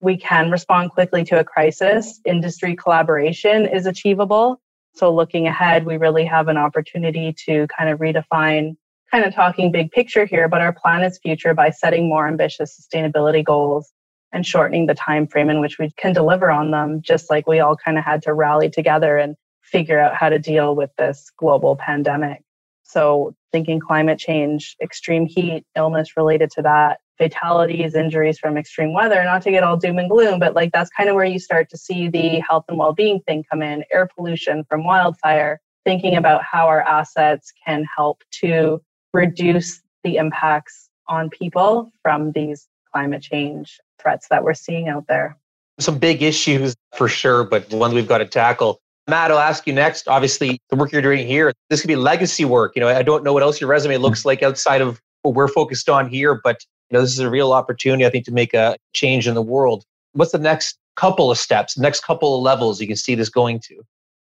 we 0.00 0.16
can 0.16 0.50
respond 0.50 0.90
quickly 0.90 1.24
to 1.24 1.38
a 1.38 1.44
crisis. 1.44 2.20
Industry 2.24 2.76
collaboration 2.76 3.66
is 3.66 3.86
achievable. 3.86 4.60
So, 4.94 5.14
looking 5.14 5.46
ahead, 5.46 5.86
we 5.86 5.96
really 5.96 6.24
have 6.24 6.48
an 6.48 6.56
opportunity 6.56 7.34
to 7.46 7.66
kind 7.68 7.88
of 7.88 8.00
redefine, 8.00 8.76
kind 9.10 9.24
of 9.24 9.34
talking 9.34 9.72
big 9.72 9.90
picture 9.90 10.26
here, 10.26 10.48
but 10.48 10.60
our 10.60 10.72
planet's 10.72 11.18
future 11.18 11.54
by 11.54 11.70
setting 11.70 12.08
more 12.08 12.26
ambitious 12.26 12.78
sustainability 12.78 13.44
goals 13.44 13.92
and 14.32 14.46
shortening 14.46 14.86
the 14.86 14.94
time 14.94 15.26
frame 15.26 15.50
in 15.50 15.60
which 15.60 15.78
we 15.78 15.90
can 15.96 16.12
deliver 16.12 16.50
on 16.50 16.70
them 16.70 17.00
just 17.02 17.30
like 17.30 17.46
we 17.46 17.60
all 17.60 17.76
kind 17.76 17.98
of 17.98 18.04
had 18.04 18.22
to 18.22 18.32
rally 18.32 18.70
together 18.70 19.16
and 19.16 19.36
figure 19.62 19.98
out 19.98 20.14
how 20.14 20.28
to 20.28 20.38
deal 20.38 20.74
with 20.74 20.90
this 20.98 21.30
global 21.36 21.76
pandemic. 21.76 22.42
So 22.82 23.34
thinking 23.52 23.80
climate 23.80 24.18
change 24.18 24.76
extreme 24.82 25.26
heat 25.26 25.64
illness 25.76 26.16
related 26.16 26.50
to 26.52 26.62
that 26.62 26.98
fatalities 27.18 27.94
injuries 27.94 28.38
from 28.38 28.56
extreme 28.56 28.92
weather 28.92 29.22
not 29.22 29.42
to 29.42 29.50
get 29.50 29.62
all 29.62 29.76
doom 29.76 29.98
and 29.98 30.10
gloom 30.10 30.38
but 30.38 30.54
like 30.54 30.72
that's 30.72 30.90
kind 30.90 31.08
of 31.08 31.14
where 31.14 31.26
you 31.26 31.38
start 31.38 31.68
to 31.68 31.76
see 31.76 32.08
the 32.08 32.40
health 32.40 32.64
and 32.68 32.78
well-being 32.78 33.20
thing 33.20 33.44
come 33.50 33.62
in 33.62 33.84
air 33.92 34.08
pollution 34.16 34.64
from 34.68 34.82
wildfire 34.82 35.60
thinking 35.84 36.16
about 36.16 36.42
how 36.42 36.66
our 36.66 36.80
assets 36.82 37.52
can 37.64 37.84
help 37.96 38.22
to 38.30 38.80
reduce 39.12 39.82
the 40.04 40.16
impacts 40.16 40.88
on 41.06 41.28
people 41.28 41.92
from 42.02 42.32
these 42.32 42.66
climate 42.92 43.22
change 43.22 43.80
threats 44.00 44.28
that 44.28 44.44
we're 44.44 44.54
seeing 44.54 44.88
out 44.88 45.06
there. 45.06 45.38
Some 45.80 45.98
big 45.98 46.22
issues 46.22 46.74
for 46.94 47.08
sure, 47.08 47.44
but 47.44 47.70
the 47.70 47.76
ones 47.76 47.94
we've 47.94 48.08
got 48.08 48.18
to 48.18 48.26
tackle. 48.26 48.80
Matt, 49.08 49.30
I'll 49.30 49.38
ask 49.38 49.66
you 49.66 49.72
next. 49.72 50.06
Obviously, 50.06 50.60
the 50.70 50.76
work 50.76 50.92
you're 50.92 51.02
doing 51.02 51.26
here, 51.26 51.52
this 51.70 51.80
could 51.80 51.88
be 51.88 51.96
legacy 51.96 52.44
work. 52.44 52.76
You 52.76 52.80
know, 52.80 52.88
I 52.88 53.02
don't 53.02 53.24
know 53.24 53.32
what 53.32 53.42
else 53.42 53.60
your 53.60 53.68
resume 53.68 53.96
looks 53.96 54.22
mm. 54.22 54.26
like 54.26 54.42
outside 54.42 54.80
of 54.80 55.00
what 55.22 55.34
we're 55.34 55.48
focused 55.48 55.88
on 55.88 56.08
here, 56.08 56.40
but 56.42 56.64
you 56.90 56.98
know, 56.98 57.00
this 57.02 57.12
is 57.12 57.18
a 57.18 57.30
real 57.30 57.52
opportunity, 57.52 58.06
I 58.06 58.10
think, 58.10 58.24
to 58.26 58.32
make 58.32 58.54
a 58.54 58.76
change 58.92 59.26
in 59.26 59.34
the 59.34 59.42
world. 59.42 59.84
What's 60.12 60.32
the 60.32 60.38
next 60.38 60.78
couple 60.94 61.30
of 61.30 61.38
steps, 61.38 61.78
next 61.78 62.04
couple 62.04 62.36
of 62.36 62.42
levels 62.42 62.80
you 62.80 62.86
can 62.86 62.96
see 62.96 63.14
this 63.14 63.28
going 63.28 63.60
to? 63.60 63.82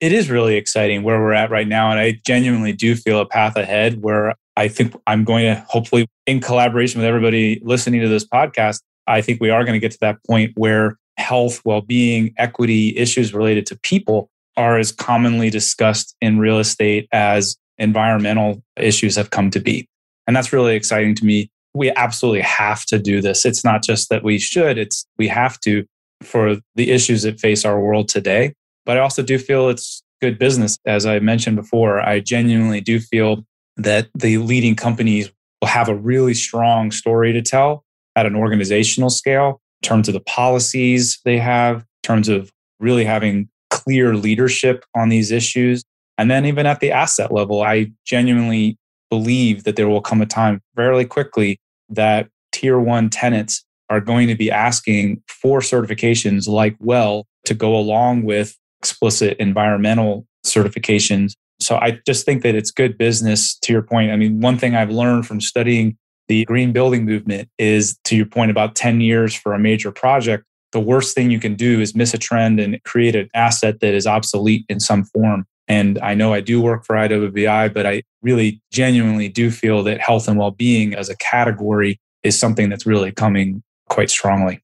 It 0.01 0.13
is 0.13 0.31
really 0.31 0.57
exciting 0.57 1.03
where 1.03 1.21
we're 1.21 1.33
at 1.33 1.51
right 1.51 1.69
now. 1.69 1.91
And 1.91 1.99
I 1.99 2.21
genuinely 2.27 2.73
do 2.73 2.95
feel 2.95 3.21
a 3.21 3.27
path 3.27 3.57
ahead 3.57 4.03
where 4.03 4.35
I 4.57 4.69
think 4.69 4.95
I'm 5.07 5.25
going 5.25 5.45
to 5.45 5.65
hopefully, 5.69 6.07
in 6.27 6.41
collaboration 6.41 7.01
with 7.01 7.07
everybody 7.07 7.61
listening 7.63 8.01
to 8.01 8.09
this 8.09 8.27
podcast, 8.27 8.81
I 9.07 9.21
think 9.21 9.41
we 9.41 9.51
are 9.51 9.65
going 9.65 9.75
to 9.75 9.81
get 9.81 9.93
to 9.93 9.99
that 10.01 10.19
point 10.27 10.53
where 10.57 10.97
health, 11.17 11.61
well 11.65 11.81
being, 11.81 12.35
equity 12.39 12.97
issues 12.97 13.35
related 13.35 13.67
to 13.67 13.79
people 13.81 14.31
are 14.57 14.79
as 14.79 14.93
commonly 14.93 15.51
discussed 15.51 16.15
in 16.21 16.39
real 16.39 16.59
estate 16.59 17.09
as 17.13 17.57
environmental 17.79 18.63
issues 18.77 19.17
have 19.17 19.31
come 19.31 19.51
to 19.51 19.61
be. 19.61 19.89
And 20.27 20.37
that's 20.37 20.53
really 20.53 20.77
exciting 20.77 21.15
to 21.17 21.25
me. 21.25 21.51
We 21.75 21.91
absolutely 21.93 22.43
have 22.43 22.85
to 22.87 22.99
do 22.99 23.21
this. 23.21 23.45
It's 23.45 23.65
not 23.65 23.83
just 23.83 24.09
that 24.11 24.23
we 24.23 24.39
should, 24.39 24.79
it's 24.79 25.07
we 25.19 25.27
have 25.29 25.59
to 25.61 25.85
for 26.23 26.57
the 26.77 26.91
issues 26.93 27.23
that 27.23 27.41
face 27.41 27.65
our 27.65 27.81
world 27.81 28.09
today. 28.09 28.55
But 28.85 28.97
I 28.97 29.01
also 29.01 29.23
do 29.23 29.39
feel 29.39 29.69
it's 29.69 30.03
good 30.21 30.39
business. 30.39 30.79
As 30.87 31.07
I 31.07 31.19
mentioned 31.19 31.57
before, 31.57 32.01
I 32.01 32.21
genuinely 32.21 32.81
do 32.81 33.01
feel 33.01 33.45
that 33.77 34.09
the 34.15 34.39
leading 34.39 34.77
companies 34.77 35.31
will 35.61 35.69
have 35.69 35.89
a 35.89 35.95
really 35.95 36.35
strong 36.35 36.91
story 36.91 37.33
to 37.33 37.43
tell 37.43 37.85
at 38.17 38.27
an 38.27 38.37
organizational 38.37 39.11
scale 39.11 39.61
in 39.83 39.89
terms 39.89 40.09
of 40.09 40.15
the 40.15 40.21
policies 40.21 41.21
they 41.25 41.39
have, 41.39 41.81
in 41.81 41.85
terms 42.03 42.29
of 42.29 42.53
really 42.81 43.05
having 43.05 43.49
clear 43.71 44.15
leadership 44.15 44.85
on 44.95 45.09
these 45.09 45.31
issues. 45.31 45.85
And 46.17 46.31
then 46.31 46.47
even 46.47 46.67
at 46.67 46.81
the 46.81 46.93
asset 46.93 47.33
level, 47.33 47.63
I 47.63 47.91
genuinely 48.07 48.79
believe 49.11 49.65
that 49.65 49.77
there 49.77 49.89
will 49.89 50.01
come 50.01 50.23
a 50.23 50.27
time 50.27 50.61
fairly 50.77 51.05
quickly 51.05 51.59
that 51.89 52.29
tier 52.53 52.79
one 52.79 53.11
tenants 53.11 53.65
are 53.91 54.01
going 54.01 54.29
to 54.29 54.35
be 54.35 54.51
asking 54.51 55.23
for 55.29 55.61
certifications 55.61 56.49
like 56.49 56.77
well 56.79 57.27
to 57.45 57.55
go 57.55 57.77
along 57.77 58.23
with 58.23 58.57
explicit 58.85 59.37
environmental 59.39 60.27
certifications 60.47 61.33
so 61.61 61.77
I 61.77 61.99
just 62.07 62.25
think 62.25 62.43
that 62.43 62.55
it's 62.55 62.71
good 62.71 62.99
business 62.99 63.57
to 63.61 63.73
your 63.73 63.83
point. 63.83 64.11
I 64.11 64.17
mean, 64.17 64.41
one 64.41 64.59
thing 64.59 64.75
I've 64.75 64.91
learned 64.91 65.27
from 65.27 65.41
studying 65.41 65.97
the 66.29 66.45
green 66.45 66.73
building 66.73 67.05
movement 67.05 67.49
is 67.59 67.99
to 68.05 68.17
your 68.17 68.27
point 68.27 68.51
about 68.51 68.75
10 68.75 69.01
years 69.01 69.35
for 69.35 69.53
a 69.55 69.59
major 69.59 69.93
project. 69.93 70.45
The 70.73 70.81
worst 70.81 71.15
thing 71.15 71.31
you 71.31 71.39
can 71.39 71.55
do 71.55 71.81
is 71.81 71.95
miss 71.95 72.15
a 72.15 72.19
trend 72.19 72.59
and 72.59 72.83
create 72.85 73.15
an 73.15 73.29
asset 73.35 73.81
that 73.81 73.95
is 73.95 74.07
obsolete 74.07 74.65
in 74.69 74.81
some 74.81 75.05
form. 75.05 75.47
And 75.69 75.99
I 76.01 76.15
know 76.15 76.33
I 76.33 76.41
do 76.41 76.61
work 76.61 76.85
for 76.85 76.97
IWBI, 76.97 77.73
but 77.73 77.87
I 77.87 78.03
really 78.23 78.61
genuinely 78.71 79.29
do 79.29 79.51
feel 79.51 79.83
that 79.85 80.01
health 80.01 80.29
and 80.29 80.39
well 80.39 80.51
being 80.51 80.95
as 80.95 81.09
a 81.09 81.17
category 81.17 81.99
is 82.23 82.39
something 82.39 82.69
that's 82.69 82.85
really 82.85 83.13
coming 83.13 83.63
quite 83.89 84.11
strongly. 84.11 84.61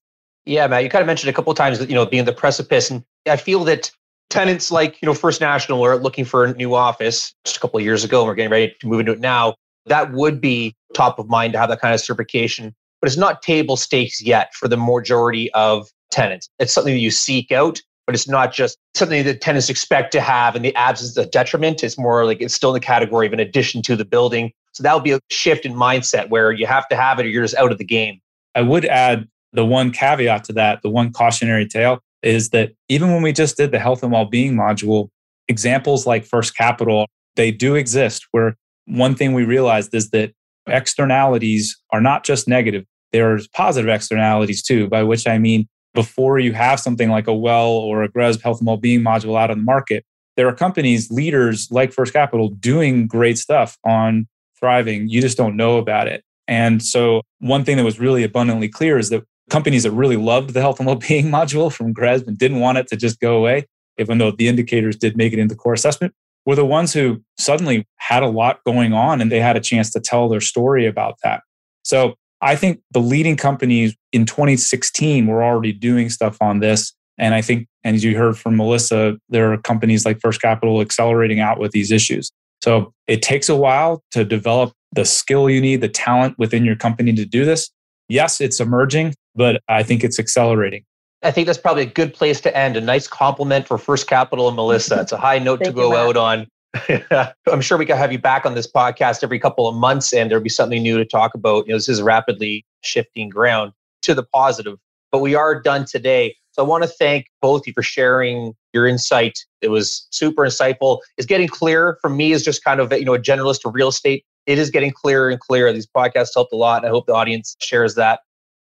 Yeah, 0.46 0.66
Matt, 0.66 0.82
you 0.82 0.90
kind 0.90 1.02
of 1.02 1.06
mentioned 1.06 1.30
a 1.30 1.32
couple 1.32 1.54
times 1.54 1.78
that, 1.78 1.88
you 1.88 1.94
know, 1.94 2.04
being 2.04 2.24
the 2.24 2.32
precipice. 2.32 2.90
And 2.90 3.04
I 3.26 3.36
feel 3.36 3.64
that 3.64 3.90
tenants 4.30 4.70
like 4.70 5.00
you 5.02 5.06
know 5.06 5.14
First 5.14 5.40
National 5.40 5.84
are 5.84 5.96
looking 5.96 6.24
for 6.24 6.44
a 6.46 6.54
new 6.54 6.74
office 6.74 7.34
just 7.44 7.58
a 7.58 7.60
couple 7.60 7.78
of 7.78 7.84
years 7.84 8.04
ago, 8.04 8.20
and 8.20 8.28
we're 8.28 8.34
getting 8.34 8.50
ready 8.50 8.74
to 8.80 8.86
move 8.86 9.00
into 9.00 9.12
it 9.12 9.20
now. 9.20 9.54
That 9.86 10.12
would 10.12 10.40
be 10.40 10.74
top 10.94 11.18
of 11.18 11.28
mind 11.28 11.52
to 11.52 11.58
have 11.58 11.68
that 11.68 11.80
kind 11.80 11.94
of 11.94 12.00
certification, 12.00 12.74
but 13.00 13.08
it's 13.08 13.18
not 13.18 13.42
table 13.42 13.76
stakes 13.76 14.22
yet 14.22 14.54
for 14.54 14.68
the 14.68 14.76
majority 14.76 15.52
of 15.52 15.88
tenants. 16.10 16.48
It's 16.58 16.72
something 16.72 16.94
that 16.94 17.00
you 17.00 17.10
seek 17.10 17.52
out, 17.52 17.80
but 18.06 18.14
it's 18.14 18.28
not 18.28 18.52
just 18.52 18.78
something 18.94 19.24
that 19.24 19.40
tenants 19.40 19.68
expect 19.68 20.12
to 20.12 20.20
have 20.20 20.56
in 20.56 20.62
the 20.62 20.74
absence 20.74 21.16
of 21.16 21.30
detriment. 21.30 21.82
It's 21.82 21.98
more 21.98 22.24
like 22.24 22.40
it's 22.40 22.54
still 22.54 22.70
in 22.70 22.74
the 22.74 22.80
category 22.80 23.26
of 23.26 23.32
an 23.32 23.40
addition 23.40 23.82
to 23.82 23.96
the 23.96 24.04
building. 24.04 24.52
So 24.72 24.82
that 24.82 24.94
would 24.94 25.04
be 25.04 25.12
a 25.12 25.20
shift 25.30 25.66
in 25.66 25.74
mindset 25.74 26.28
where 26.30 26.52
you 26.52 26.66
have 26.66 26.88
to 26.88 26.96
have 26.96 27.18
it 27.18 27.26
or 27.26 27.28
you're 27.28 27.42
just 27.42 27.56
out 27.56 27.72
of 27.72 27.78
the 27.78 27.84
game. 27.84 28.20
I 28.54 28.62
would 28.62 28.84
add 28.84 29.28
the 29.52 29.64
one 29.64 29.90
caveat 29.90 30.44
to 30.44 30.52
that, 30.54 30.82
the 30.82 30.90
one 30.90 31.12
cautionary 31.12 31.66
tale 31.66 32.00
is 32.22 32.50
that 32.50 32.72
even 32.88 33.12
when 33.12 33.22
we 33.22 33.32
just 33.32 33.56
did 33.56 33.70
the 33.72 33.78
health 33.78 34.02
and 34.02 34.12
well-being 34.12 34.54
module, 34.54 35.08
examples 35.48 36.06
like 36.06 36.24
First 36.24 36.56
Capital, 36.56 37.06
they 37.36 37.50
do 37.50 37.74
exist 37.74 38.26
where 38.32 38.56
one 38.86 39.14
thing 39.14 39.34
we 39.34 39.44
realized 39.44 39.94
is 39.94 40.10
that 40.10 40.32
externalities 40.66 41.80
are 41.90 42.00
not 42.00 42.24
just 42.24 42.48
negative, 42.48 42.84
there's 43.12 43.48
positive 43.48 43.88
externalities 43.88 44.62
too, 44.62 44.88
by 44.88 45.02
which 45.02 45.26
I 45.26 45.38
mean 45.38 45.66
before 45.94 46.38
you 46.38 46.52
have 46.52 46.78
something 46.78 47.10
like 47.10 47.26
a 47.26 47.34
well 47.34 47.70
or 47.70 48.02
a 48.02 48.08
GRESB 48.08 48.42
health 48.42 48.58
and 48.58 48.66
well-being 48.66 49.00
module 49.00 49.38
out 49.38 49.50
on 49.50 49.58
the 49.58 49.64
market, 49.64 50.04
there 50.36 50.46
are 50.46 50.54
companies, 50.54 51.10
leaders 51.10 51.68
like 51.70 51.92
First 51.92 52.12
Capital 52.12 52.48
doing 52.48 53.06
great 53.06 53.38
stuff 53.38 53.76
on 53.84 54.28
thriving. 54.58 55.08
You 55.08 55.20
just 55.20 55.36
don't 55.36 55.56
know 55.56 55.78
about 55.78 56.06
it. 56.06 56.22
And 56.46 56.82
so 56.82 57.22
one 57.38 57.64
thing 57.64 57.76
that 57.76 57.84
was 57.84 58.00
really 58.00 58.24
abundantly 58.24 58.68
clear 58.68 58.98
is 58.98 59.10
that 59.10 59.22
companies 59.50 59.82
that 59.82 59.90
really 59.90 60.16
loved 60.16 60.54
the 60.54 60.60
health 60.60 60.78
and 60.78 60.86
well-being 60.86 61.26
module 61.30 61.72
from 61.72 61.92
GRESB 61.92 62.26
and 62.28 62.38
didn't 62.38 62.60
want 62.60 62.78
it 62.78 62.86
to 62.88 62.96
just 62.96 63.20
go 63.20 63.36
away, 63.36 63.66
even 63.98 64.18
though 64.18 64.30
the 64.30 64.48
indicators 64.48 64.96
did 64.96 65.16
make 65.16 65.32
it 65.32 65.38
into 65.38 65.54
core 65.54 65.74
assessment, 65.74 66.14
were 66.46 66.56
the 66.56 66.64
ones 66.64 66.92
who 66.92 67.22
suddenly 67.38 67.86
had 67.96 68.22
a 68.22 68.28
lot 68.28 68.60
going 68.64 68.92
on 68.92 69.20
and 69.20 69.30
they 69.30 69.40
had 69.40 69.56
a 69.56 69.60
chance 69.60 69.92
to 69.92 70.00
tell 70.00 70.28
their 70.28 70.40
story 70.40 70.86
about 70.86 71.16
that. 71.22 71.42
So 71.82 72.14
I 72.40 72.56
think 72.56 72.80
the 72.92 73.00
leading 73.00 73.36
companies 73.36 73.94
in 74.12 74.24
2016 74.24 75.26
were 75.26 75.44
already 75.44 75.72
doing 75.72 76.08
stuff 76.08 76.38
on 76.40 76.60
this. 76.60 76.94
And 77.18 77.34
I 77.34 77.42
think, 77.42 77.68
and 77.84 77.94
as 77.94 78.02
you 78.02 78.16
heard 78.16 78.38
from 78.38 78.56
Melissa, 78.56 79.18
there 79.28 79.52
are 79.52 79.58
companies 79.58 80.06
like 80.06 80.20
First 80.20 80.40
Capital 80.40 80.80
accelerating 80.80 81.40
out 81.40 81.58
with 81.58 81.72
these 81.72 81.92
issues. 81.92 82.30
So 82.62 82.92
it 83.06 83.20
takes 83.22 83.48
a 83.48 83.56
while 83.56 84.02
to 84.12 84.24
develop 84.24 84.72
the 84.92 85.04
skill 85.04 85.48
you 85.50 85.60
need, 85.60 85.82
the 85.82 85.88
talent 85.88 86.38
within 86.38 86.64
your 86.64 86.76
company 86.76 87.12
to 87.12 87.24
do 87.26 87.44
this. 87.44 87.70
Yes, 88.08 88.40
it's 88.40 88.58
emerging 88.58 89.14
but 89.34 89.62
I 89.68 89.82
think 89.82 90.04
it's 90.04 90.18
accelerating. 90.18 90.84
I 91.22 91.30
think 91.30 91.46
that's 91.46 91.58
probably 91.58 91.82
a 91.82 91.86
good 91.86 92.14
place 92.14 92.40
to 92.42 92.56
end. 92.56 92.76
A 92.76 92.80
nice 92.80 93.06
compliment 93.06 93.66
for 93.68 93.76
First 93.76 94.06
Capital 94.06 94.48
and 94.48 94.56
Melissa. 94.56 95.00
It's 95.00 95.12
a 95.12 95.18
high 95.18 95.38
note 95.38 95.62
to 95.64 95.72
go 95.72 95.90
you, 95.90 95.96
out 95.96 96.16
on. 96.16 96.46
I'm 97.50 97.60
sure 97.60 97.76
we 97.76 97.84
can 97.84 97.96
have 97.96 98.12
you 98.12 98.18
back 98.18 98.46
on 98.46 98.54
this 98.54 98.70
podcast 98.70 99.22
every 99.22 99.38
couple 99.38 99.68
of 99.68 99.74
months 99.74 100.12
and 100.12 100.30
there'll 100.30 100.42
be 100.42 100.48
something 100.48 100.82
new 100.82 100.96
to 100.96 101.04
talk 101.04 101.34
about. 101.34 101.66
You 101.66 101.72
know, 101.72 101.76
this 101.76 101.88
is 101.88 102.00
rapidly 102.00 102.64
shifting 102.82 103.28
ground 103.28 103.72
to 104.02 104.14
the 104.14 104.22
positive, 104.22 104.78
but 105.12 105.18
we 105.18 105.34
are 105.34 105.60
done 105.60 105.84
today. 105.84 106.36
So 106.52 106.64
I 106.64 106.66
want 106.66 106.84
to 106.84 106.88
thank 106.88 107.26
both 107.42 107.62
of 107.62 107.66
you 107.66 107.72
for 107.74 107.82
sharing 107.82 108.54
your 108.72 108.86
insight. 108.86 109.38
It 109.60 109.68
was 109.68 110.06
super 110.10 110.42
insightful. 110.42 111.00
It's 111.16 111.26
getting 111.26 111.48
clear 111.48 111.98
for 112.00 112.08
me 112.08 112.32
as 112.32 112.42
just 112.42 112.64
kind 112.64 112.80
of 112.80 112.92
you 112.92 113.04
know 113.04 113.14
a 113.14 113.20
generalist 113.20 113.64
of 113.64 113.74
real 113.74 113.88
estate. 113.88 114.24
It 114.46 114.58
is 114.58 114.70
getting 114.70 114.90
clearer 114.90 115.28
and 115.28 115.38
clearer. 115.38 115.72
These 115.72 115.86
podcasts 115.86 116.30
helped 116.34 116.52
a 116.52 116.56
lot, 116.56 116.78
and 116.78 116.86
I 116.86 116.90
hope 116.90 117.06
the 117.06 117.14
audience 117.14 117.56
shares 117.60 117.94
that 117.94 118.20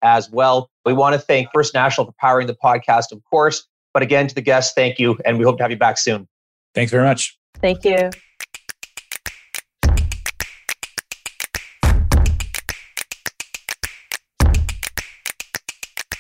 as 0.05 0.31
well. 0.31 0.71
We 0.85 0.93
want 0.93 1.15
to 1.15 1.19
thank 1.19 1.49
First 1.53 1.75
National 1.75 2.07
for 2.07 2.15
powering 2.21 2.47
the 2.47 2.55
podcast, 2.55 3.11
of 3.11 3.25
course. 3.25 3.67
But 3.93 4.03
again, 4.03 4.29
to 4.29 4.35
the 4.35 4.43
guests, 4.43 4.75
thank 4.75 4.99
you. 4.99 5.19
And 5.25 5.39
we 5.39 5.45
hope 5.45 5.57
to 5.57 5.65
have 5.65 5.71
you 5.71 5.79
back 5.79 5.99
soon. 5.99 6.29
Thanks 6.75 6.93
very 6.93 7.05
much. 7.05 7.37
Thank 7.61 7.85
you. 7.85 8.11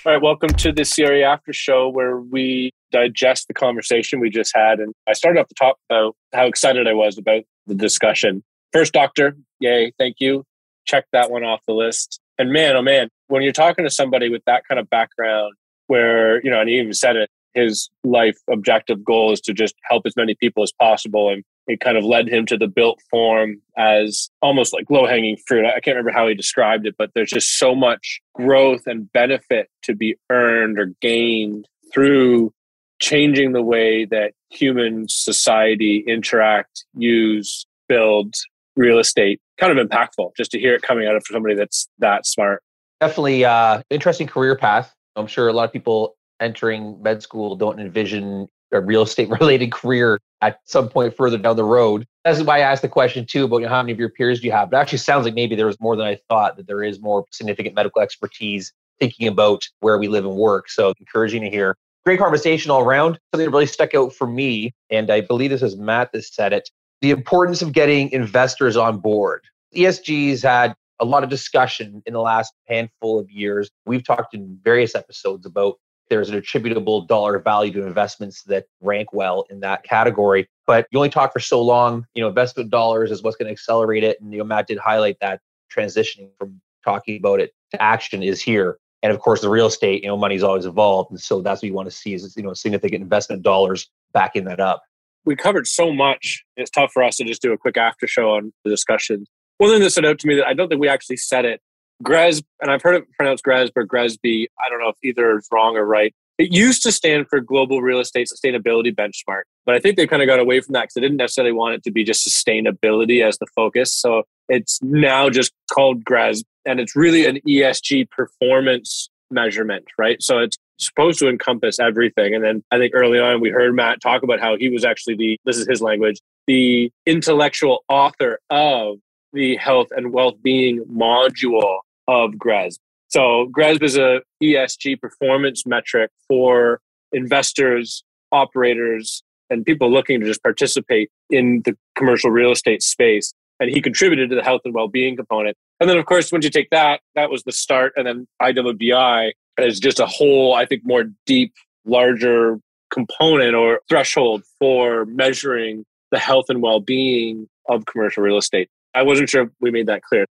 All 0.06 0.12
right, 0.12 0.20
welcome 0.20 0.50
to 0.50 0.70
the 0.70 0.84
CRE 0.84 1.24
After 1.24 1.54
Show 1.54 1.88
where 1.88 2.18
we 2.18 2.72
digest 2.92 3.48
the 3.48 3.54
conversation 3.54 4.20
we 4.20 4.28
just 4.28 4.54
had. 4.54 4.78
And 4.78 4.92
I 5.08 5.14
started 5.14 5.40
off 5.40 5.48
the 5.48 5.54
top 5.54 5.78
about 5.88 6.14
how 6.34 6.46
excited 6.46 6.86
I 6.86 6.92
was 6.92 7.16
about 7.16 7.44
the 7.66 7.74
discussion. 7.74 8.44
First 8.72 8.92
doctor, 8.92 9.34
yay, 9.60 9.92
thank 9.98 10.16
you. 10.18 10.44
Check 10.86 11.06
that 11.12 11.30
one 11.30 11.42
off 11.42 11.60
the 11.66 11.72
list. 11.72 12.20
And 12.38 12.52
man, 12.52 12.76
oh 12.76 12.82
man, 12.82 13.08
when 13.28 13.42
you're 13.42 13.52
talking 13.52 13.84
to 13.84 13.90
somebody 13.90 14.28
with 14.28 14.42
that 14.46 14.62
kind 14.68 14.78
of 14.78 14.88
background, 14.90 15.54
where, 15.86 16.42
you 16.44 16.50
know, 16.50 16.60
and 16.60 16.68
he 16.68 16.78
even 16.78 16.94
said 16.94 17.16
it, 17.16 17.30
his 17.54 17.88
life 18.02 18.36
objective 18.50 19.04
goal 19.04 19.32
is 19.32 19.40
to 19.42 19.52
just 19.52 19.74
help 19.88 20.04
as 20.06 20.16
many 20.16 20.34
people 20.34 20.62
as 20.62 20.72
possible. 20.72 21.30
And 21.30 21.44
it 21.66 21.80
kind 21.80 21.96
of 21.96 22.04
led 22.04 22.28
him 22.28 22.46
to 22.46 22.56
the 22.56 22.66
built 22.66 23.00
form 23.10 23.62
as 23.76 24.28
almost 24.42 24.72
like 24.72 24.90
low 24.90 25.06
hanging 25.06 25.36
fruit. 25.46 25.64
I 25.64 25.80
can't 25.80 25.96
remember 25.96 26.10
how 26.10 26.26
he 26.26 26.34
described 26.34 26.86
it, 26.86 26.96
but 26.98 27.10
there's 27.14 27.30
just 27.30 27.58
so 27.58 27.74
much 27.74 28.20
growth 28.34 28.86
and 28.86 29.10
benefit 29.12 29.70
to 29.84 29.94
be 29.94 30.16
earned 30.30 30.78
or 30.78 30.86
gained 31.00 31.68
through 31.92 32.52
changing 33.00 33.52
the 33.52 33.62
way 33.62 34.04
that 34.06 34.32
human 34.50 35.06
society 35.08 36.04
interact, 36.06 36.84
use, 36.94 37.66
build 37.88 38.34
real 38.76 38.98
estate. 38.98 39.40
Kind 39.58 39.78
of 39.78 39.86
impactful 39.86 40.32
just 40.36 40.50
to 40.52 40.58
hear 40.58 40.74
it 40.74 40.82
coming 40.82 41.06
out 41.06 41.14
of 41.14 41.24
somebody 41.30 41.54
that's 41.54 41.88
that 41.98 42.26
smart. 42.26 42.62
Definitely 43.04 43.44
uh 43.44 43.82
interesting 43.90 44.26
career 44.26 44.56
path. 44.56 44.94
I'm 45.14 45.26
sure 45.26 45.48
a 45.48 45.52
lot 45.52 45.64
of 45.64 45.72
people 45.74 46.16
entering 46.40 47.02
med 47.02 47.22
school 47.22 47.54
don't 47.54 47.78
envision 47.78 48.48
a 48.72 48.80
real 48.80 49.02
estate 49.02 49.28
related 49.40 49.72
career 49.72 50.18
at 50.40 50.60
some 50.64 50.88
point 50.88 51.14
further 51.14 51.36
down 51.36 51.56
the 51.56 51.64
road. 51.64 52.06
That's 52.24 52.40
why 52.40 52.56
I 52.56 52.60
asked 52.60 52.80
the 52.80 52.88
question 52.88 53.26
too 53.26 53.44
about 53.44 53.58
you 53.58 53.64
know, 53.64 53.68
how 53.68 53.82
many 53.82 53.92
of 53.92 53.98
your 53.98 54.08
peers 54.08 54.40
do 54.40 54.46
you 54.46 54.52
have. 54.52 54.70
But 54.70 54.78
actually 54.78 55.00
sounds 55.00 55.26
like 55.26 55.34
maybe 55.34 55.54
there 55.54 55.66
was 55.66 55.78
more 55.82 55.96
than 55.96 56.06
I 56.06 56.18
thought, 56.30 56.56
that 56.56 56.66
there 56.66 56.82
is 56.82 56.98
more 56.98 57.26
significant 57.30 57.74
medical 57.74 58.00
expertise 58.00 58.72
thinking 58.98 59.28
about 59.28 59.60
where 59.80 59.98
we 59.98 60.08
live 60.08 60.24
and 60.24 60.36
work. 60.36 60.70
So 60.70 60.94
encouraging 60.98 61.42
to 61.42 61.50
hear. 61.50 61.76
Great 62.06 62.18
conversation 62.18 62.70
all 62.70 62.80
around. 62.80 63.18
Something 63.34 63.44
that 63.44 63.50
really 63.50 63.66
stuck 63.66 63.94
out 63.94 64.14
for 64.14 64.26
me, 64.26 64.72
and 64.88 65.10
I 65.10 65.20
believe 65.20 65.50
this 65.50 65.60
is 65.60 65.76
Matt 65.76 66.12
that 66.14 66.24
said 66.24 66.54
it, 66.54 66.70
the 67.02 67.10
importance 67.10 67.60
of 67.60 67.72
getting 67.72 68.10
investors 68.12 68.78
on 68.78 68.96
board. 68.96 69.42
ESG's 69.76 70.42
had 70.42 70.74
a 71.00 71.04
lot 71.04 71.24
of 71.24 71.30
discussion 71.30 72.02
in 72.06 72.12
the 72.12 72.20
last 72.20 72.52
handful 72.68 73.18
of 73.18 73.30
years. 73.30 73.70
We've 73.86 74.04
talked 74.04 74.34
in 74.34 74.58
various 74.62 74.94
episodes 74.94 75.46
about 75.46 75.76
there's 76.10 76.28
an 76.28 76.36
attributable 76.36 77.02
dollar 77.02 77.38
value 77.38 77.72
to 77.72 77.86
investments 77.86 78.42
that 78.44 78.66
rank 78.80 79.12
well 79.12 79.46
in 79.50 79.60
that 79.60 79.84
category. 79.84 80.48
But 80.66 80.86
you 80.90 80.98
only 80.98 81.10
talk 81.10 81.32
for 81.32 81.40
so 81.40 81.62
long. 81.62 82.06
You 82.14 82.22
know, 82.22 82.28
investment 82.28 82.70
dollars 82.70 83.10
is 83.10 83.22
what's 83.22 83.36
going 83.36 83.46
to 83.46 83.52
accelerate 83.52 84.04
it. 84.04 84.20
And 84.20 84.32
you 84.32 84.38
know, 84.38 84.44
Matt 84.44 84.66
did 84.66 84.78
highlight 84.78 85.16
that 85.20 85.40
transitioning 85.74 86.30
from 86.38 86.60
talking 86.84 87.16
about 87.18 87.40
it 87.40 87.52
to 87.72 87.82
action 87.82 88.22
is 88.22 88.40
here. 88.42 88.78
And 89.02 89.12
of 89.12 89.20
course, 89.20 89.42
the 89.42 89.50
real 89.50 89.66
estate, 89.66 90.02
you 90.02 90.08
know, 90.08 90.16
money's 90.16 90.42
always 90.42 90.64
evolved, 90.64 91.10
and 91.10 91.20
so 91.20 91.42
that's 91.42 91.60
what 91.62 91.68
you 91.68 91.74
want 91.74 91.90
to 91.90 91.94
see 91.94 92.14
is 92.14 92.34
you 92.36 92.42
know 92.42 92.54
significant 92.54 93.02
investment 93.02 93.42
dollars 93.42 93.90
backing 94.14 94.44
that 94.44 94.60
up. 94.60 94.82
We 95.26 95.36
covered 95.36 95.66
so 95.66 95.92
much; 95.92 96.42
it's 96.56 96.70
tough 96.70 96.90
for 96.92 97.02
us 97.02 97.16
to 97.16 97.24
just 97.24 97.42
do 97.42 97.52
a 97.52 97.58
quick 97.58 97.76
after 97.76 98.06
show 98.06 98.30
on 98.30 98.54
the 98.64 98.70
discussion. 98.70 99.26
One 99.58 99.70
thing 99.70 99.80
that 99.82 99.90
stood 99.90 100.04
out 100.04 100.18
to 100.18 100.26
me 100.26 100.36
that 100.36 100.46
I 100.46 100.54
don't 100.54 100.68
think 100.68 100.80
we 100.80 100.88
actually 100.88 101.16
said 101.16 101.44
it 101.44 101.60
GRES, 102.02 102.42
and 102.60 102.70
I've 102.70 102.82
heard 102.82 102.96
it 102.96 103.04
pronounced 103.16 103.44
GRES, 103.44 103.70
but 103.74 103.86
GRESB, 103.86 104.46
I 104.64 104.68
don't 104.68 104.80
know 104.80 104.88
if 104.88 104.96
either 105.02 105.38
is 105.38 105.48
wrong 105.52 105.76
or 105.76 105.84
right. 105.84 106.14
It 106.36 106.52
used 106.52 106.82
to 106.82 106.90
stand 106.90 107.28
for 107.28 107.40
Global 107.40 107.80
Real 107.80 108.00
Estate 108.00 108.28
Sustainability 108.28 108.92
Benchmark, 108.92 109.42
but 109.64 109.76
I 109.76 109.78
think 109.78 109.96
they 109.96 110.06
kind 110.06 110.20
of 110.20 110.26
got 110.26 110.40
away 110.40 110.60
from 110.60 110.72
that 110.72 110.82
because 110.82 110.94
they 110.94 111.00
didn't 111.00 111.18
necessarily 111.18 111.52
want 111.52 111.74
it 111.74 111.84
to 111.84 111.92
be 111.92 112.02
just 112.02 112.26
sustainability 112.26 113.24
as 113.24 113.38
the 113.38 113.46
focus. 113.54 113.92
So 113.92 114.24
it's 114.48 114.80
now 114.82 115.30
just 115.30 115.52
called 115.72 116.04
GRES, 116.04 116.42
and 116.64 116.80
it's 116.80 116.96
really 116.96 117.26
an 117.26 117.38
ESG 117.48 118.10
performance 118.10 119.08
measurement, 119.30 119.84
right? 119.96 120.20
So 120.20 120.38
it's 120.38 120.56
supposed 120.78 121.20
to 121.20 121.28
encompass 121.28 121.78
everything. 121.78 122.34
And 122.34 122.42
then 122.42 122.64
I 122.72 122.78
think 122.78 122.94
early 122.94 123.20
on 123.20 123.40
we 123.40 123.50
heard 123.50 123.74
Matt 123.74 124.00
talk 124.00 124.24
about 124.24 124.40
how 124.40 124.56
he 124.56 124.68
was 124.70 124.84
actually 124.84 125.14
the, 125.14 125.38
this 125.44 125.56
is 125.56 125.68
his 125.68 125.80
language, 125.80 126.18
the 126.48 126.90
intellectual 127.06 127.84
author 127.88 128.40
of 128.50 128.96
the 129.34 129.56
health 129.56 129.88
and 129.90 130.12
well-being 130.12 130.84
module 130.84 131.80
of 132.08 132.32
GRESB. 132.32 132.78
So 133.08 133.50
GRESB 133.56 133.82
is 133.82 133.96
a 133.96 134.22
ESG 134.42 135.00
performance 135.00 135.66
metric 135.66 136.10
for 136.26 136.80
investors, 137.12 138.02
operators, 138.32 139.22
and 139.50 139.64
people 139.64 139.92
looking 139.92 140.20
to 140.20 140.26
just 140.26 140.42
participate 140.42 141.10
in 141.30 141.62
the 141.64 141.76
commercial 141.96 142.30
real 142.30 142.50
estate 142.50 142.82
space. 142.82 143.32
And 143.60 143.70
he 143.70 143.80
contributed 143.80 144.30
to 144.30 144.36
the 144.36 144.42
health 144.42 144.62
and 144.64 144.74
well-being 144.74 145.16
component. 145.16 145.56
And 145.78 145.88
then, 145.88 145.98
of 145.98 146.06
course, 146.06 146.32
once 146.32 146.44
you 146.44 146.50
take 146.50 146.70
that, 146.70 147.00
that 147.14 147.30
was 147.30 147.44
the 147.44 147.52
start. 147.52 147.92
And 147.96 148.06
then 148.06 148.26
IWBI 148.42 149.32
is 149.58 149.78
just 149.78 150.00
a 150.00 150.06
whole, 150.06 150.54
I 150.54 150.66
think, 150.66 150.82
more 150.84 151.04
deep, 151.26 151.52
larger 151.84 152.58
component 152.92 153.54
or 153.54 153.80
threshold 153.88 154.42
for 154.58 155.04
measuring 155.04 155.84
the 156.10 156.18
health 156.18 156.46
and 156.48 156.62
well-being 156.62 157.48
of 157.68 157.86
commercial 157.86 158.22
real 158.22 158.38
estate. 158.38 158.68
I 158.94 159.02
wasn't 159.02 159.28
sure 159.28 159.50
we 159.60 159.70
made 159.70 159.86
that 159.86 160.02
clear. 160.02 160.26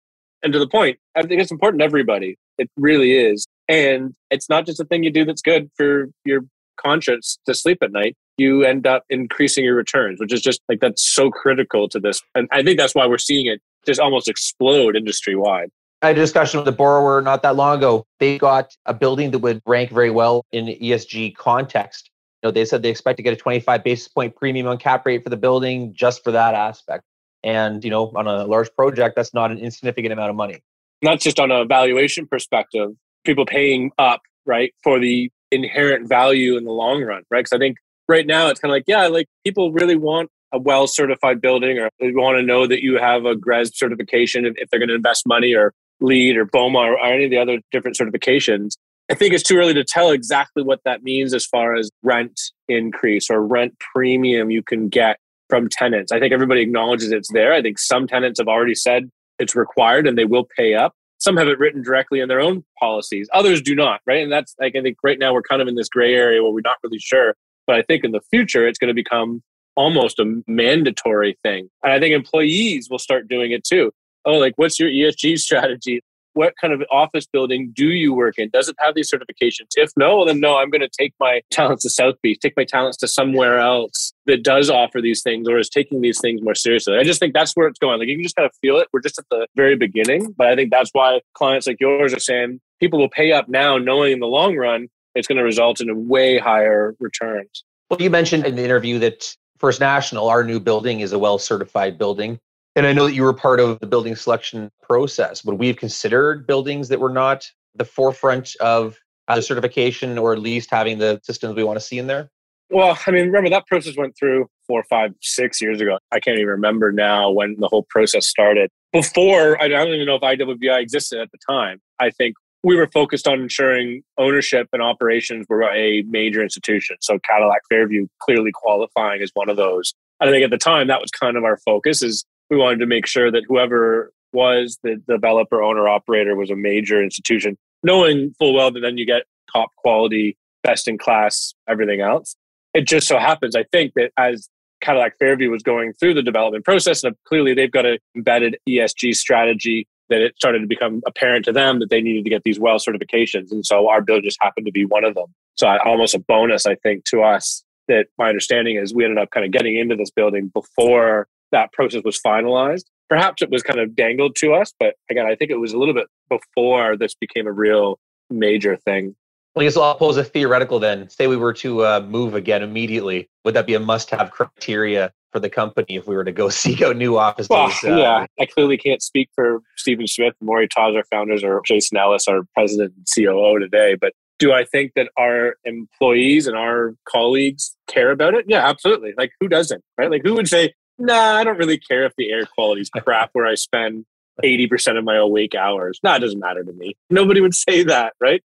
And 0.43 0.53
to 0.53 0.59
the 0.59 0.67
point, 0.67 0.97
I 1.15 1.21
think 1.23 1.41
it's 1.41 1.51
important 1.51 1.81
to 1.81 1.85
everybody. 1.85 2.37
It 2.57 2.69
really 2.77 3.13
is. 3.13 3.45
And 3.67 4.13
it's 4.29 4.49
not 4.49 4.65
just 4.65 4.79
a 4.79 4.85
thing 4.85 5.03
you 5.03 5.11
do 5.11 5.25
that's 5.25 5.41
good 5.41 5.69
for 5.75 6.09
your 6.25 6.41
conscience 6.77 7.37
to 7.45 7.53
sleep 7.53 7.79
at 7.81 7.91
night. 7.91 8.15
You 8.37 8.63
end 8.63 8.87
up 8.87 9.03
increasing 9.09 9.63
your 9.63 9.75
returns, 9.75 10.19
which 10.19 10.33
is 10.33 10.41
just 10.41 10.61
like 10.67 10.79
that's 10.79 11.07
so 11.07 11.29
critical 11.29 11.87
to 11.89 11.99
this. 11.99 12.21
And 12.33 12.47
I 12.51 12.63
think 12.63 12.79
that's 12.79 12.95
why 12.95 13.05
we're 13.05 13.17
seeing 13.17 13.45
it 13.45 13.61
just 13.85 13.99
almost 13.99 14.27
explode 14.27 14.95
industry 14.95 15.35
wide. 15.35 15.69
I 16.01 16.07
had 16.07 16.17
a 16.17 16.21
discussion 16.21 16.59
with 16.59 16.67
a 16.67 16.71
borrower 16.71 17.21
not 17.21 17.43
that 17.43 17.55
long 17.55 17.77
ago. 17.77 18.05
They 18.19 18.39
got 18.39 18.75
a 18.87 18.93
building 18.93 19.31
that 19.31 19.39
would 19.39 19.61
rank 19.67 19.91
very 19.91 20.09
well 20.09 20.43
in 20.51 20.65
ESG 20.65 21.35
context. 21.35 22.09
You 22.41 22.47
know, 22.47 22.51
they 22.51 22.65
said 22.65 22.81
they 22.81 22.89
expect 22.89 23.17
to 23.17 23.23
get 23.23 23.33
a 23.33 23.35
25 23.35 23.83
basis 23.83 24.07
point 24.07 24.35
premium 24.35 24.65
on 24.65 24.79
cap 24.79 25.05
rate 25.05 25.23
for 25.23 25.29
the 25.29 25.37
building 25.37 25.93
just 25.93 26.23
for 26.23 26.31
that 26.31 26.55
aspect. 26.55 27.03
And, 27.43 27.83
you 27.83 27.89
know, 27.89 28.11
on 28.15 28.27
a 28.27 28.45
large 28.45 28.69
project, 28.75 29.15
that's 29.15 29.33
not 29.33 29.51
an 29.51 29.57
insignificant 29.57 30.13
amount 30.13 30.29
of 30.29 30.35
money. 30.35 30.61
Not 31.01 31.19
just 31.19 31.39
on 31.39 31.51
a 31.51 31.65
valuation 31.65 32.27
perspective, 32.27 32.91
people 33.23 33.45
paying 33.45 33.91
up, 33.97 34.21
right, 34.45 34.73
for 34.83 34.99
the 34.99 35.31
inherent 35.51 36.07
value 36.07 36.55
in 36.57 36.63
the 36.63 36.71
long 36.71 37.03
run, 37.03 37.23
right? 37.31 37.39
Because 37.39 37.53
I 37.53 37.57
think 37.57 37.77
right 38.07 38.27
now 38.27 38.47
it's 38.47 38.59
kind 38.59 38.71
of 38.71 38.75
like, 38.75 38.85
yeah, 38.87 39.07
like 39.07 39.27
people 39.43 39.71
really 39.71 39.95
want 39.95 40.29
a 40.53 40.59
well 40.59 40.87
certified 40.87 41.41
building 41.41 41.79
or 41.79 41.89
they 41.99 42.11
want 42.11 42.37
to 42.37 42.43
know 42.43 42.67
that 42.67 42.81
you 42.81 42.97
have 42.97 43.25
a 43.25 43.35
GRES 43.35 43.71
certification 43.73 44.45
if, 44.45 44.69
they're 44.69 44.79
going 44.79 44.89
to 44.89 44.95
invest 44.95 45.25
money 45.25 45.53
or 45.53 45.73
LEED 46.01 46.37
or 46.37 46.45
BOMA 46.45 46.79
or, 46.79 46.93
or 46.93 47.05
any 47.05 47.25
of 47.25 47.31
the 47.31 47.37
other 47.37 47.59
different 47.71 47.97
certifications. 47.97 48.71
I 49.09 49.13
think 49.13 49.33
it's 49.33 49.43
too 49.43 49.57
early 49.57 49.73
to 49.73 49.83
tell 49.83 50.11
exactly 50.11 50.63
what 50.63 50.79
that 50.85 51.03
means 51.03 51.33
as 51.33 51.45
far 51.45 51.75
as 51.75 51.89
rent 52.03 52.39
increase 52.69 53.29
or 53.29 53.45
rent 53.45 53.73
premium 53.93 54.51
you 54.51 54.63
can 54.63 54.87
get 54.87 55.17
from 55.51 55.67
tenants. 55.67 56.13
I 56.13 56.19
think 56.19 56.31
everybody 56.31 56.61
acknowledges 56.61 57.11
it's 57.11 57.29
there. 57.33 57.51
I 57.51 57.61
think 57.61 57.77
some 57.77 58.07
tenants 58.07 58.39
have 58.39 58.47
already 58.47 58.73
said 58.73 59.11
it's 59.37 59.53
required 59.53 60.07
and 60.07 60.17
they 60.17 60.23
will 60.23 60.47
pay 60.57 60.75
up. 60.75 60.93
Some 61.17 61.35
have 61.35 61.49
it 61.49 61.59
written 61.59 61.83
directly 61.83 62.21
in 62.21 62.29
their 62.29 62.39
own 62.39 62.63
policies. 62.79 63.27
Others 63.33 63.61
do 63.61 63.75
not, 63.75 63.99
right? 64.07 64.23
And 64.23 64.31
that's 64.31 64.55
like 64.61 64.77
I 64.77 64.81
think 64.81 64.97
right 65.03 65.19
now 65.19 65.33
we're 65.33 65.41
kind 65.41 65.61
of 65.61 65.67
in 65.67 65.75
this 65.75 65.89
gray 65.89 66.15
area 66.15 66.41
where 66.41 66.53
we're 66.53 66.61
not 66.63 66.77
really 66.83 66.99
sure. 66.99 67.35
But 67.67 67.75
I 67.75 67.81
think 67.81 68.05
in 68.05 68.11
the 68.11 68.21
future 68.31 68.65
it's 68.65 68.79
going 68.79 68.87
to 68.87 68.93
become 68.93 69.43
almost 69.75 70.19
a 70.19 70.41
mandatory 70.47 71.37
thing. 71.43 71.67
And 71.83 71.91
I 71.91 71.99
think 71.99 72.15
employees 72.15 72.87
will 72.89 72.97
start 72.97 73.27
doing 73.27 73.51
it 73.51 73.65
too. 73.65 73.91
Oh, 74.23 74.37
like 74.37 74.53
what's 74.55 74.79
your 74.79 74.89
ESG 74.89 75.37
strategy? 75.47 76.01
What 76.33 76.53
kind 76.59 76.73
of 76.73 76.81
office 76.91 77.25
building 77.25 77.71
do 77.75 77.89
you 77.89 78.13
work 78.13 78.35
in? 78.37 78.49
Does 78.49 78.69
it 78.69 78.75
have 78.79 78.95
these 78.95 79.11
certifications? 79.11 79.67
If 79.75 79.91
no, 79.97 80.25
then 80.25 80.39
no, 80.39 80.57
I'm 80.57 80.69
going 80.69 80.81
to 80.81 80.89
take 80.89 81.13
my 81.19 81.41
talents 81.51 81.83
to 81.83 81.89
South 81.89 82.15
Beach, 82.21 82.39
take 82.41 82.55
my 82.55 82.63
talents 82.63 82.97
to 82.99 83.07
somewhere 83.07 83.59
else 83.59 84.13
that 84.25 84.43
does 84.43 84.69
offer 84.69 85.01
these 85.01 85.21
things 85.21 85.47
or 85.47 85.57
is 85.57 85.69
taking 85.69 86.01
these 86.01 86.19
things 86.21 86.41
more 86.41 86.55
seriously. 86.55 86.97
I 86.97 87.03
just 87.03 87.19
think 87.19 87.33
that's 87.33 87.53
where 87.53 87.67
it's 87.67 87.79
going. 87.79 87.99
Like 87.99 88.07
you 88.07 88.15
can 88.15 88.23
just 88.23 88.35
kind 88.35 88.45
of 88.45 88.55
feel 88.61 88.77
it. 88.77 88.87
We're 88.93 89.01
just 89.01 89.19
at 89.19 89.25
the 89.29 89.47
very 89.55 89.75
beginning, 89.75 90.33
but 90.37 90.47
I 90.47 90.55
think 90.55 90.71
that's 90.71 90.89
why 90.93 91.21
clients 91.33 91.67
like 91.67 91.77
yours 91.79 92.13
are 92.13 92.19
saying 92.19 92.59
people 92.79 92.99
will 92.99 93.09
pay 93.09 93.31
up 93.31 93.49
now, 93.49 93.77
knowing 93.77 94.13
in 94.13 94.19
the 94.19 94.27
long 94.27 94.55
run 94.55 94.87
it's 95.15 95.27
going 95.27 95.37
to 95.37 95.43
result 95.43 95.81
in 95.81 95.89
a 95.89 95.95
way 95.95 96.37
higher 96.37 96.95
returns. 96.99 97.63
Well, 97.89 98.01
you 98.01 98.09
mentioned 98.09 98.45
in 98.45 98.55
the 98.55 98.63
interview 98.63 98.99
that 98.99 99.35
First 99.57 99.81
National, 99.81 100.29
our 100.29 100.43
new 100.43 100.59
building, 100.59 101.01
is 101.01 101.11
a 101.11 101.19
well 101.19 101.37
certified 101.37 101.97
building. 101.97 102.39
And 102.75 102.87
I 102.87 102.93
know 102.93 103.07
that 103.07 103.13
you 103.13 103.23
were 103.23 103.33
part 103.33 103.59
of 103.59 103.79
the 103.79 103.87
building 103.87 104.15
selection 104.15 104.71
process. 104.81 105.43
Would 105.43 105.59
we 105.59 105.67
have 105.67 105.77
considered 105.77 106.47
buildings 106.47 106.87
that 106.89 106.99
were 106.99 107.11
not 107.11 107.45
the 107.75 107.85
forefront 107.85 108.55
of 108.61 108.97
the 109.27 109.41
certification 109.41 110.17
or 110.17 110.33
at 110.33 110.39
least 110.39 110.69
having 110.71 110.97
the 110.97 111.19
systems 111.23 111.55
we 111.55 111.63
want 111.63 111.79
to 111.79 111.85
see 111.85 111.97
in 111.97 112.07
there? 112.07 112.29
Well, 112.69 112.97
I 113.05 113.11
mean, 113.11 113.25
remember 113.25 113.49
that 113.49 113.67
process 113.67 113.97
went 113.97 114.15
through 114.17 114.47
four, 114.65 114.83
five, 114.89 115.13
six 115.21 115.61
years 115.61 115.81
ago. 115.81 115.97
I 116.11 116.21
can't 116.21 116.37
even 116.37 116.47
remember 116.47 116.93
now 116.93 117.29
when 117.29 117.57
the 117.59 117.67
whole 117.67 117.85
process 117.89 118.27
started. 118.27 118.69
Before, 118.93 119.61
I 119.61 119.67
don't 119.67 119.89
even 119.89 120.05
know 120.05 120.15
if 120.15 120.21
IWBI 120.21 120.81
existed 120.81 121.19
at 121.19 121.29
the 121.31 121.37
time. 121.49 121.81
I 121.99 122.11
think 122.11 122.35
we 122.63 122.75
were 122.75 122.87
focused 122.87 123.27
on 123.27 123.41
ensuring 123.41 124.03
ownership 124.17 124.69
and 124.71 124.81
operations 124.81 125.45
were 125.49 125.63
a 125.63 126.03
major 126.03 126.41
institution. 126.41 126.95
So 127.01 127.19
Cadillac 127.19 127.61
Fairview 127.69 128.07
clearly 128.21 128.51
qualifying 128.53 129.21
as 129.21 129.31
one 129.33 129.49
of 129.49 129.57
those. 129.57 129.93
I 130.21 130.29
think 130.29 130.43
at 130.43 130.51
the 130.51 130.57
time 130.57 130.87
that 130.87 131.01
was 131.01 131.09
kind 131.09 131.35
of 131.35 131.43
our 131.43 131.57
focus 131.57 132.03
is 132.03 132.23
we 132.51 132.57
wanted 132.57 132.79
to 132.79 132.85
make 132.85 133.07
sure 133.07 133.31
that 133.31 133.45
whoever 133.47 134.11
was 134.33 134.77
the 134.83 135.01
developer, 135.07 135.63
owner, 135.63 135.87
operator 135.87 136.35
was 136.35 136.51
a 136.51 136.55
major 136.55 137.01
institution, 137.01 137.57
knowing 137.81 138.35
full 138.37 138.53
well 138.53 138.71
that 138.71 138.81
then 138.81 138.97
you 138.97 139.05
get 139.05 139.23
top 139.51 139.73
quality, 139.77 140.37
best 140.61 140.87
in 140.87 140.97
class, 140.97 141.55
everything 141.67 142.01
else. 142.01 142.35
It 142.73 142.87
just 142.87 143.07
so 143.07 143.17
happens, 143.17 143.55
I 143.55 143.63
think, 143.71 143.93
that 143.95 144.11
as 144.17 144.49
Cadillac 144.81 145.17
Fairview 145.17 145.49
was 145.49 145.63
going 145.63 145.93
through 145.93 146.13
the 146.13 146.21
development 146.21 146.65
process, 146.65 147.03
and 147.03 147.15
clearly 147.25 147.53
they've 147.53 147.71
got 147.71 147.85
an 147.85 147.97
embedded 148.15 148.57
ESG 148.67 149.15
strategy 149.15 149.87
that 150.09 150.21
it 150.21 150.35
started 150.35 150.59
to 150.59 150.67
become 150.67 151.01
apparent 151.07 151.45
to 151.45 151.53
them 151.53 151.79
that 151.79 151.89
they 151.89 152.01
needed 152.01 152.25
to 152.25 152.29
get 152.29 152.43
these 152.43 152.59
well 152.59 152.77
certifications. 152.77 153.51
And 153.51 153.65
so 153.65 153.87
our 153.87 154.01
bill 154.01 154.19
just 154.19 154.37
happened 154.41 154.65
to 154.65 154.71
be 154.71 154.83
one 154.83 155.05
of 155.05 155.15
them. 155.15 155.27
So 155.55 155.67
almost 155.85 156.15
a 156.15 156.19
bonus, 156.19 156.65
I 156.65 156.75
think, 156.75 157.05
to 157.05 157.21
us 157.21 157.63
that 157.87 158.07
my 158.17 158.27
understanding 158.27 158.75
is 158.75 158.93
we 158.93 159.05
ended 159.05 159.19
up 159.19 159.31
kind 159.31 159.45
of 159.45 159.51
getting 159.51 159.77
into 159.77 159.95
this 159.95 160.11
building 160.11 160.51
before 160.53 161.27
that 161.51 161.71
process 161.73 162.03
was 162.03 162.19
finalized. 162.19 162.85
Perhaps 163.09 163.41
it 163.41 163.49
was 163.49 163.61
kind 163.61 163.79
of 163.79 163.95
dangled 163.95 164.35
to 164.37 164.53
us, 164.53 164.73
but 164.79 164.95
again, 165.09 165.25
I 165.25 165.35
think 165.35 165.51
it 165.51 165.59
was 165.59 165.73
a 165.73 165.77
little 165.77 165.93
bit 165.93 166.07
before 166.29 166.95
this 166.95 167.13
became 167.13 167.45
a 167.45 167.51
real 167.51 167.99
major 168.29 168.77
thing. 168.77 169.15
Well, 169.53 169.63
I 169.63 169.65
guess 169.65 169.75
I'll 169.75 169.95
pose 169.95 170.15
a 170.15 170.23
theoretical 170.23 170.79
then. 170.79 171.09
Say 171.09 171.27
we 171.27 171.35
were 171.35 171.51
to 171.53 171.85
uh, 171.85 171.99
move 172.07 172.35
again 172.35 172.63
immediately. 172.63 173.29
Would 173.43 173.53
that 173.55 173.67
be 173.67 173.73
a 173.73 173.81
must 173.81 174.09
have 174.11 174.31
criteria 174.31 175.11
for 175.33 175.39
the 175.39 175.49
company 175.49 175.97
if 175.97 176.07
we 176.07 176.15
were 176.15 176.23
to 176.23 176.31
go 176.31 176.47
seek 176.49 176.81
out 176.81 176.95
new 176.95 177.17
offices? 177.17 177.49
Well, 177.49 177.69
uh, 177.83 177.97
yeah, 177.97 178.25
I 178.39 178.45
clearly 178.45 178.77
can't 178.77 179.01
speak 179.01 179.29
for 179.35 179.59
Stephen 179.75 180.07
Smith, 180.07 180.35
Moray 180.39 180.67
Tawse, 180.67 180.95
our 180.95 181.03
founders, 181.11 181.43
or 181.43 181.61
Jason 181.65 181.97
Ellis, 181.97 182.29
our 182.29 182.43
president 182.53 182.93
and 182.95 183.05
COO 183.13 183.59
today, 183.59 183.95
but 183.99 184.13
do 184.41 184.51
I 184.51 184.65
think 184.65 184.93
that 184.95 185.09
our 185.17 185.55
employees 185.65 186.47
and 186.47 186.57
our 186.57 186.95
colleagues 187.07 187.77
care 187.87 188.09
about 188.09 188.33
it? 188.33 188.45
Yeah, 188.47 188.67
absolutely. 188.67 189.13
Like 189.15 189.31
who 189.39 189.47
doesn't, 189.47 189.83
right? 189.99 190.09
Like 190.09 190.23
who 190.23 190.33
would 190.33 190.47
say, 190.47 190.73
nah, 191.05 191.37
I 191.37 191.43
don't 191.43 191.57
really 191.57 191.77
care 191.77 192.05
if 192.05 192.13
the 192.17 192.31
air 192.31 192.45
quality 192.45 192.81
is 192.81 192.89
crap 193.03 193.29
where 193.33 193.45
I 193.45 193.55
spend 193.55 194.05
80% 194.43 194.97
of 194.97 195.03
my 195.03 195.17
awake 195.17 195.55
hours. 195.55 195.99
Nah, 196.03 196.15
it 196.15 196.19
doesn't 196.19 196.39
matter 196.39 196.63
to 196.63 196.73
me. 196.73 196.95
Nobody 197.09 197.41
would 197.41 197.55
say 197.55 197.83
that, 197.83 198.13
right? 198.19 198.43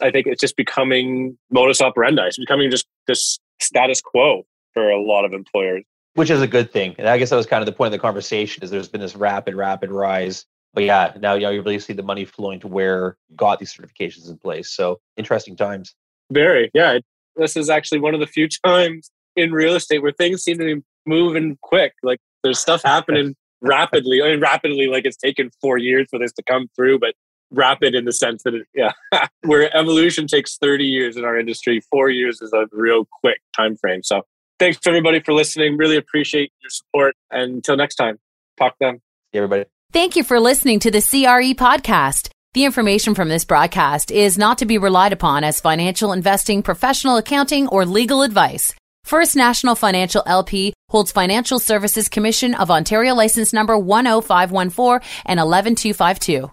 I 0.00 0.10
think 0.10 0.26
it's 0.26 0.40
just 0.40 0.56
becoming 0.56 1.38
modus 1.50 1.80
operandi. 1.80 2.26
It's 2.26 2.38
becoming 2.38 2.70
just 2.70 2.86
this 3.06 3.38
status 3.60 4.00
quo 4.00 4.44
for 4.74 4.90
a 4.90 5.00
lot 5.00 5.24
of 5.24 5.32
employers. 5.32 5.84
Which 6.14 6.30
is 6.30 6.40
a 6.40 6.46
good 6.46 6.72
thing. 6.72 6.94
And 6.98 7.08
I 7.08 7.18
guess 7.18 7.30
that 7.30 7.36
was 7.36 7.46
kind 7.46 7.62
of 7.62 7.66
the 7.66 7.72
point 7.72 7.88
of 7.88 7.92
the 7.92 7.98
conversation 7.98 8.62
is 8.62 8.70
there's 8.70 8.88
been 8.88 9.00
this 9.00 9.16
rapid, 9.16 9.54
rapid 9.54 9.90
rise 9.90 10.46
but 10.76 10.84
yeah, 10.84 11.14
now 11.18 11.32
you, 11.32 11.40
know, 11.40 11.50
you 11.50 11.62
really 11.62 11.78
see 11.78 11.94
the 11.94 12.02
money 12.02 12.26
flowing 12.26 12.60
to 12.60 12.68
where 12.68 13.16
you 13.30 13.36
got 13.36 13.58
these 13.58 13.74
certifications 13.74 14.28
in 14.28 14.36
place. 14.36 14.70
So 14.70 15.00
interesting 15.16 15.56
times. 15.56 15.94
Very, 16.30 16.70
yeah. 16.74 16.98
This 17.34 17.56
is 17.56 17.70
actually 17.70 18.00
one 18.00 18.12
of 18.12 18.20
the 18.20 18.26
few 18.26 18.46
times 18.64 19.10
in 19.36 19.52
real 19.52 19.74
estate 19.74 20.02
where 20.02 20.12
things 20.12 20.42
seem 20.42 20.58
to 20.58 20.64
be 20.76 20.82
moving 21.06 21.58
quick. 21.62 21.92
Like 22.02 22.18
there's 22.42 22.58
stuff 22.58 22.82
happening 22.84 23.34
rapidly. 23.60 24.22
I 24.22 24.30
mean, 24.30 24.40
rapidly, 24.40 24.86
like 24.86 25.04
it's 25.04 25.16
taken 25.16 25.50
four 25.60 25.78
years 25.78 26.06
for 26.10 26.18
this 26.18 26.32
to 26.34 26.42
come 26.42 26.68
through, 26.76 26.98
but 26.98 27.14
rapid 27.50 27.94
in 27.94 28.04
the 28.04 28.12
sense 28.12 28.42
that 28.44 28.54
it, 28.54 28.66
yeah, 28.74 28.92
where 29.42 29.74
evolution 29.76 30.26
takes 30.26 30.56
30 30.58 30.84
years 30.84 31.16
in 31.16 31.24
our 31.24 31.38
industry, 31.38 31.80
four 31.90 32.10
years 32.10 32.40
is 32.40 32.52
a 32.52 32.66
real 32.72 33.06
quick 33.20 33.40
time 33.54 33.76
frame. 33.76 34.02
So 34.02 34.22
thanks 34.58 34.78
everybody 34.86 35.20
for 35.20 35.32
listening. 35.32 35.76
Really 35.76 35.96
appreciate 35.96 36.52
your 36.62 36.70
support. 36.70 37.14
And 37.30 37.56
until 37.56 37.76
next 37.76 37.96
time, 37.96 38.18
talk 38.58 38.74
then. 38.80 39.00
See 39.32 39.38
everybody. 39.38 39.64
Thank 39.92 40.16
you 40.16 40.24
for 40.24 40.40
listening 40.40 40.80
to 40.80 40.90
the 40.90 41.00
CRE 41.00 41.54
podcast. 41.54 42.30
The 42.54 42.64
information 42.64 43.14
from 43.14 43.28
this 43.28 43.44
broadcast 43.44 44.10
is 44.10 44.38
not 44.38 44.58
to 44.58 44.66
be 44.66 44.78
relied 44.78 45.12
upon 45.12 45.44
as 45.44 45.60
financial 45.60 46.12
investing, 46.12 46.62
professional 46.62 47.18
accounting, 47.18 47.68
or 47.68 47.84
legal 47.84 48.22
advice. 48.22 48.74
First 49.04 49.36
National 49.36 49.74
Financial 49.74 50.22
LP 50.26 50.72
holds 50.88 51.10
Financial 51.10 51.58
Services 51.58 52.08
Commission 52.08 52.54
of 52.54 52.70
Ontario 52.70 53.14
license 53.14 53.52
number 53.52 53.76
10514 53.76 55.00
and 55.24 55.40
11252. 55.40 56.50